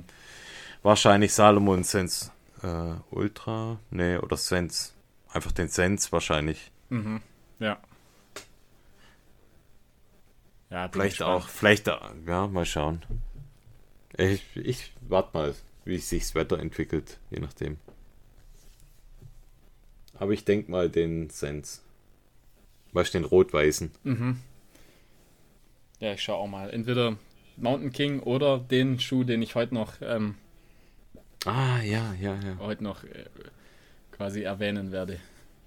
[0.82, 2.30] wahrscheinlich Salomon Sense
[2.62, 3.78] äh, Ultra.
[3.90, 4.92] Nee, oder Sense.
[5.30, 6.70] Einfach den Sense wahrscheinlich.
[6.88, 7.20] Mhm.
[7.58, 7.78] Ja.
[10.70, 13.02] Ja, vielleicht auch, vielleicht, ja, mal schauen.
[14.16, 17.78] Ich, ich warte mal, wie sich das Wetter entwickelt, je nachdem.
[20.18, 21.80] Aber ich denke mal den Sense.
[22.92, 23.90] Weißt du, den rot-weißen.
[24.02, 24.40] Mhm.
[26.00, 26.70] Ja, ich schaue auch mal.
[26.70, 27.16] Entweder
[27.60, 29.94] Mountain King oder den Schuh, den ich heute noch.
[30.02, 30.34] Ähm,
[31.44, 32.58] ah, ja, ja, ja.
[32.60, 33.24] Heute noch äh,
[34.12, 35.18] quasi erwähnen werde.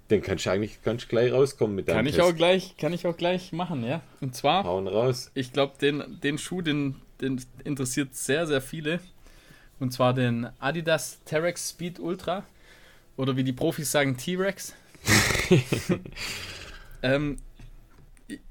[0.10, 2.28] Den kannst du eigentlich kannst gleich rauskommen mit deinem kann ich Test.
[2.28, 4.02] auch gleich Kann ich auch gleich machen, ja.
[4.20, 4.66] Und zwar.
[4.66, 5.32] Hauen raus.
[5.34, 9.00] Ich glaube, den, den Schuh, den, den interessiert sehr, sehr viele.
[9.80, 12.44] Und zwar den Adidas Terex Speed Ultra.
[13.16, 14.76] Oder wie die Profis sagen, T-Rex.
[17.04, 17.38] ähm,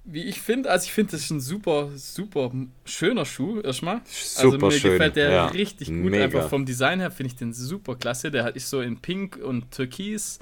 [0.05, 2.51] wie ich finde, also ich finde, das ist ein super, super
[2.85, 4.01] schöner Schuh erstmal.
[4.05, 4.93] Super also mir schön.
[4.93, 6.11] gefällt der ja, richtig gut.
[6.11, 6.25] Mega.
[6.25, 8.31] Einfach vom Design her finde ich den super klasse.
[8.31, 10.39] Der ist so in Pink und Türkis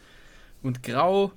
[0.63, 1.33] und Grau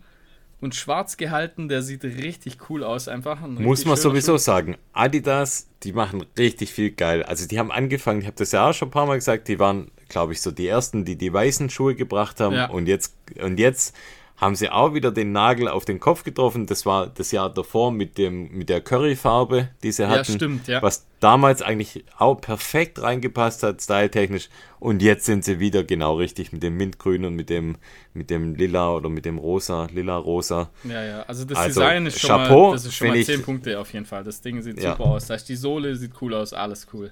[0.62, 1.68] und schwarz gehalten.
[1.68, 3.42] Der sieht richtig cool aus, einfach.
[3.42, 4.38] Muss man sowieso Schuh.
[4.38, 4.78] sagen.
[4.94, 7.24] Adidas, die machen richtig viel geil.
[7.24, 9.60] Also die haben angefangen, ich habe das ja auch schon ein paar Mal gesagt, die
[9.60, 12.56] waren, glaube ich, so die ersten, die die weißen Schuhe gebracht haben.
[12.56, 12.70] Ja.
[12.70, 13.96] Und jetzt, und jetzt
[14.42, 16.66] haben sie auch wieder den Nagel auf den Kopf getroffen.
[16.66, 20.32] Das war das Jahr davor mit, dem, mit der Curryfarbe, die sie hatten.
[20.32, 20.82] Ja, stimmt, ja.
[20.82, 24.50] Was damals eigentlich auch perfekt reingepasst hat, styletechnisch.
[24.80, 27.76] Und jetzt sind sie wieder genau richtig mit dem Mintgrün und mit dem,
[28.16, 30.72] mit dem Lila oder mit dem Rosa, Lila-Rosa.
[30.86, 33.44] Ja, ja, also das also, Design ist schon Chapeau, mal, das ist schon mal 10
[33.44, 34.24] Punkte auf jeden Fall.
[34.24, 34.94] Das Ding sieht ja.
[34.94, 35.28] super aus.
[35.28, 37.12] Das heißt, die Sohle sieht cool aus, alles cool.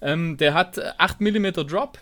[0.00, 1.98] Ähm, der hat 8 mm Drop.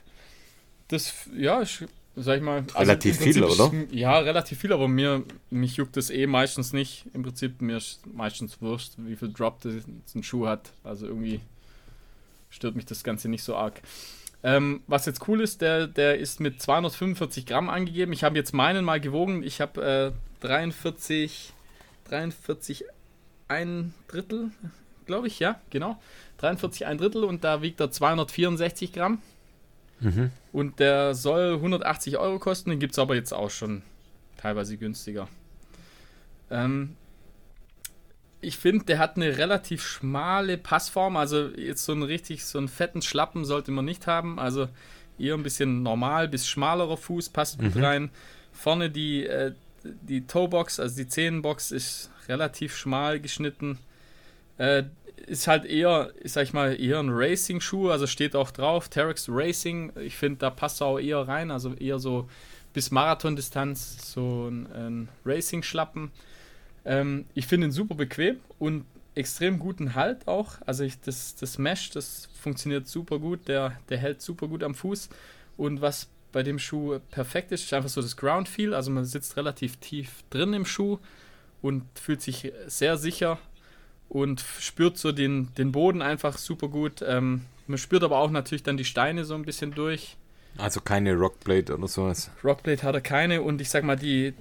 [0.89, 1.85] Das, ja, ich
[2.21, 2.65] sag ich mal.
[2.75, 3.73] Also relativ viel, oder?
[3.91, 7.05] Ja, relativ viel, aber mir, mich juckt das eh meistens nicht.
[7.15, 9.75] Im Prinzip, mir ist meistens wurscht, wie viel Drop das
[10.15, 10.73] ein Schuh hat.
[10.85, 11.41] Also irgendwie
[12.51, 13.81] stört mich das Ganze nicht so arg.
[14.43, 18.13] Ähm, was jetzt cool ist, der, der ist mit 245 Gramm angegeben.
[18.13, 19.43] Ich habe jetzt meinen mal gewogen.
[19.43, 20.13] Ich habe
[20.43, 21.53] äh, 43,
[22.05, 22.85] 43,
[23.49, 24.51] ein Drittel,
[25.07, 26.01] glaube ich, ja, genau.
[26.39, 29.21] 43, ein Drittel und da wiegt er 264 Gramm.
[30.01, 30.31] Mhm.
[30.53, 33.83] Und der soll 180 Euro kosten, den gibt es aber jetzt auch schon
[34.37, 35.29] teilweise günstiger.
[36.51, 36.97] Ähm,
[38.41, 42.69] ich finde, der hat eine relativ schmale Passform, also jetzt so einen richtig, so einen
[42.69, 44.69] fetten Schlappen sollte man nicht haben, also
[45.19, 47.85] eher ein bisschen normal bis schmalerer Fuß, passt gut mhm.
[47.85, 48.11] rein.
[48.53, 49.53] Vorne die, äh,
[49.83, 53.79] die Toebox, also die Zehenbox ist relativ schmal geschnitten.
[54.59, 54.85] Äh,
[55.27, 59.93] ist halt eher, sag ich mal, eher ein Racing-Schuh, also steht auch drauf, Terex Racing.
[60.01, 62.29] Ich finde, da passt auch eher rein, also eher so
[62.73, 66.11] bis Marathondistanz, so ein, ein Racing-Schlappen.
[66.85, 68.85] Ähm, ich finde ihn super bequem und
[69.15, 70.55] extrem guten Halt auch.
[70.65, 74.75] Also ich, das, das Mesh, das funktioniert super gut, der, der hält super gut am
[74.75, 75.09] Fuß.
[75.57, 78.75] Und was bei dem Schuh perfekt ist, ist einfach so das Ground Feel.
[78.75, 80.99] Also man sitzt relativ tief drin im Schuh
[81.63, 83.39] und fühlt sich sehr sicher
[84.09, 87.03] und spürt so den, den Boden einfach super gut.
[87.07, 90.17] Ähm, man spürt aber auch natürlich dann die Steine so ein bisschen durch.
[90.57, 92.31] Also keine Rockblade oder sowas.
[92.43, 94.35] Rockblade hat er keine und ich sag mal, die,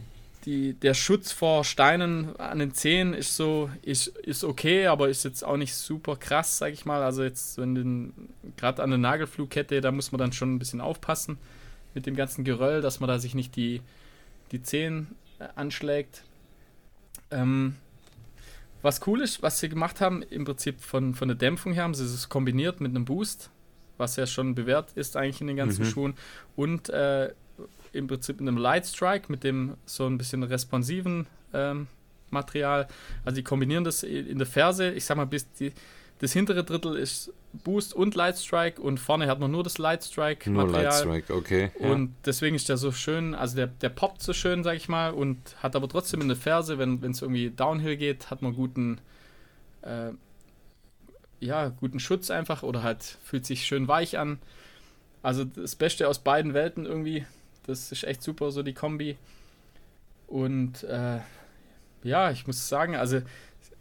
[0.46, 5.26] die, der Schutz vor Steinen an den Zehen ist so, ist, ist okay, aber ist
[5.26, 7.04] jetzt auch nicht super krass, sag ich mal.
[7.04, 8.14] Also jetzt, wenn den,
[8.56, 11.38] gerade an der Nagelflugkette, da muss man dann schon ein bisschen aufpassen
[11.94, 13.82] mit dem ganzen Geröll, dass man da sich nicht die,
[14.52, 16.24] die Zehen äh, anschlägt.
[17.30, 17.76] Ähm,
[18.82, 21.94] was cool ist, was sie gemacht haben, im Prinzip von, von der Dämpfung her, haben
[21.94, 23.50] sie es kombiniert mit einem Boost,
[23.98, 25.90] was ja schon bewährt ist eigentlich in den ganzen mhm.
[25.90, 26.14] Schuhen.
[26.56, 27.34] Und äh,
[27.94, 31.88] im Prinzip mit einem Light Strike, mit dem so ein bisschen responsiven ähm,
[32.30, 32.88] Material.
[33.26, 35.74] Also die kombinieren das in der Ferse, ich sag mal, bis die,
[36.20, 37.34] das hintere Drittel ist
[37.64, 40.84] Boost und Light Strike und vorne hat man nur das Light Strike Material.
[40.84, 41.72] Nur Light Strike, okay.
[41.80, 42.14] Und ja.
[42.26, 45.38] deswegen ist der so schön, also der, der poppt so schön, sag ich mal, und
[45.62, 49.00] hat aber trotzdem in der Ferse, wenn es irgendwie Downhill geht, hat man guten,
[49.82, 50.12] äh,
[51.40, 54.40] ja, guten Schutz einfach oder halt fühlt sich schön weich an.
[55.22, 57.26] Also das Beste aus beiden Welten irgendwie.
[57.66, 59.18] Das ist echt super, so die Kombi.
[60.28, 61.20] Und äh,
[62.04, 63.22] ja, ich muss sagen, also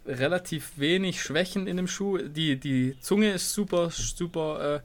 [0.07, 2.19] relativ wenig Schwächen in dem Schuh.
[2.19, 4.83] Die, die Zunge ist super, super,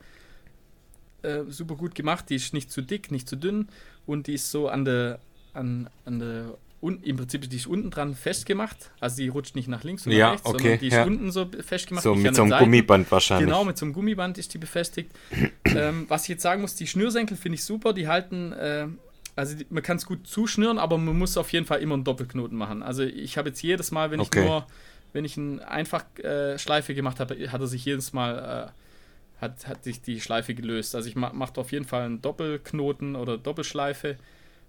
[1.24, 2.30] äh, äh, super gut gemacht.
[2.30, 3.70] Die ist nicht zu dick, nicht zu dünn
[4.06, 5.20] und die ist so an der,
[5.54, 8.90] an, an der und im Prinzip die ist unten dran festgemacht.
[9.00, 11.04] Also die rutscht nicht nach links oder ja, rechts, okay, sondern die ist ja.
[11.04, 12.04] unten so festgemacht.
[12.04, 13.46] So mit so einem Gummiband wahrscheinlich.
[13.46, 15.12] Genau, mit so einem Gummiband ist die befestigt.
[15.66, 17.94] ähm, was ich jetzt sagen muss, die Schnürsenkel finde ich super.
[17.94, 18.88] Die halten, äh,
[19.36, 22.04] also die, man kann es gut zuschnüren, aber man muss auf jeden Fall immer einen
[22.04, 22.82] Doppelknoten machen.
[22.82, 24.40] Also ich habe jetzt jedes Mal, wenn okay.
[24.40, 24.66] ich nur
[25.14, 30.02] wenn ich eine einfach äh, gemacht habe, hat sich jedes Mal äh, hat, hat sich
[30.02, 30.96] die Schleife gelöst.
[30.96, 34.18] Also ich ma mache auf jeden Fall einen Doppelknoten oder Doppelschleife,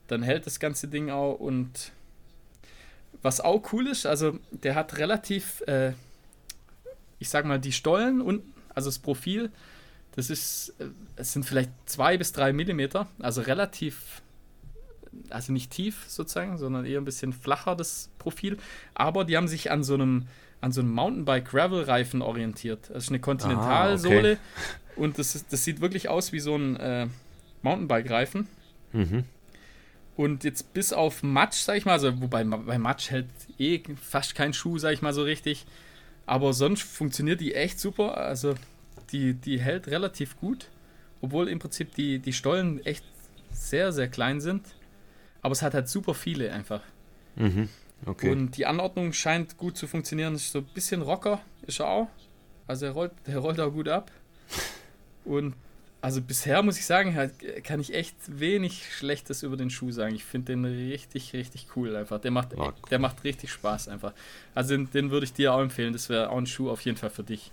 [0.08, 1.92] dann hält das ganze Ding auch und
[3.20, 5.92] was auch cool ist, also der hat relativ, äh,
[7.18, 8.42] ich sag mal, die Stollen und
[8.74, 9.50] also das Profil,
[10.16, 10.86] das ist, äh,
[11.16, 14.22] es sind vielleicht zwei bis drei Millimeter, also relativ
[15.30, 18.58] also nicht tief sozusagen, sondern eher ein bisschen flacher das Profil.
[18.94, 20.26] Aber die haben sich an so einem,
[20.60, 22.90] an so einem Mountainbike-Gravel-Reifen orientiert.
[22.92, 24.96] Das ist eine Kontinentalsohle ah, okay.
[24.96, 27.06] und das, ist, das sieht wirklich aus wie so ein äh,
[27.62, 28.48] Mountainbike-Reifen.
[28.92, 29.24] Mhm.
[30.14, 33.28] Und jetzt bis auf Matsch, sag ich mal, also wobei bei Matsch hält
[33.58, 35.64] eh fast kein Schuh, sag ich mal so richtig.
[36.26, 38.18] Aber sonst funktioniert die echt super.
[38.18, 38.54] Also
[39.10, 40.68] die, die hält relativ gut,
[41.20, 43.04] obwohl im Prinzip die, die Stollen echt
[43.50, 44.62] sehr, sehr klein sind.
[45.42, 46.80] Aber es hat halt super viele einfach.
[47.36, 47.68] Mhm.
[48.06, 48.30] Okay.
[48.30, 50.34] Und die Anordnung scheint gut zu funktionieren.
[50.34, 52.08] Ist so ein bisschen Rocker, ist er auch.
[52.66, 54.10] Also er rollt, der rollt auch gut ab.
[55.24, 55.54] Und
[56.00, 57.32] also bisher muss ich sagen, halt,
[57.62, 60.14] kann ich echt wenig Schlechtes über den Schuh sagen.
[60.16, 62.20] Ich finde den richtig, richtig cool einfach.
[62.20, 62.72] Der macht, cool.
[62.90, 64.12] der macht richtig Spaß einfach.
[64.52, 65.92] Also den, den würde ich dir auch empfehlen.
[65.92, 67.52] Das wäre auch ein Schuh auf jeden Fall für dich.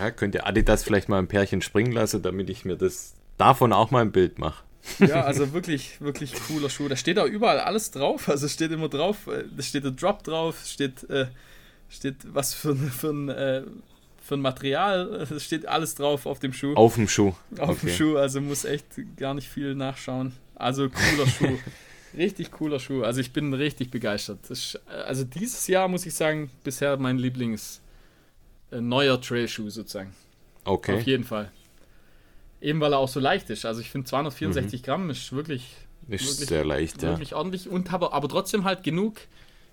[0.00, 3.90] Ja, könnte Adidas vielleicht mal ein Pärchen springen lassen, damit ich mir das davon auch
[3.90, 4.64] mal ein Bild mache.
[4.98, 6.88] Ja, also wirklich, wirklich cooler Schuh.
[6.88, 8.28] Da steht auch überall alles drauf.
[8.28, 11.26] Also steht immer drauf, äh, da steht der Drop drauf, steht, äh,
[11.88, 13.62] steht was für, für ein äh,
[14.26, 15.26] für ein Material.
[15.30, 16.74] Es steht alles drauf auf dem Schuh.
[16.74, 17.34] Auf dem Schuh.
[17.58, 17.86] Auf okay.
[17.86, 18.86] dem Schuh, also muss echt
[19.16, 20.32] gar nicht viel nachschauen.
[20.54, 21.58] Also cooler Schuh.
[22.16, 23.02] Richtig cooler Schuh.
[23.02, 24.48] Also ich bin richtig begeistert.
[24.48, 27.82] Ist, also dieses Jahr muss ich sagen, bisher mein Lieblings
[28.70, 30.14] äh, neuer Trailschuh sozusagen.
[30.64, 30.96] Okay.
[30.96, 31.52] Auf jeden Fall.
[32.60, 33.64] Eben weil er auch so leicht ist.
[33.64, 34.84] Also ich finde 264 mhm.
[34.84, 35.74] Gramm ist wirklich,
[36.08, 37.36] ist wirklich, sehr leicht, wirklich ja.
[37.36, 39.16] ordentlich und habe aber trotzdem halt genug,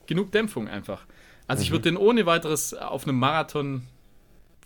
[0.06, 1.06] genug Dämpfung einfach.
[1.48, 1.64] Also mhm.
[1.64, 3.84] ich würde den ohne weiteres auf einem Marathon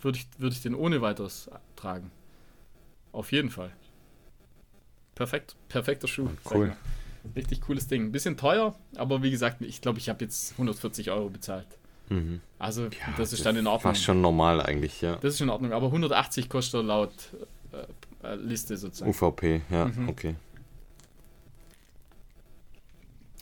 [0.00, 2.10] würde ich, würd ich den ohne weiteres tragen.
[3.12, 3.72] Auf jeden Fall.
[5.14, 6.28] Perfekt, perfekter Schuh.
[6.48, 6.76] Cool.
[7.34, 8.04] Richtig cooles Ding.
[8.04, 11.66] Ein bisschen teuer, aber wie gesagt, ich glaube, ich habe jetzt 140 Euro bezahlt.
[12.08, 12.40] Mhm.
[12.58, 13.92] Also, ja, das ist dann in Ordnung.
[13.92, 15.16] Fast schon normal eigentlich, ja.
[15.16, 17.12] Das ist in Ordnung, aber 180 kostet laut
[17.72, 17.86] äh, äh,
[18.22, 19.10] Liste sozusagen.
[19.10, 20.08] UVP, ja, mhm.
[20.08, 20.34] okay.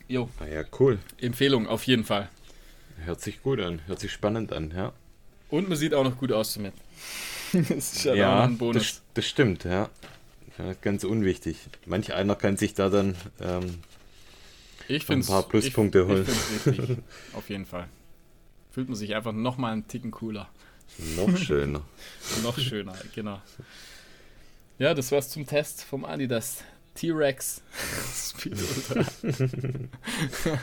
[0.09, 0.29] Jo.
[0.39, 0.99] Ah ja, cool.
[1.19, 2.29] Empfehlung, auf jeden Fall.
[3.05, 4.93] Hört sich gut an, hört sich spannend an, ja.
[5.51, 6.75] Und man sieht auch noch gut aus damit.
[7.53, 8.83] das ist ja, ja ein Bonus.
[8.83, 9.89] Das, das stimmt, ja.
[10.59, 10.75] ja.
[10.81, 11.59] Ganz unwichtig.
[11.87, 13.79] Manch einer kann sich da dann ähm,
[14.89, 16.27] ein paar Pluspunkte ich, holen.
[16.57, 16.99] Ich richtig.
[17.33, 17.89] Auf jeden Fall.
[18.71, 20.49] Fühlt man sich einfach nochmal einen Ticken cooler.
[21.17, 21.83] Noch schöner.
[22.43, 23.41] noch schöner, genau.
[24.79, 26.63] Ja, das war's zum Test vom Adidas
[26.95, 27.63] T-Rex
[28.15, 29.05] Speed Ultra.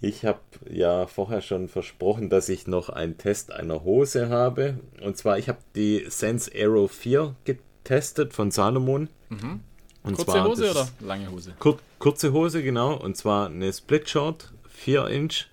[0.00, 0.38] Ich habe
[0.70, 4.78] ja vorher schon versprochen, dass ich noch einen Test einer Hose habe.
[5.02, 9.08] Und zwar, ich habe die Sense Aero 4 getestet von Salomon.
[9.28, 9.60] Mhm.
[10.04, 11.52] Und kurze zwar Hose oder lange Hose?
[11.58, 12.94] Kur kurze Hose, genau.
[12.94, 15.46] Und zwar eine Split Short, 4 Inch.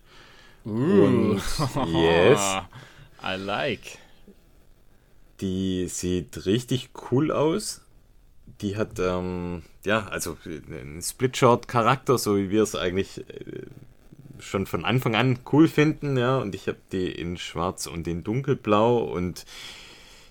[0.64, 0.70] Uh.
[0.70, 1.42] Und
[1.88, 2.58] yes.
[3.24, 3.98] I like.
[5.42, 7.82] Die sieht richtig cool aus.
[8.62, 13.64] Die hat, ähm, ja, also einen Split Short Charakter, so wie wir es eigentlich äh,
[14.40, 16.38] schon von Anfang an cool finden, ja.
[16.38, 19.46] Und ich habe die in Schwarz und in Dunkelblau und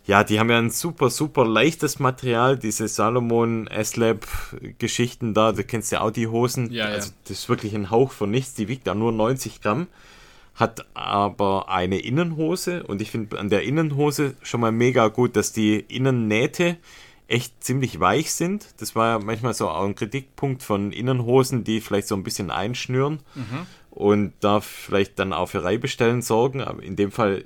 [0.07, 5.93] ja, die haben ja ein super, super leichtes Material, diese Salomon S-Lab-Geschichten da, du kennst
[5.93, 6.71] ja auch die Hosen.
[6.71, 9.87] Ja, also, das ist wirklich ein Hauch von nichts, die wiegt da nur 90 Gramm,
[10.55, 15.53] hat aber eine Innenhose und ich finde an der Innenhose schon mal mega gut, dass
[15.53, 16.77] die Innennähte
[17.27, 18.69] echt ziemlich weich sind.
[18.79, 22.51] Das war ja manchmal so auch ein Kritikpunkt von Innenhosen, die vielleicht so ein bisschen
[22.51, 23.21] einschnüren.
[23.35, 26.61] Mhm und da vielleicht dann auch für Reibestellen sorgen.
[26.61, 27.45] Aber in dem Fall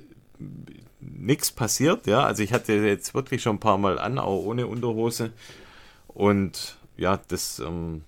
[0.99, 2.23] nichts passiert, ja.
[2.23, 5.31] Also ich hatte jetzt wirklich schon ein paar Mal an, auch ohne Unterhose.
[6.07, 8.01] Und ja, das ähm,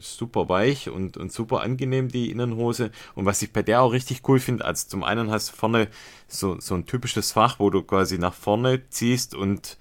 [0.00, 2.90] super weich und, und super angenehm, die Innenhose.
[3.14, 5.88] Und was ich bei der auch richtig cool finde, also zum einen hast du vorne
[6.26, 9.78] so, so ein typisches Fach, wo du quasi nach vorne ziehst und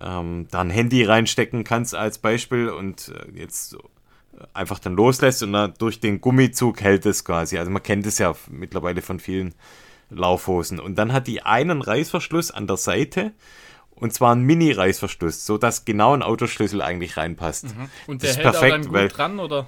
[0.00, 3.76] ähm, da ein Handy reinstecken kannst als Beispiel und äh, jetzt
[4.52, 7.58] einfach dann loslässt und dann durch den Gummizug hält es quasi.
[7.58, 9.54] Also man kennt es ja mittlerweile von vielen
[10.10, 10.78] Laufhosen.
[10.78, 13.32] Und dann hat die einen Reißverschluss an der Seite
[13.98, 17.64] und zwar ein Mini-Reißverschluss, so dass genau ein Autoschlüssel eigentlich reinpasst.
[17.64, 17.90] Mhm.
[18.06, 19.66] Und der das hält perfekt, auch dann gut dran, oder?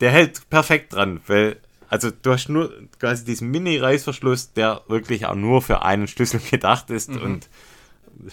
[0.00, 1.56] Der hält perfekt dran, weil
[1.88, 6.90] also du hast nur quasi diesen Mini-Reißverschluss, der wirklich auch nur für einen Schlüssel gedacht
[6.90, 7.22] ist mhm.
[7.22, 7.48] und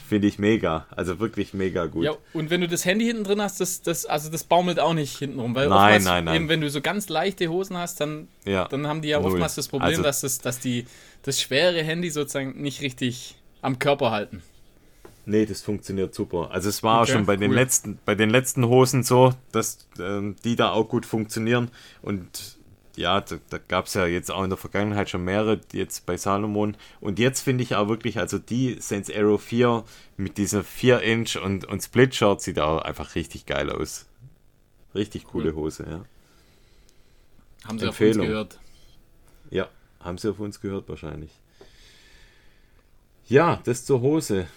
[0.07, 0.85] finde ich mega.
[0.91, 2.03] Also wirklich mega gut.
[2.03, 4.93] Ja, und wenn du das Handy hinten drin hast, das, das, also das baumelt auch
[4.93, 5.55] nicht hinten rum.
[5.55, 6.35] Weil nein, nein, nein.
[6.35, 9.31] Eben, wenn du so ganz leichte Hosen hast, dann, ja, dann haben die ja null.
[9.31, 10.85] oftmals das Problem, also, dass, das, dass die
[11.23, 14.43] das schwere Handy sozusagen nicht richtig am Körper halten.
[15.29, 16.51] Nee, das funktioniert super.
[16.51, 17.39] Also es war okay, auch schon bei cool.
[17.39, 21.69] den letzten, bei den letzten Hosen so, dass äh, die da auch gut funktionieren.
[22.01, 22.57] Und
[22.95, 26.15] ja, da, da gab es ja jetzt auch in der Vergangenheit schon mehrere, jetzt bei
[26.15, 26.77] Salomon.
[27.01, 29.83] Und jetzt finde ich auch wirklich, also die Sense Aero 4
[30.15, 34.05] mit dieser 4 Inch und, und Split Short sieht auch einfach richtig geil aus.
[34.95, 36.05] Richtig coole Hose, ja.
[37.67, 38.13] Haben sie Empfehlung.
[38.13, 38.59] auf uns gehört?
[39.49, 39.67] Ja,
[39.99, 41.31] haben sie auf uns gehört wahrscheinlich.
[43.27, 44.47] Ja, das zur Hose.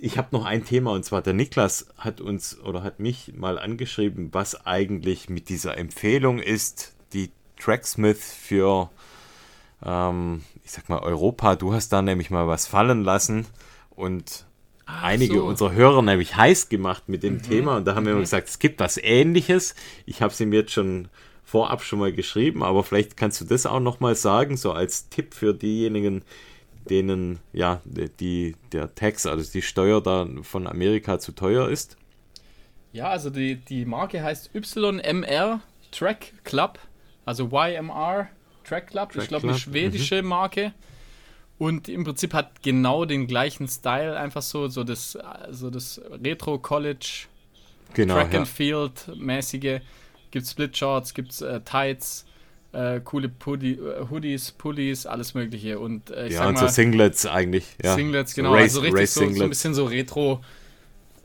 [0.00, 3.58] Ich habe noch ein Thema und zwar der Niklas hat uns oder hat mich mal
[3.58, 8.90] angeschrieben, was eigentlich mit dieser Empfehlung ist, die Tracksmith für,
[9.84, 11.56] ähm, ich sag mal, Europa.
[11.56, 13.46] Du hast da nämlich mal was fallen lassen
[13.90, 14.46] und
[14.86, 15.44] Ach einige so.
[15.44, 17.42] unserer Hörer nämlich heiß gemacht mit dem mhm.
[17.42, 17.76] Thema.
[17.76, 18.08] Und da haben mhm.
[18.08, 19.74] wir gesagt, es gibt was Ähnliches.
[20.06, 21.08] Ich habe es ihm jetzt schon
[21.44, 25.08] vorab schon mal geschrieben, aber vielleicht kannst du das auch noch mal sagen, so als
[25.08, 26.22] Tipp für diejenigen,
[26.90, 31.96] denen ja die, der Tax, also die Steuer da von Amerika zu teuer ist?
[32.92, 35.60] Ja, also die, die Marke heißt YMR
[35.90, 36.78] Track Club,
[37.24, 38.28] also YMR
[38.64, 40.28] Track Club, Track ich glaube eine schwedische mhm.
[40.28, 40.72] Marke.
[41.58, 45.18] Und im Prinzip hat genau den gleichen Style, einfach so, so das,
[45.50, 47.26] so das Retro-College,
[47.94, 49.80] genau, Track and Field-mäßige.
[50.30, 52.26] Gibt Split Shorts, gibt äh, Tights,
[52.72, 55.78] äh, coole Pulli, äh, Hoodies, Pullis, alles Mögliche.
[55.78, 57.66] Und äh, ich ja, sag und mal, so Singlets eigentlich.
[57.82, 57.94] Ja.
[57.94, 58.52] Singlets, genau.
[58.52, 60.42] Race, also richtig so, so, ein bisschen so Retro,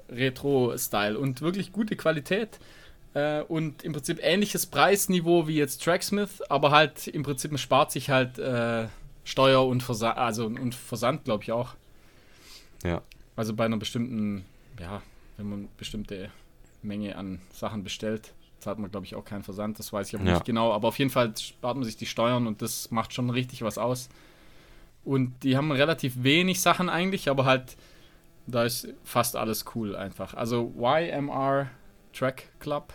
[0.10, 2.60] Retro-Style und wirklich gute Qualität.
[3.14, 7.91] Äh, und im Prinzip ähnliches Preisniveau wie jetzt Tracksmith, aber halt im Prinzip man spart
[7.91, 8.88] sich halt äh,
[9.24, 11.76] Steuer und Versand, also und Versand, glaube ich auch.
[12.84, 13.02] Ja.
[13.36, 14.45] Also bei einer bestimmten,
[14.80, 15.02] ja,
[15.38, 16.30] wenn man bestimmte
[16.82, 18.34] Menge an Sachen bestellt,
[18.64, 19.77] zahlt man, glaube ich, auch keinen Versand.
[19.77, 20.34] Das weiß ich aber ja.
[20.34, 20.72] nicht genau.
[20.72, 23.77] Aber auf jeden Fall spart man sich die Steuern und das macht schon richtig was
[23.77, 24.10] aus.
[25.03, 27.76] Und die haben relativ wenig Sachen eigentlich, aber halt,
[28.48, 30.34] da ist fast alles cool einfach.
[30.34, 31.69] Also YMR
[32.14, 32.94] Track Club.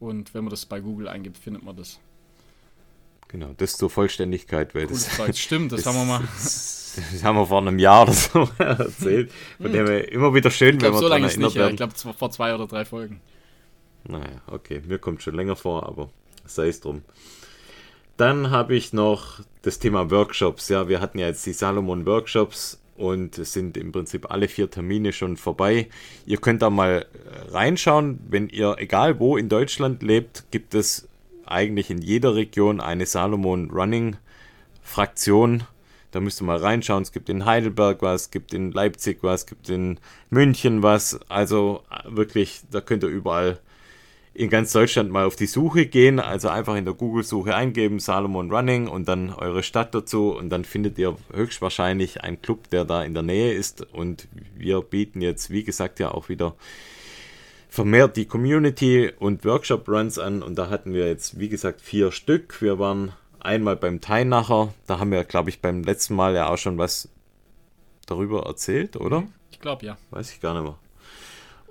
[0.00, 2.00] Und wenn man das bei Google eingibt, findet man das.
[3.28, 6.28] Genau, das zur Vollständigkeit, weil das, das stimmt, das, das, haben wir mal.
[6.34, 9.30] Das, das, haben wir vor einem Jahr oder so erzählt.
[9.60, 11.76] Von dem wir immer wieder schön, wenn wir so lange ist nicht, werden.
[11.76, 13.20] Ja, ich glaube vor zwei oder drei Folgen.
[14.06, 16.10] Naja, okay, mir kommt schon länger vor, aber
[16.44, 17.02] sei es drum.
[18.16, 20.68] Dann habe ich noch das Thema Workshops.
[20.68, 24.70] Ja, wir hatten ja jetzt die Salomon Workshops und es sind im Prinzip alle vier
[24.70, 25.88] Termine schon vorbei.
[26.26, 27.06] Ihr könnt da mal
[27.48, 31.08] reinschauen, wenn ihr egal wo in Deutschland lebt, gibt es
[31.46, 34.16] eigentlich in jeder Region eine Salomon Running
[34.82, 35.64] Fraktion.
[36.12, 37.02] Da müsst ihr mal reinschauen.
[37.02, 39.98] Es gibt in Heidelberg was, es gibt in Leipzig was, es gibt in
[40.30, 41.18] München was.
[41.28, 43.58] Also wirklich, da könnt ihr überall
[44.34, 46.18] in ganz Deutschland mal auf die Suche gehen.
[46.18, 50.30] Also einfach in der Google-Suche eingeben, Salomon Running und dann eure Stadt dazu.
[50.30, 53.80] Und dann findet ihr höchstwahrscheinlich einen Club, der da in der Nähe ist.
[53.92, 56.54] Und wir bieten jetzt, wie gesagt, ja auch wieder
[57.74, 62.62] vermehrt die Community und Workshop-Runs an und da hatten wir jetzt, wie gesagt, vier Stück.
[62.62, 66.56] Wir waren einmal beim Teinacher, da haben wir, glaube ich, beim letzten Mal ja auch
[66.56, 67.08] schon was
[68.06, 69.24] darüber erzählt, oder?
[69.50, 69.98] Ich glaube, ja.
[70.10, 70.78] Weiß ich gar nicht mehr.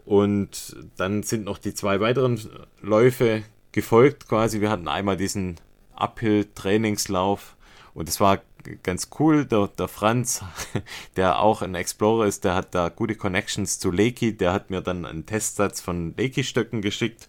[0.06, 2.40] Und dann sind noch die zwei weiteren
[2.82, 4.62] Läufe gefolgt quasi.
[4.62, 5.56] Wir hatten einmal diesen
[5.96, 7.56] Uphill-Trainingslauf
[7.94, 8.42] und es war
[8.84, 9.46] ganz cool.
[9.46, 10.44] Der, der Franz,
[11.16, 14.36] der auch ein Explorer ist, der hat da gute Connections zu Leiki.
[14.36, 17.28] Der hat mir dann einen Testsatz von Leiki-Stöcken geschickt.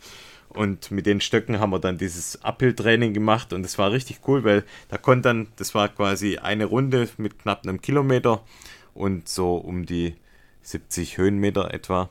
[0.48, 4.44] Und mit den Stöcken haben wir dann dieses Uphill-Training gemacht und es war richtig cool,
[4.44, 8.40] weil da konnte dann, das war quasi eine Runde mit knapp einem Kilometer
[8.94, 10.14] und so um die
[10.62, 12.09] 70 Höhenmeter etwa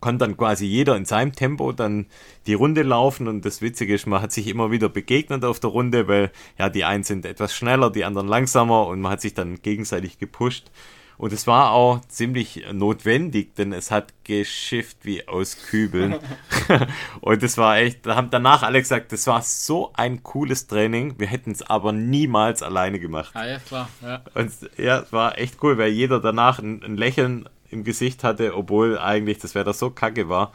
[0.00, 2.06] kann dann quasi jeder in seinem Tempo dann
[2.46, 5.70] die Runde laufen und das Witzige ist, man hat sich immer wieder begegnet auf der
[5.70, 9.34] Runde, weil ja die einen sind etwas schneller, die anderen langsamer und man hat sich
[9.34, 10.70] dann gegenseitig gepusht.
[11.18, 16.16] Und es war auch ziemlich notwendig, denn es hat geschifft wie aus Kübeln.
[17.20, 21.18] und es war echt, da haben danach alle gesagt, das war so ein cooles Training.
[21.18, 23.30] Wir hätten es aber niemals alleine gemacht.
[23.34, 23.88] Ah, ja, klar.
[24.02, 24.22] Ja.
[24.34, 28.54] Und ja, es war echt cool, weil jeder danach ein, ein Lächeln im Gesicht hatte,
[28.56, 30.52] obwohl eigentlich das Wetter so kacke war.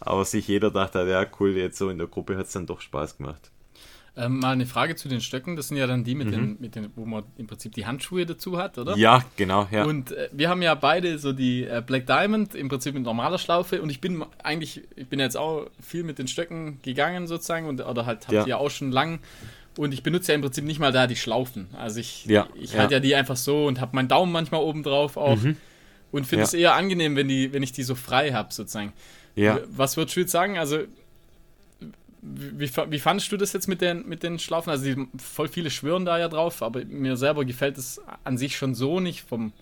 [0.00, 2.80] Aber sich jeder dachte, ja cool, jetzt so in der Gruppe hat es dann doch
[2.80, 3.50] Spaß gemacht.
[4.16, 5.56] Ähm, mal eine Frage zu den Stöcken.
[5.56, 6.32] Das sind ja dann die mit, mhm.
[6.32, 8.96] den, mit den, wo man im Prinzip die Handschuhe dazu hat, oder?
[8.96, 9.84] Ja, genau, ja.
[9.84, 13.38] Und äh, wir haben ja beide so die äh, Black Diamond, im Prinzip mit normaler
[13.38, 13.82] Schlaufe.
[13.82, 17.80] Und ich bin eigentlich, ich bin jetzt auch viel mit den Stöcken gegangen sozusagen und
[17.80, 18.44] oder halt habe ja.
[18.44, 19.18] die ja auch schon lang.
[19.76, 21.66] Und ich benutze ja im Prinzip nicht mal da die Schlaufen.
[21.76, 22.98] Also ich, ja, ich halte ja.
[22.98, 25.42] ja die einfach so und habe meinen Daumen manchmal oben drauf auch.
[25.42, 25.56] Mhm.
[26.14, 26.44] Und finde ja.
[26.44, 28.92] es eher angenehm, wenn, die, wenn ich die so frei habe, sozusagen.
[29.34, 29.58] Ja.
[29.66, 30.58] Was würdest du jetzt sagen?
[30.58, 30.84] Also,
[32.22, 34.70] wie, wie fandest du das jetzt mit den, mit den Schlaufen?
[34.70, 38.56] Also, die, voll viele schwören da ja drauf, aber mir selber gefällt es an sich
[38.56, 39.22] schon so nicht.
[39.22, 39.52] Vom,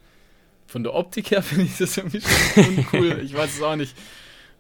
[0.67, 3.21] von der Optik her finde ich das irgendwie schon uncool.
[3.25, 3.97] ich weiß es auch nicht.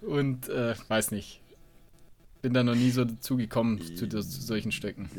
[0.01, 1.43] Und äh, weiß nicht.
[2.40, 5.10] Bin da noch nie so dazu gekommen zu, zu solchen Stöcken.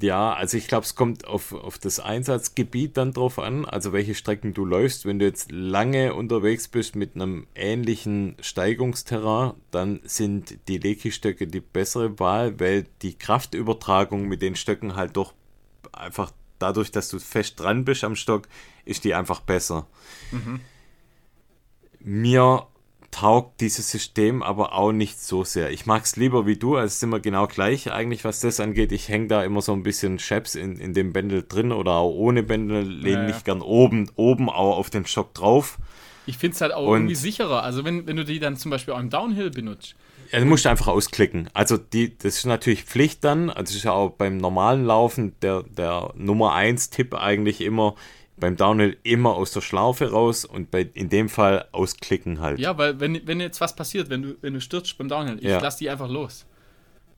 [0.00, 4.14] Ja, also ich glaube, es kommt auf, auf das Einsatzgebiet dann drauf an, also welche
[4.14, 5.06] Strecken du läufst.
[5.06, 11.60] Wenn du jetzt lange unterwegs bist mit einem ähnlichen Steigungsterrain, dann sind die Leki-Stöcke die
[11.60, 15.34] bessere Wahl, weil die Kraftübertragung mit den Stöcken halt doch
[15.92, 18.48] einfach dadurch, dass du fest dran bist am Stock,
[18.84, 19.86] ist die einfach besser.
[20.30, 20.60] Mhm.
[22.00, 22.66] Mir
[23.10, 25.70] taugt dieses System aber auch nicht so sehr.
[25.70, 28.60] Ich mag es lieber wie du, also es ist immer genau gleich eigentlich, was das
[28.60, 28.92] angeht.
[28.92, 32.14] Ich hänge da immer so ein bisschen Chaps in, in dem Bändel drin oder auch
[32.14, 35.78] ohne Bändel, lehne ja, mich gern oben, oben auch auf den Stock drauf.
[36.26, 37.62] Ich finde es halt auch Und irgendwie sicherer.
[37.62, 39.94] Also wenn, wenn du die dann zum Beispiel auch im Downhill benutzt.
[40.30, 41.48] Ja, du musst einfach ausklicken.
[41.54, 43.48] Also die, das ist natürlich Pflicht dann.
[43.48, 47.94] Also das ist ja auch beim normalen Laufen der, der Nummer 1 Tipp eigentlich immer,
[48.40, 52.58] beim Downhill immer aus der Schlaufe raus und bei, in dem Fall ausklicken halt.
[52.58, 55.44] Ja, weil wenn, wenn jetzt was passiert, wenn du, wenn du stürzt beim Downhill, ich
[55.44, 55.60] ja.
[55.60, 56.46] lasse die einfach los.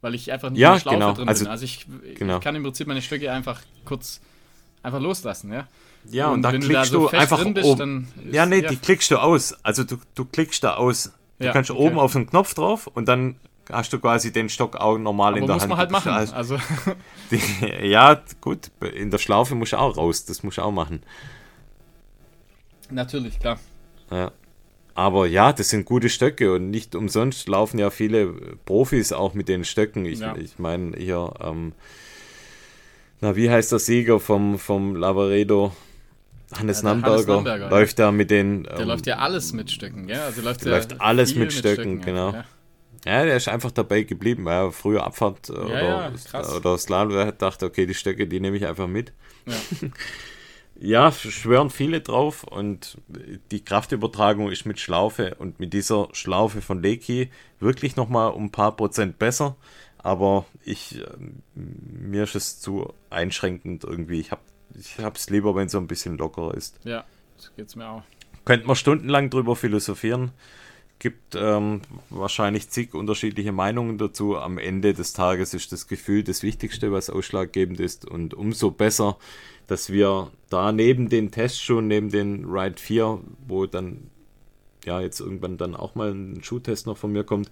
[0.00, 1.12] Weil ich einfach nicht ja, in der Schlaufe genau.
[1.12, 1.50] drin also, bin.
[1.50, 2.36] Also ich, genau.
[2.36, 4.20] ich kann im Prinzip meine Stöcke einfach kurz
[4.82, 5.68] einfach loslassen, ja.
[6.08, 8.08] Ja, und, und dann klickst du, da so einfach bist, oben.
[8.30, 8.70] ja, nee, ja.
[8.70, 9.52] die klickst du aus.
[9.62, 11.12] Also du, du klickst da aus.
[11.38, 11.80] Du kannst okay.
[11.80, 13.36] oben auf den Knopf drauf und dann
[13.72, 15.70] hast du quasi den Stock auch normal Aber in der muss Hand.
[15.70, 16.12] muss man halt machen.
[16.12, 16.58] Also, also.
[17.30, 20.24] Die, ja, gut, in der Schlaufe musst du auch raus.
[20.24, 21.02] Das musst du auch machen.
[22.90, 23.58] Natürlich, klar.
[24.10, 24.32] Ja.
[24.94, 28.34] Aber ja, das sind gute Stöcke und nicht umsonst laufen ja viele
[28.64, 30.04] Profis auch mit den Stöcken.
[30.04, 30.36] Ich, ja.
[30.36, 31.72] ich meine hier, ähm,
[33.20, 35.72] na, wie heißt der Sieger vom, vom Lavaredo?
[36.52, 38.06] Hannes, ja, Namberger, Hannes Namberger läuft ja.
[38.06, 38.64] da mit den.
[38.64, 40.18] Der ähm, läuft ja alles mit Stöcken, gell?
[40.18, 42.32] Also läuft, der läuft alles mit Stöcken, Stöcken genau.
[42.32, 42.44] Ja.
[43.04, 43.24] Ja.
[43.24, 46.12] der ist einfach dabei geblieben, weil er früher Abfahrt äh, oder,
[46.56, 49.12] oder Slalom dachte, okay, die Stöcke, die nehme ich einfach mit.
[49.46, 49.54] Ja.
[50.82, 52.96] Ja, schwören viele drauf und
[53.50, 58.50] die Kraftübertragung ist mit Schlaufe und mit dieser Schlaufe von Leki wirklich nochmal um ein
[58.50, 59.56] paar Prozent besser.
[59.98, 61.04] Aber ich, äh,
[61.54, 64.20] mir ist es zu einschränkend irgendwie.
[64.20, 66.80] Ich habe es lieber, wenn es so ein bisschen lockerer ist.
[66.84, 67.04] Ja,
[67.36, 68.02] das geht es mir auch.
[68.46, 70.32] Könnte man stundenlang drüber philosophieren.
[71.00, 74.36] Gibt ähm, wahrscheinlich zig unterschiedliche Meinungen dazu.
[74.36, 78.04] Am Ende des Tages ist das Gefühl das Wichtigste, was ausschlaggebend ist.
[78.04, 79.16] Und umso besser,
[79.66, 83.18] dass wir da neben den Testschuhen, neben den Ride 4,
[83.48, 84.10] wo dann
[84.84, 87.50] ja jetzt irgendwann dann auch mal ein Schuhtest noch von mir kommt,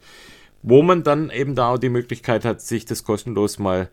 [0.62, 3.90] wo man dann eben da auch die Möglichkeit hat, sich das kostenlos mal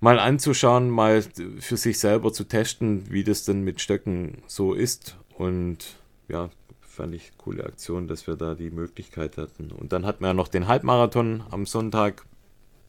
[0.00, 1.22] mal anzuschauen, mal
[1.60, 5.16] für sich selber zu testen, wie das denn mit Stöcken so ist.
[5.38, 5.96] Und
[6.28, 6.50] ja,
[6.92, 9.72] fand ich coole Aktion, dass wir da die Möglichkeit hatten.
[9.72, 12.26] Und dann hatten wir ja noch den Halbmarathon am Sonntag,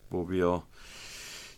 [0.09, 0.63] wo wir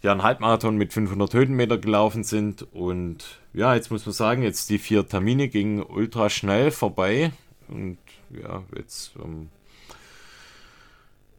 [0.03, 2.61] ja einen Halbmarathon mit 500 Höhenmeter gelaufen sind.
[2.73, 7.31] Und ja, jetzt muss man sagen, jetzt die vier Termine gingen ultra schnell vorbei.
[7.67, 7.97] Und
[8.29, 9.49] ja, jetzt ähm,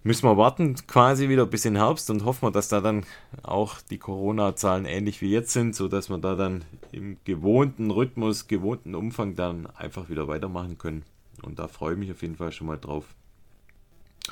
[0.07, 3.05] müssen wir warten, quasi wieder bis in Herbst und hoffen wir, dass da dann
[3.43, 8.95] auch die Corona-Zahlen ähnlich wie jetzt sind, sodass wir da dann im gewohnten Rhythmus, gewohnten
[8.95, 11.05] Umfang dann einfach wieder weitermachen können.
[11.43, 13.05] Und da freue ich mich auf jeden Fall schon mal drauf.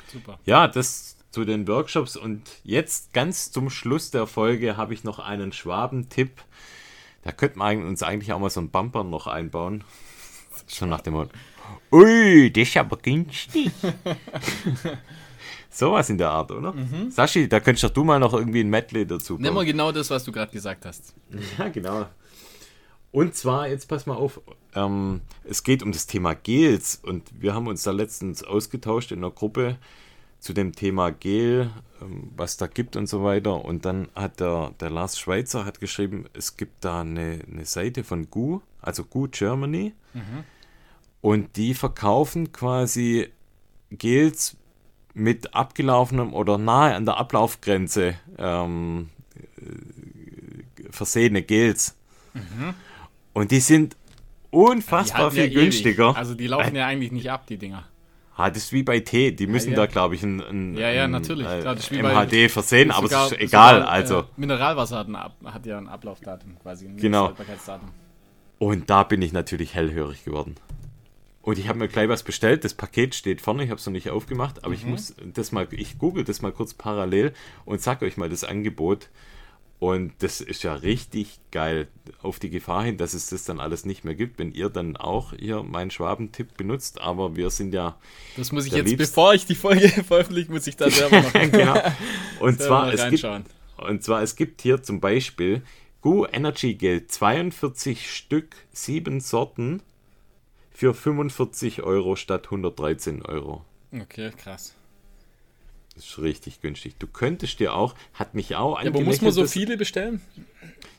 [0.07, 0.39] Super.
[0.45, 2.15] Ja, das zu den Workshops.
[2.15, 6.41] Und jetzt ganz zum Schluss der Folge habe ich noch einen Schwaben-Tipp.
[7.23, 9.83] Da könnte man uns eigentlich auch mal so einen Bumper noch einbauen.
[10.67, 11.31] Schon nach dem Motto.
[11.91, 13.71] Ui, das ist aber günstig.
[15.75, 16.71] Sowas in der Art, oder?
[16.71, 17.11] Mhm.
[17.11, 19.41] Sashi, da könntest du mal noch irgendwie ein Medley dazu bauen.
[19.41, 21.13] Nimm mal genau das, was du gerade gesagt hast.
[21.57, 22.05] Ja, genau.
[23.11, 24.39] Und zwar, jetzt pass mal auf,
[24.73, 29.19] ähm, es geht um das Thema Gels und wir haben uns da letztens ausgetauscht in
[29.19, 29.77] einer Gruppe
[30.39, 31.69] zu dem Thema Gel,
[32.01, 33.65] ähm, was da gibt und so weiter.
[33.65, 38.05] Und dann hat der, der Lars Schweizer hat geschrieben, es gibt da eine, eine Seite
[38.05, 39.93] von GU, also GU Germany.
[40.13, 40.45] Mhm.
[41.19, 43.29] Und die verkaufen quasi
[43.89, 44.55] Gels
[45.15, 49.09] mit abgelaufenem oder nahe an der Ablaufgrenze ähm,
[49.57, 51.97] äh, versehene Gels.
[52.33, 52.73] Mhm.
[53.33, 53.95] Und die sind
[54.51, 56.09] unfassbar die viel ja günstiger.
[56.09, 56.17] Ewig.
[56.17, 57.85] Also die laufen ja eigentlich nicht ab, die Dinger.
[58.37, 59.31] Ah, das ist wie bei Tee.
[59.31, 59.85] Die müssen ja, ja.
[59.85, 61.47] da, glaube ich, ein, ein, ja, ja, natürlich.
[61.47, 63.75] Ein, Klar, MHD versehen, aber sogar, es ist egal.
[63.75, 64.19] Sogar, also.
[64.19, 66.87] Äh, Mineralwasser hat, Ab, hat, ja ein Ablaufdatum quasi.
[66.87, 67.33] Ein genau.
[68.59, 70.55] Und da bin ich natürlich hellhörig geworden.
[71.45, 72.63] Und ich habe mir gleich was bestellt.
[72.63, 74.73] Das Paket steht vorne, ich habe es noch nicht aufgemacht, aber mhm.
[74.73, 77.33] ich muss das mal, ich google das mal kurz parallel
[77.65, 79.09] und sag euch mal das Angebot.
[79.77, 81.87] Und das ist ja richtig geil.
[82.23, 84.97] Auf die Gefahr hin, dass es das dann alles nicht mehr gibt, wenn ihr dann
[84.97, 86.99] auch hier meinen Schwabentipp benutzt.
[86.99, 87.95] Aber wir sind ja.
[88.37, 91.33] Das muss ich jetzt, Liebst bevor ich die Folge veröffentliche, muss ich da selber noch.
[91.33, 91.79] genau.
[92.39, 93.23] Und zwar, es gibt,
[93.77, 95.61] und zwar, es gibt hier zum Beispiel
[96.01, 99.83] Gu Energy Gel 42 Stück, 7 Sorten
[100.75, 103.63] für 45 Euro statt 113 Euro.
[103.93, 104.75] Okay, krass.
[105.95, 106.95] Das ist richtig günstig.
[106.99, 110.21] Du könntest dir auch, hat mich auch ja, Aber muss man so viele bestellen?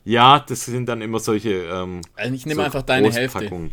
[0.05, 1.65] Ja, das sind dann immer solche.
[1.65, 3.71] Ähm, also ich nehme so einfach deine Hälfte.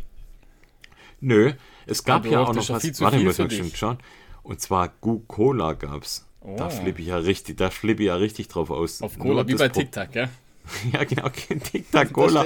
[1.21, 1.53] Nö,
[1.85, 2.99] es gab ja auch noch was.
[2.99, 3.97] Warte, muss man schon schauen.
[4.41, 6.27] Und zwar Gu Cola gab's.
[6.41, 6.57] Oh.
[6.57, 9.01] Da flippe ich ja richtig, da flippe ich ja richtig drauf aus.
[9.01, 10.29] Auf Cola, wie bei TikTok, ja?
[10.93, 12.45] ja, genau, TikTok Cola.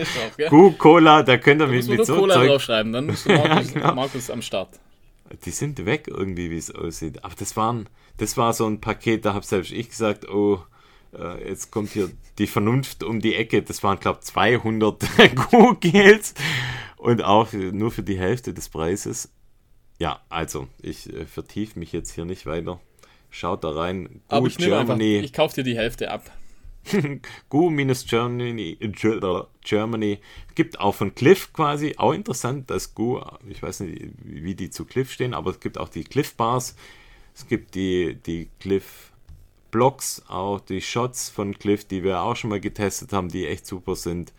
[0.49, 3.68] Gu Cola, da könnt ihr mit, mit so Cola Zeug draufschreiben, dann bist du Markus,
[3.68, 3.95] ja, genau.
[3.95, 4.80] Markus am Start.
[5.45, 7.23] Die sind weg irgendwie, wie es aussieht.
[7.23, 10.61] Aber das waren, das war so ein Paket, da habe selbst ich gesagt, oh,
[11.14, 13.61] äh, jetzt kommt hier die Vernunft um die Ecke.
[13.61, 15.03] Das waren, glaube ich, 200
[15.52, 16.22] Google
[16.98, 19.31] und auch nur für die Hälfte des Preises.
[19.99, 22.80] Ja, also, ich äh, vertiefe mich jetzt hier nicht weiter.
[23.30, 24.06] Schaut da rein.
[24.06, 25.15] Gut, Aber ich Germany.
[25.15, 26.30] Einfach, ich kaufe dir die Hälfte ab.
[27.49, 28.77] Gu-Germany
[29.64, 30.19] Germany
[30.55, 34.85] gibt auch von Cliff quasi, auch interessant, dass Gu, ich weiß nicht, wie die zu
[34.85, 36.76] Cliff stehen, aber es gibt auch die Cliff Bars,
[37.35, 39.11] es gibt die, die Cliff
[39.72, 43.65] Blocks, auch die Shots von Cliff, die wir auch schon mal getestet haben, die echt
[43.65, 44.34] super sind.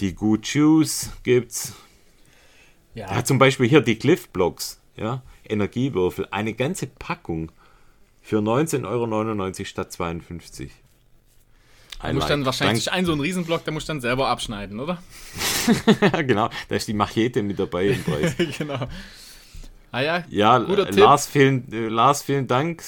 [0.00, 1.74] Die Gu Juice gibt's.
[2.94, 3.14] Ja.
[3.14, 3.24] ja.
[3.24, 7.52] Zum Beispiel hier die Cliff Blocks, ja, Energiewürfel, eine ganze Packung
[8.22, 10.72] für 19,99 Euro statt 52.
[12.06, 12.96] Da muss dann wahrscheinlich Dank.
[12.96, 15.02] ein so ein Riesenblock, der muss dann selber abschneiden, oder?
[16.26, 18.34] genau, da ist die Machete mit dabei im Preis.
[18.58, 18.86] genau.
[19.92, 22.82] Ah ja, ja Lars, vielen, äh, Lars, vielen Dank.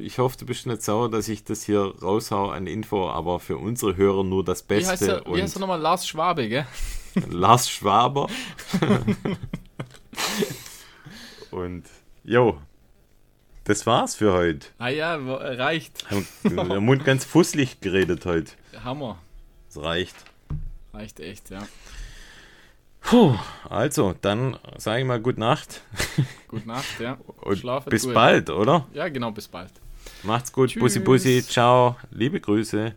[0.00, 3.58] Ich hoffe, du bist nicht sauer, dass ich das hier raushau an Info, aber für
[3.58, 4.86] unsere Hörer nur das Beste.
[4.86, 5.80] Wie heißt er, wie heißt nochmal?
[5.80, 6.66] Lars Schwabe, gell?
[7.30, 8.28] Lars Schwaber.
[11.50, 11.84] und
[12.24, 12.58] jo,
[13.68, 14.66] das war's für heute.
[14.78, 16.04] Ah ja, reicht.
[16.42, 18.52] Der Mund ganz fusselig geredet heute.
[18.82, 19.18] Hammer.
[19.68, 20.16] Es reicht.
[20.92, 21.60] Reicht echt, ja.
[23.00, 23.36] Puh,
[23.68, 25.82] also, dann sage ich mal Gute Nacht.
[26.48, 27.18] Gute Nacht, ja.
[27.42, 28.14] Und bis gut.
[28.14, 28.86] bald, oder?
[28.94, 29.72] Ja, genau, bis bald.
[30.22, 30.70] Macht's gut.
[30.70, 30.80] Tschüss.
[30.80, 31.42] Bussi, Bussi.
[31.46, 31.96] Ciao.
[32.10, 32.94] Liebe Grüße.